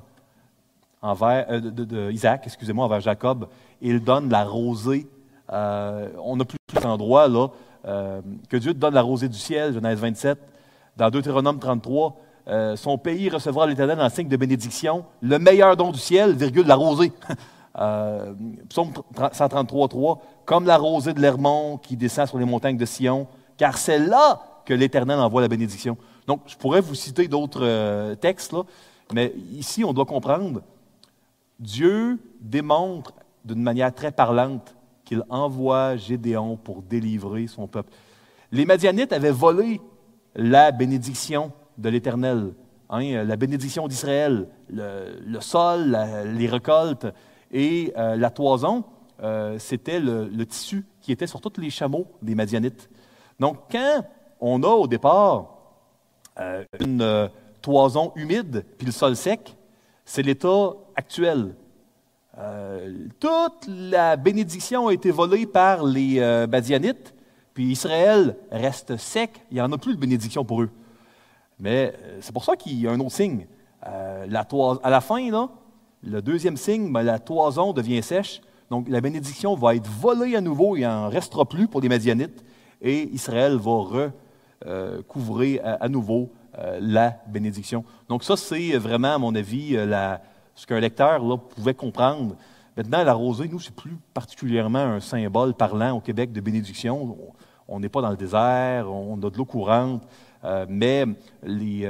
envers 1.01 1.45
euh, 1.49 1.59
de, 1.59 2.09
Isaac, 2.12 2.43
excusez-moi, 2.45 2.86
envers 2.86 3.01
Jacob. 3.01 3.49
Il 3.82 4.01
donne 4.01 4.30
la 4.30 4.45
rosée. 4.45 5.07
On 5.52 6.36
n'a 6.38 6.45
plus 6.45 6.58
cet 6.74 6.86
endroit 6.86 7.28
là 7.28 7.47
que 7.84 8.58
Dieu 8.58 8.74
donne 8.74 8.93
la 8.93 9.02
rosée 9.02 9.28
du 9.28 9.38
ciel, 9.38 9.74
Genèse 9.74 9.99
27. 9.99 10.39
Dans 10.97 11.10
Deutéronome 11.10 11.60
33, 11.60 12.18
euh, 12.47 12.76
son 12.76 12.97
pays 12.97 13.30
recevra 13.30 13.68
l'Éternel 13.68 13.99
en 14.02 14.10
signe 14.10 14.28
de 14.28 14.38
bénédiction, 14.38 15.06
le 15.22 15.38
meilleur 15.39 15.78
don 15.78 15.91
du 15.91 15.99
ciel, 15.99 16.34
virgule, 16.34 16.68
la 16.68 16.76
rosée. 16.76 17.12
euh, 17.80 18.34
psaume 18.70 18.91
133, 19.32 19.88
3, 19.88 20.22
comme 20.45 20.66
la 20.66 20.78
rosée 20.78 21.14
de 21.14 21.22
l'Hermont 21.22 21.78
qui 21.78 21.95
descend 21.95 22.28
sur 22.28 22.38
les 22.38 22.45
montagnes 22.45 22.78
de 22.78 22.86
Sion, 22.86 23.28
car 23.58 23.78
c'est 23.78 23.99
là 23.99 24.41
que 24.66 24.74
l'Éternel 24.74 25.20
envoie 25.20 25.41
la 25.41 25.47
bénédiction. 25.47 25.97
Donc, 26.28 26.41
je 26.47 26.56
pourrais 26.56 26.82
vous 26.82 26.95
citer 26.95 27.28
d'autres 27.28 27.64
euh, 27.64 28.16
textes, 28.16 28.54
là, 28.54 28.64
mais 29.14 29.34
ici, 29.54 29.84
on 29.84 29.93
doit 29.93 30.06
comprendre, 30.06 30.62
Dieu 31.60 32.20
démontre 32.39 33.14
d'une 33.45 33.62
manière 33.62 33.93
très 33.93 34.12
parlante 34.12 34.76
qu'il 35.12 35.26
envoie 35.30 35.97
Gédéon 35.97 36.55
pour 36.55 36.82
délivrer 36.82 37.45
son 37.47 37.68
peuple. 37.68 37.91
Les 38.49 38.66
Madianites 38.66 39.12
avaient 39.12 39.30
volé 39.30 39.82
la 40.36 40.72
bénédiction 40.72 41.51
de 41.78 41.89
l'Éternel. 41.89 42.53
Hein, 42.89 43.26
la 43.26 43.36
bénédiction 43.36 43.89
d'Israël, 43.89 44.47
le, 44.70 45.41
sol, 45.41 45.97
les 46.34 46.47
récoltes 46.47 47.07
et 47.51 47.91
euh, 47.97 48.16
la 48.16 48.30
toison, 48.30 48.86
euh, 49.22 49.59
c'était 49.59 49.99
le, 49.99 50.45
tissu 50.45 50.86
qui 51.01 51.12
était 51.12 51.28
sur 51.28 51.41
tous 51.41 51.59
les 51.59 51.70
chameaux 51.70 52.07
des 52.22 52.34
Madianites. 52.34 52.89
Donc, 53.38 53.57
quand 53.70 54.05
on 54.39 54.64
a 54.64 54.70
au 54.70 54.88
départ 54.88 55.57
euh, 56.39 56.64
une 56.80 57.30
toison 57.62 58.14
humide 58.16 58.64
puis 58.78 58.86
le 58.86 58.93
sol 58.93 59.18
sec. 59.18 59.57
C'est 60.05 60.22
l'état 60.22 60.72
actuel. 60.95 61.53
Euh, 62.38 63.08
toute 63.20 63.68
la 63.68 64.16
bénédiction 64.16 64.88
a 64.88 64.94
été 64.94 65.12
volée 65.12 65.46
par 65.46 65.84
les 65.84 66.20
Badianites, 66.48 67.14
puis 67.54 67.72
Israël 67.72 68.36
reste 68.52 68.98
sec. 68.98 69.42
Il 69.52 69.56
n'y 69.56 69.62
en 69.62 69.72
a 69.72 69.78
plus 69.78 69.96
de 69.96 70.00
bénédiction 70.00 70.46
pour 70.46 70.62
eux. 70.62 70.70
Mais 71.60 71.94
c'est 72.22 72.34
pour 72.34 72.44
ça 72.44 72.56
qu'il 72.56 72.80
y 72.80 72.88
a 72.88 72.92
un 72.92 73.00
autre 73.00 73.12
signe. 73.12 73.46
la 73.84 74.48
à 74.84 74.90
la 74.90 75.02
fin, 75.02 75.50
le 76.04 76.22
deuxième 76.22 76.58
signe, 76.58 76.92
ben, 76.92 77.04
la 77.04 77.20
toison 77.20 77.74
devient 77.74 78.02
sèche. 78.02 78.42
Donc 78.72 78.88
la 78.88 79.02
bénédiction 79.02 79.54
va 79.54 79.76
être 79.76 79.90
volée 79.90 80.38
à 80.38 80.42
nouveau, 80.42 80.78
il 80.78 80.84
n'en 80.84 81.10
restera 81.10 81.44
plus 81.44 81.68
pour 81.68 81.82
les 81.82 81.90
Madianites, 81.90 82.44
et 82.82 83.10
Israël 83.14 83.58
va 83.58 84.16
recouvrir 84.66 85.62
à, 85.64 85.90
nouveau 85.90 86.32
euh, 86.58 86.80
la 86.82 87.18
bénédiction. 87.28 87.84
Donc 88.08 88.24
ça, 88.24 88.38
c'est 88.38 88.78
vraiment, 88.78 89.16
à 89.16 89.18
mon 89.18 89.36
avis, 89.36 89.76
euh, 89.76 89.86
ce 90.62 90.68
qu'un 90.68 90.80
lecteur 90.80 91.24
là, 91.24 91.38
pouvait 91.38 91.74
comprendre. 91.74 92.36
Maintenant, 92.78 93.03
la 93.03 93.14
rosée, 93.14 93.47
nous, 93.47 93.59
c'est 93.59 93.76
plus 93.76 93.97
particulièrement 94.14 94.80
un 94.80 94.99
symbole 94.99 95.53
parlant 95.53 95.97
au 95.97 95.99
Québec 95.99 96.32
de 96.32 96.39
bénédiction. 96.39 97.18
On 97.68 97.80
n'est 97.80 97.89
pas 97.89 98.01
dans 98.01 98.12
le 98.12 98.18
désert, 98.18 98.91
on 98.91 99.18
a 99.18 99.30
de 99.30 99.38
l'eau 99.38 99.45
courante, 99.45 100.03
euh, 100.43 100.66
mais 100.70 101.05
les 101.43 101.89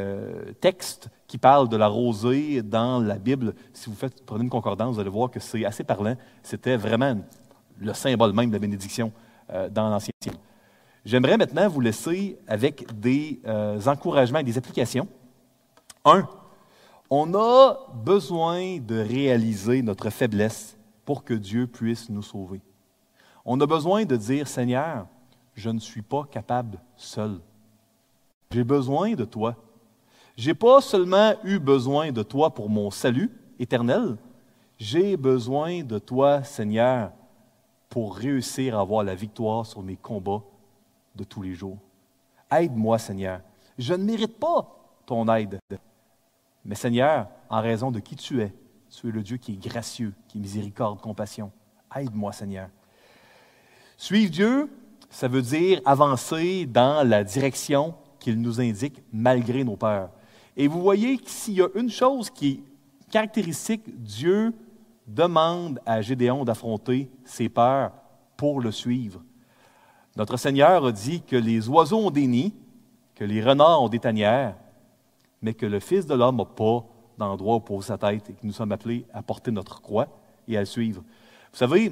textes 0.60 1.10
qui 1.28 1.38
parlent 1.38 1.70
de 1.70 1.78
la 1.78 1.88
rosée 1.88 2.62
dans 2.62 3.00
la 3.00 3.18
Bible, 3.18 3.54
si 3.74 3.90
vous 3.90 3.96
prenez 4.26 4.44
une 4.44 4.50
concordance, 4.50 4.96
vous 4.96 5.02
allez 5.02 5.10
voir 5.10 5.30
que 5.30 5.40
c'est 5.40 5.66
assez 5.66 5.84
parlant. 5.84 6.16
C'était 6.42 6.78
vraiment 6.78 7.18
le 7.78 7.94
symbole 7.94 8.34
même 8.34 8.48
de 8.48 8.54
la 8.54 8.60
bénédiction 8.60 9.12
dans 9.50 9.90
l'Ancien 9.90 10.14
Testament. 10.20 10.42
J'aimerais 11.04 11.38
maintenant 11.38 11.68
vous 11.68 11.82
laisser 11.82 12.38
avec 12.48 12.86
des 13.00 13.42
euh, 13.48 13.82
encouragements 13.88 14.40
et 14.40 14.44
des 14.44 14.58
applications. 14.58 15.08
Un, 16.06 16.28
on 17.14 17.34
a 17.34 17.78
besoin 17.94 18.80
de 18.80 18.96
réaliser 18.96 19.82
notre 19.82 20.10
faiblesse 20.10 20.78
pour 21.04 21.26
que 21.26 21.34
Dieu 21.34 21.68
puisse 21.68 22.10
nous 22.10 22.22
sauver. 22.22 22.62
On 23.44 23.60
a 23.60 23.66
besoin 23.66 24.06
de 24.06 24.16
dire, 24.16 24.48
Seigneur, 24.48 25.08
je 25.54 25.70
ne 25.70 25.80
suis 25.80 26.02
pas 26.02 26.24
capable 26.24 26.80
seul. 26.96 27.42
J'ai 28.52 28.64
besoin 28.64 29.14
de 29.14 29.26
toi. 29.26 29.58
Je 30.38 30.48
n'ai 30.48 30.54
pas 30.54 30.80
seulement 30.80 31.34
eu 31.44 31.60
besoin 31.60 32.14
de 32.14 32.24
toi 32.24 32.50
pour 32.50 32.70
mon 32.70 32.90
salut 32.90 33.30
éternel, 33.60 34.18
j'ai 34.80 35.18
besoin 35.18 35.84
de 35.84 36.00
toi, 36.00 36.44
Seigneur, 36.44 37.12
pour 37.90 38.16
réussir 38.16 38.78
à 38.78 38.82
avoir 38.82 39.04
la 39.04 39.16
victoire 39.16 39.66
sur 39.66 39.84
mes 39.84 39.98
combats 39.98 40.42
de 41.16 41.26
tous 41.26 41.42
les 41.42 41.54
jours. 41.54 41.78
Aide-moi, 42.50 42.98
Seigneur. 42.98 43.42
Je 43.78 43.94
ne 43.94 44.04
mérite 44.04 44.40
pas 44.40 44.66
ton 45.06 45.28
aide. 45.36 45.60
Mais 46.66 46.76
Seigneur, 46.76 47.28
en 47.50 47.62
raison 47.62 47.92
de 47.92 48.00
qui 48.00 48.16
tu 48.16 48.42
es, 48.42 48.54
tu 48.90 49.10
es 49.10 49.12
le 49.12 49.24
Dieu 49.24 49.38
qui 49.38 49.54
est 49.54 49.68
gracieux, 49.68 50.14
qui 50.28 50.38
est 50.38 50.42
miséricorde, 50.42 51.00
compassion. 51.02 51.52
Aide-moi, 51.96 52.32
Seigneur. 52.32 52.70
Suivre 53.98 54.32
Dieu, 54.32 54.70
ça 55.10 55.28
veut 55.28 55.42
dire 55.42 55.82
avancer 55.86 56.66
dans 56.66 57.08
la 57.08 57.24
direction 57.24 57.96
qu'il 58.20 58.40
nous 58.40 58.62
indique 58.62 59.02
malgré 59.12 59.64
nos 59.64 59.76
peurs. 59.76 60.10
Et 60.56 60.68
vous 60.68 60.82
voyez 60.82 61.18
que 61.18 61.30
s'il 61.30 61.56
y 61.56 61.62
a 61.62 61.70
une 61.76 61.90
chose 61.90 62.30
qui 62.30 62.50
est 62.52 63.12
caractéristique, 63.12 63.84
Dieu 64.04 64.54
demande 65.08 65.80
à 65.86 66.02
Gédéon 66.02 66.46
d'affronter 66.46 67.10
ses 67.26 67.50
peurs 67.50 67.92
pour 68.38 68.62
le 68.62 68.72
suivre. 68.72 69.22
Notre 70.16 70.38
Seigneur 70.38 70.86
a 70.86 70.92
dit 70.92 71.22
que 71.22 71.36
les 71.36 71.68
oiseaux 71.70 72.08
ont 72.08 72.12
des 72.12 72.28
nids, 72.28 72.54
que 73.16 73.24
les 73.24 73.42
renards 73.42 73.82
ont 73.82 73.90
des 73.90 74.00
tanières, 74.00 74.56
mais 75.42 75.54
que 75.54 75.66
le 75.66 75.80
Fils 75.80 76.06
de 76.06 76.14
l'homme 76.14 76.38
n'a 76.38 76.46
pas 76.46 76.86
d'endroit 77.18 77.56
où 77.56 77.60
poser 77.60 77.88
sa 77.88 77.98
tête 77.98 78.30
et 78.30 78.34
que 78.34 78.46
nous 78.46 78.54
sommes 78.54 78.72
appelés 78.72 79.06
à 79.14 79.22
porter 79.22 79.52
notre 79.52 79.82
croix 79.82 80.08
et 80.48 80.58
à 80.58 80.60
le 80.62 80.66
suivre. 80.66 81.04
Vous 81.52 81.58
savez, 81.58 81.92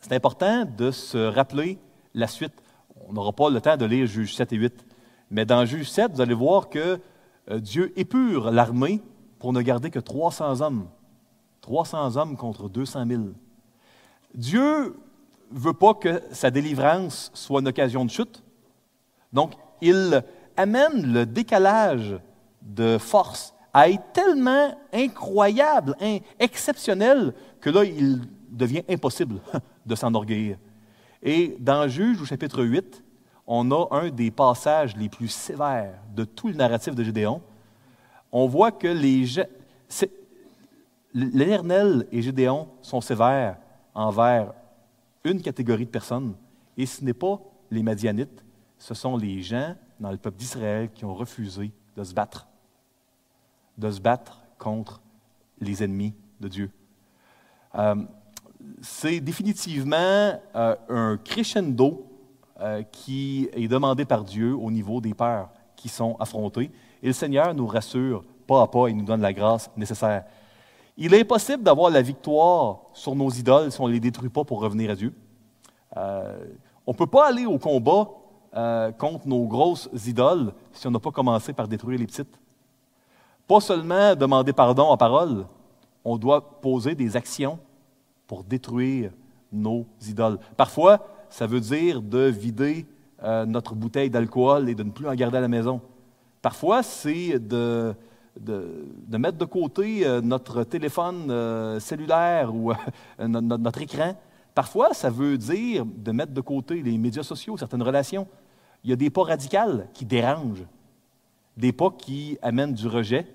c'est 0.00 0.12
important 0.12 0.64
de 0.64 0.90
se 0.90 1.18
rappeler 1.18 1.78
la 2.14 2.26
suite. 2.26 2.52
On 3.08 3.12
n'aura 3.12 3.32
pas 3.32 3.50
le 3.50 3.60
temps 3.60 3.76
de 3.76 3.84
lire 3.84 4.06
Juge 4.06 4.34
7 4.34 4.52
et 4.52 4.56
8, 4.56 4.86
mais 5.30 5.44
dans 5.44 5.64
Juge 5.64 5.90
7, 5.90 6.12
vous 6.12 6.20
allez 6.20 6.34
voir 6.34 6.68
que 6.68 7.00
euh, 7.50 7.58
Dieu 7.60 7.92
épure 7.98 8.50
l'armée 8.50 9.00
pour 9.38 9.52
ne 9.52 9.62
garder 9.62 9.90
que 9.90 9.98
300 9.98 10.60
hommes. 10.60 10.86
300 11.62 12.16
hommes 12.16 12.36
contre 12.36 12.68
200 12.68 13.06
000. 13.06 13.22
Dieu 14.34 14.96
veut 15.50 15.72
pas 15.72 15.94
que 15.94 16.22
sa 16.32 16.50
délivrance 16.50 17.30
soit 17.34 17.60
une 17.60 17.68
occasion 17.68 18.04
de 18.04 18.10
chute. 18.10 18.42
Donc, 19.32 19.52
il 19.80 20.22
amène 20.56 21.12
le 21.12 21.26
décalage 21.26 22.16
de 22.62 22.98
force 22.98 23.54
à 23.72 23.90
être 23.90 24.12
tellement 24.12 24.78
incroyable, 24.92 25.96
exceptionnel, 26.38 27.34
que 27.60 27.70
là, 27.70 27.84
il 27.84 28.20
devient 28.48 28.84
impossible 28.88 29.40
de 29.86 29.94
s'enorgueillir. 29.94 30.56
Et 31.22 31.56
dans 31.58 31.88
Juge, 31.88 32.20
au 32.22 32.24
chapitre 32.24 32.62
8, 32.62 33.02
on 33.46 33.70
a 33.72 33.88
un 33.90 34.10
des 34.10 34.30
passages 34.30 34.96
les 34.96 35.08
plus 35.08 35.28
sévères 35.28 35.98
de 36.14 36.24
tout 36.24 36.48
le 36.48 36.54
narratif 36.54 36.94
de 36.94 37.02
Gédéon. 37.02 37.42
On 38.30 38.46
voit 38.46 38.72
que 38.72 38.88
les 38.88 39.24
l'Éternel 41.14 42.06
et 42.10 42.22
Gédéon 42.22 42.68
sont 42.82 43.00
sévères 43.00 43.56
envers 43.94 44.52
une 45.22 45.40
catégorie 45.40 45.86
de 45.86 45.90
personnes, 45.90 46.34
et 46.76 46.86
ce 46.86 47.04
n'est 47.04 47.14
pas 47.14 47.40
les 47.70 47.82
Madianites, 47.82 48.44
ce 48.84 48.92
sont 48.92 49.16
les 49.16 49.40
gens 49.40 49.74
dans 49.98 50.10
le 50.10 50.18
peuple 50.18 50.36
d'Israël 50.36 50.90
qui 50.92 51.06
ont 51.06 51.14
refusé 51.14 51.72
de 51.96 52.04
se 52.04 52.12
battre, 52.12 52.46
de 53.78 53.90
se 53.90 53.98
battre 53.98 54.42
contre 54.58 55.00
les 55.58 55.82
ennemis 55.82 56.12
de 56.38 56.48
Dieu. 56.48 56.70
Euh, 57.76 57.94
c'est 58.82 59.20
définitivement 59.20 59.96
euh, 59.96 60.76
un 60.90 61.16
crescendo 61.16 62.06
euh, 62.60 62.82
qui 62.82 63.48
est 63.54 63.68
demandé 63.68 64.04
par 64.04 64.22
Dieu 64.22 64.54
au 64.54 64.70
niveau 64.70 65.00
des 65.00 65.14
peurs 65.14 65.48
qui 65.76 65.88
sont 65.88 66.16
affrontées. 66.20 66.70
Et 67.02 67.06
le 67.06 67.14
Seigneur 67.14 67.54
nous 67.54 67.66
rassure 67.66 68.22
pas 68.46 68.60
à 68.60 68.66
pas 68.66 68.88
et 68.88 68.92
nous 68.92 69.06
donne 69.06 69.22
la 69.22 69.32
grâce 69.32 69.70
nécessaire. 69.78 70.24
Il 70.98 71.14
est 71.14 71.22
impossible 71.22 71.62
d'avoir 71.62 71.90
la 71.90 72.02
victoire 72.02 72.82
sur 72.92 73.14
nos 73.14 73.30
idoles 73.30 73.72
si 73.72 73.80
on 73.80 73.88
ne 73.88 73.94
les 73.94 74.00
détruit 74.00 74.28
pas 74.28 74.44
pour 74.44 74.60
revenir 74.60 74.90
à 74.90 74.94
Dieu. 74.94 75.14
On 75.96 76.92
ne 76.92 76.96
peut 76.96 77.06
pas 77.06 77.28
aller 77.28 77.46
au 77.46 77.58
combat 77.58 78.10
euh, 78.56 78.92
contre 78.92 79.26
nos 79.26 79.46
grosses 79.46 79.88
idoles 80.06 80.52
si 80.72 80.86
on 80.86 80.90
n'a 80.92 81.00
pas 81.00 81.10
commencé 81.10 81.52
par 81.52 81.66
détruire 81.66 81.98
les 81.98 82.06
petites. 82.06 82.38
Pas 83.48 83.60
seulement 83.60 84.14
demander 84.14 84.52
pardon 84.52 84.84
en 84.84 84.96
parole, 84.96 85.44
on 86.04 86.16
doit 86.16 86.60
poser 86.60 86.94
des 86.94 87.16
actions 87.16 87.58
pour 88.28 88.44
détruire 88.44 89.10
nos 89.50 89.84
idoles. 90.06 90.38
Parfois, 90.56 91.04
ça 91.28 91.48
veut 91.48 91.58
dire 91.58 92.00
de 92.00 92.26
vider 92.26 92.86
euh, 93.24 93.44
notre 93.44 93.74
bouteille 93.74 94.08
d'alcool 94.08 94.68
et 94.68 94.76
de 94.76 94.84
ne 94.84 94.90
plus 94.90 95.08
en 95.08 95.14
garder 95.16 95.38
à 95.38 95.40
la 95.40 95.48
maison. 95.48 95.80
Parfois, 96.40 96.84
c'est 96.84 97.40
de, 97.40 97.92
de, 98.38 99.18
mettre 99.18 99.36
de 99.36 99.46
côté 99.46 100.06
euh, 100.06 100.20
notre 100.20 100.62
téléphone 100.62 101.80
cellulaire 101.80 102.54
ou 102.54 102.72
notre, 103.18 103.82
écran. 103.82 104.14
Parfois, 104.54 104.94
ça 104.94 105.10
veut 105.10 105.36
dire 105.36 105.84
de 105.84 106.12
mettre 106.12 106.32
de 106.32 106.40
côté 106.40 106.82
les 106.82 106.96
médias 106.98 107.24
sociaux, 107.24 107.56
certaines 107.56 107.82
relations. 107.82 108.28
Il 108.84 108.90
y 108.90 108.92
a 108.92 108.96
des 108.96 109.10
pas 109.10 109.24
radicaux 109.24 109.82
qui 109.92 110.04
dérangent, 110.04 110.66
des 111.56 111.72
pas 111.72 111.90
qui 111.90 112.38
amènent 112.42 112.74
du 112.74 112.86
rejet, 112.86 113.26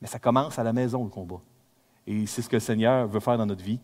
mais 0.00 0.08
ça 0.08 0.18
commence 0.18 0.58
à 0.58 0.64
la 0.64 0.72
maison, 0.72 1.04
le 1.04 1.10
combat. 1.10 1.40
Et 2.06 2.26
c'est 2.26 2.42
ce 2.42 2.48
que 2.48 2.56
le 2.56 2.60
Seigneur 2.60 3.06
veut 3.06 3.20
faire 3.20 3.38
dans 3.38 3.46
notre 3.46 3.62
vie. 3.62 3.78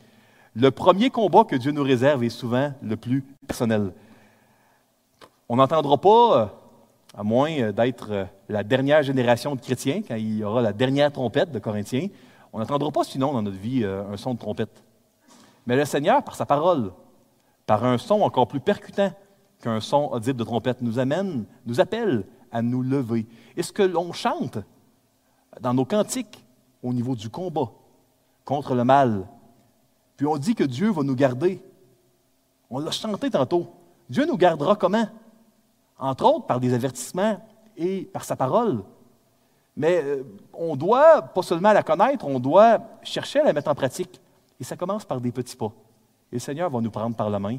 Le 0.55 0.71
premier 0.71 1.11
combat 1.11 1.45
que 1.45 1.57
Dieu 1.57 1.71
nous 1.71 1.83
réserve 1.83 2.25
est 2.25 2.31
souvent 2.31 2.73
le 2.83 2.97
plus 2.97 3.23
personnel. 3.47 3.93
On 5.49 5.57
n'entendra 5.57 5.99
pas 5.99 6.61
à 7.17 7.23
moins 7.23 7.51
euh, 7.59 7.73
d'être 7.73 8.09
euh, 8.11 8.25
la 8.49 8.63
dernière 8.63 9.03
génération 9.03 9.55
de 9.55 9.61
chrétiens, 9.61 10.03
quand 10.07 10.15
il 10.15 10.39
y 10.39 10.45
aura 10.45 10.63
la 10.63 10.73
dernière 10.73 11.13
trompette 11.13 11.51
de 11.51 11.59
Corinthiens, 11.59 12.09
on 12.53 12.59
n'entendra 12.59 12.91
pas 12.91 13.05
sinon 13.05 13.33
dans 13.33 13.43
notre 13.43 13.59
vie 13.59 13.85
euh, 13.85 14.03
un 14.11 14.17
son 14.17 14.35
de 14.35 14.39
trompette. 14.39 14.83
Mais 15.67 15.77
le 15.77 15.85
Seigneur, 15.85 16.23
par 16.23 16.35
sa 16.35 16.47
parole, 16.47 16.93
par 17.67 17.85
un 17.85 17.99
son 17.99 18.23
encore 18.23 18.49
plus 18.49 18.61
percutant 18.61 19.13
qu'un 19.61 19.81
son 19.81 20.09
audible 20.13 20.39
de 20.39 20.45
trompette, 20.45 20.83
nous 20.83 20.99
amène, 20.99 21.45
nous 21.67 21.81
appelle 21.81 22.27
à 22.51 22.63
nous 22.63 22.83
lever. 22.83 23.27
Et 23.57 23.63
ce 23.63 23.73
que 23.73 23.83
l'on 23.83 24.13
chante 24.13 24.59
dans 25.61 25.75
nos 25.75 25.85
cantiques 25.85 26.45
au 26.83 26.93
niveau 26.93 27.15
du 27.15 27.29
combat 27.29 27.71
contre 28.45 28.75
le 28.75 28.85
mal, 28.85 29.27
puis 30.17 30.27
on 30.27 30.37
dit 30.37 30.55
que 30.55 30.65
Dieu 30.65 30.91
va 30.91 31.03
nous 31.03 31.15
garder. 31.15 31.63
On 32.71 32.79
l'a 32.79 32.91
chanté 32.91 33.31
tantôt. 33.31 33.69
Dieu 34.09 34.27
nous 34.27 34.37
gardera 34.37 34.77
comment? 34.77 35.07
entre 36.01 36.25
autres 36.25 36.47
par 36.47 36.59
des 36.59 36.73
avertissements 36.73 37.39
et 37.77 38.03
par 38.05 38.25
sa 38.25 38.35
parole. 38.35 38.83
Mais 39.77 40.03
euh, 40.03 40.25
on 40.53 40.75
doit 40.75 41.23
pas 41.23 41.43
seulement 41.43 41.73
la 41.73 41.83
connaître, 41.83 42.27
on 42.27 42.41
doit 42.41 42.81
chercher 43.03 43.41
à 43.41 43.45
la 43.45 43.53
mettre 43.53 43.71
en 43.71 43.75
pratique. 43.75 44.21
Et 44.59 44.65
ça 44.65 44.77
commence 44.77 45.05
par 45.05 45.21
des 45.21 45.31
petits 45.31 45.57
pas. 45.57 45.73
Et 46.33 46.37
le 46.37 46.41
Seigneur 46.41 46.71
va 46.71 46.81
nous 46.81 46.91
prendre 46.91 47.15
par 47.15 47.31
la 47.31 47.39
main 47.39 47.59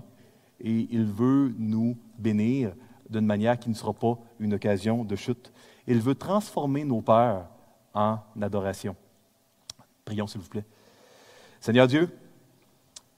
et 0.63 0.87
il 0.91 1.05
veut 1.05 1.53
nous 1.57 1.97
bénir 2.17 2.73
d'une 3.09 3.25
manière 3.25 3.59
qui 3.59 3.69
ne 3.69 3.73
sera 3.73 3.93
pas 3.93 4.17
une 4.39 4.53
occasion 4.53 5.03
de 5.03 5.15
chute. 5.15 5.51
Il 5.87 5.99
veut 5.99 6.15
transformer 6.15 6.85
nos 6.85 7.01
peurs 7.01 7.47
en 7.93 8.19
adoration. 8.39 8.95
Prions, 10.05 10.27
s'il 10.27 10.39
vous 10.39 10.47
plaît. 10.47 10.65
Seigneur 11.59 11.87
Dieu, 11.87 12.09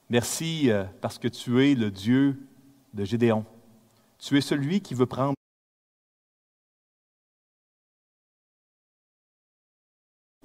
merci 0.09 0.71
euh, 0.71 0.85
parce 1.01 1.19
que 1.19 1.27
tu 1.27 1.63
es 1.63 1.75
le 1.75 1.91
Dieu 1.91 2.47
de 2.93 3.03
Gédéon. 3.03 3.45
Tu 4.17 4.37
es 4.37 4.41
celui 4.41 4.81
qui 4.81 4.93
veut 4.93 5.05
prendre 5.05 5.35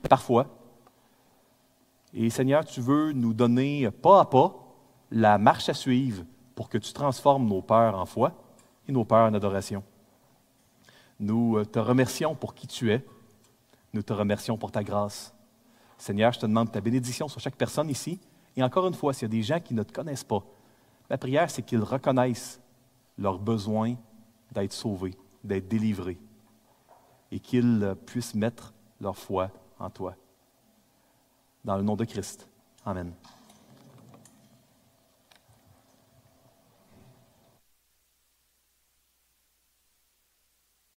parfois. 0.09 0.47
Et 2.13 2.29
Seigneur, 2.31 2.65
tu 2.65 2.81
veux 2.81 3.13
nous 3.13 3.35
donner 3.35 3.91
pas 3.91 4.21
à 4.21 4.25
pas 4.25 4.55
la 5.11 5.39
marche 5.39 5.69
à 5.69 5.75
suivre 5.75 6.25
pour 6.59 6.69
que 6.69 6.79
tu 6.79 6.93
transformes 6.93 7.47
nos 7.47 7.63
peurs 7.63 7.95
en 7.95 8.05
foi 8.05 8.33
et 8.89 8.91
nos 8.91 9.05
peurs 9.05 9.31
en 9.31 9.35
adoration. 9.35 9.85
Nous 11.21 11.57
euh, 11.57 11.65
te 11.65 11.79
remercions 11.79 12.35
pour 12.35 12.53
qui 12.53 12.67
tu 12.67 12.91
es. 12.91 13.07
Nous 13.93 14.03
te 14.03 14.13
remercions 14.13 14.59
pour 14.59 14.73
ta 14.73 14.83
grâce. 14.83 15.33
Seigneur, 15.99 16.33
je 16.33 16.41
te 16.41 16.47
demande 16.47 16.73
ta 16.73 16.81
bénédiction 16.81 17.29
sur 17.29 17.41
chaque 17.41 17.55
personne 17.55 17.89
ici. 17.89 18.19
Et 18.57 18.63
encore 18.65 18.89
une 18.89 18.95
fois, 18.95 19.13
s'il 19.13 19.23
y 19.23 19.31
a 19.31 19.37
des 19.37 19.45
gens 19.45 19.61
qui 19.61 19.73
ne 19.73 19.85
te 19.85 19.93
connaissent 19.93 20.25
pas, 20.25 20.43
ma 21.09 21.17
prière, 21.17 21.49
c'est 21.49 21.63
qu'ils 21.63 21.81
reconnaissent 21.81 22.61
leur 23.17 23.39
besoin 23.39 23.95
d'être 24.51 24.73
sauvés, 24.73 25.15
d'être 25.45 25.69
délivrés, 25.69 26.19
et 27.31 27.39
qu'ils 27.39 27.85
euh, 27.85 27.95
puissent 27.95 28.35
mettre 28.35 28.75
leur 29.01 29.17
foi 29.17 29.53
en 29.79 29.91
toi. 29.91 30.17
Dans 31.65 31.77
le 31.77 31.85
nom 31.85 31.95
de 31.95 32.05
Christ. 32.05 32.49
Amen. 32.85 33.13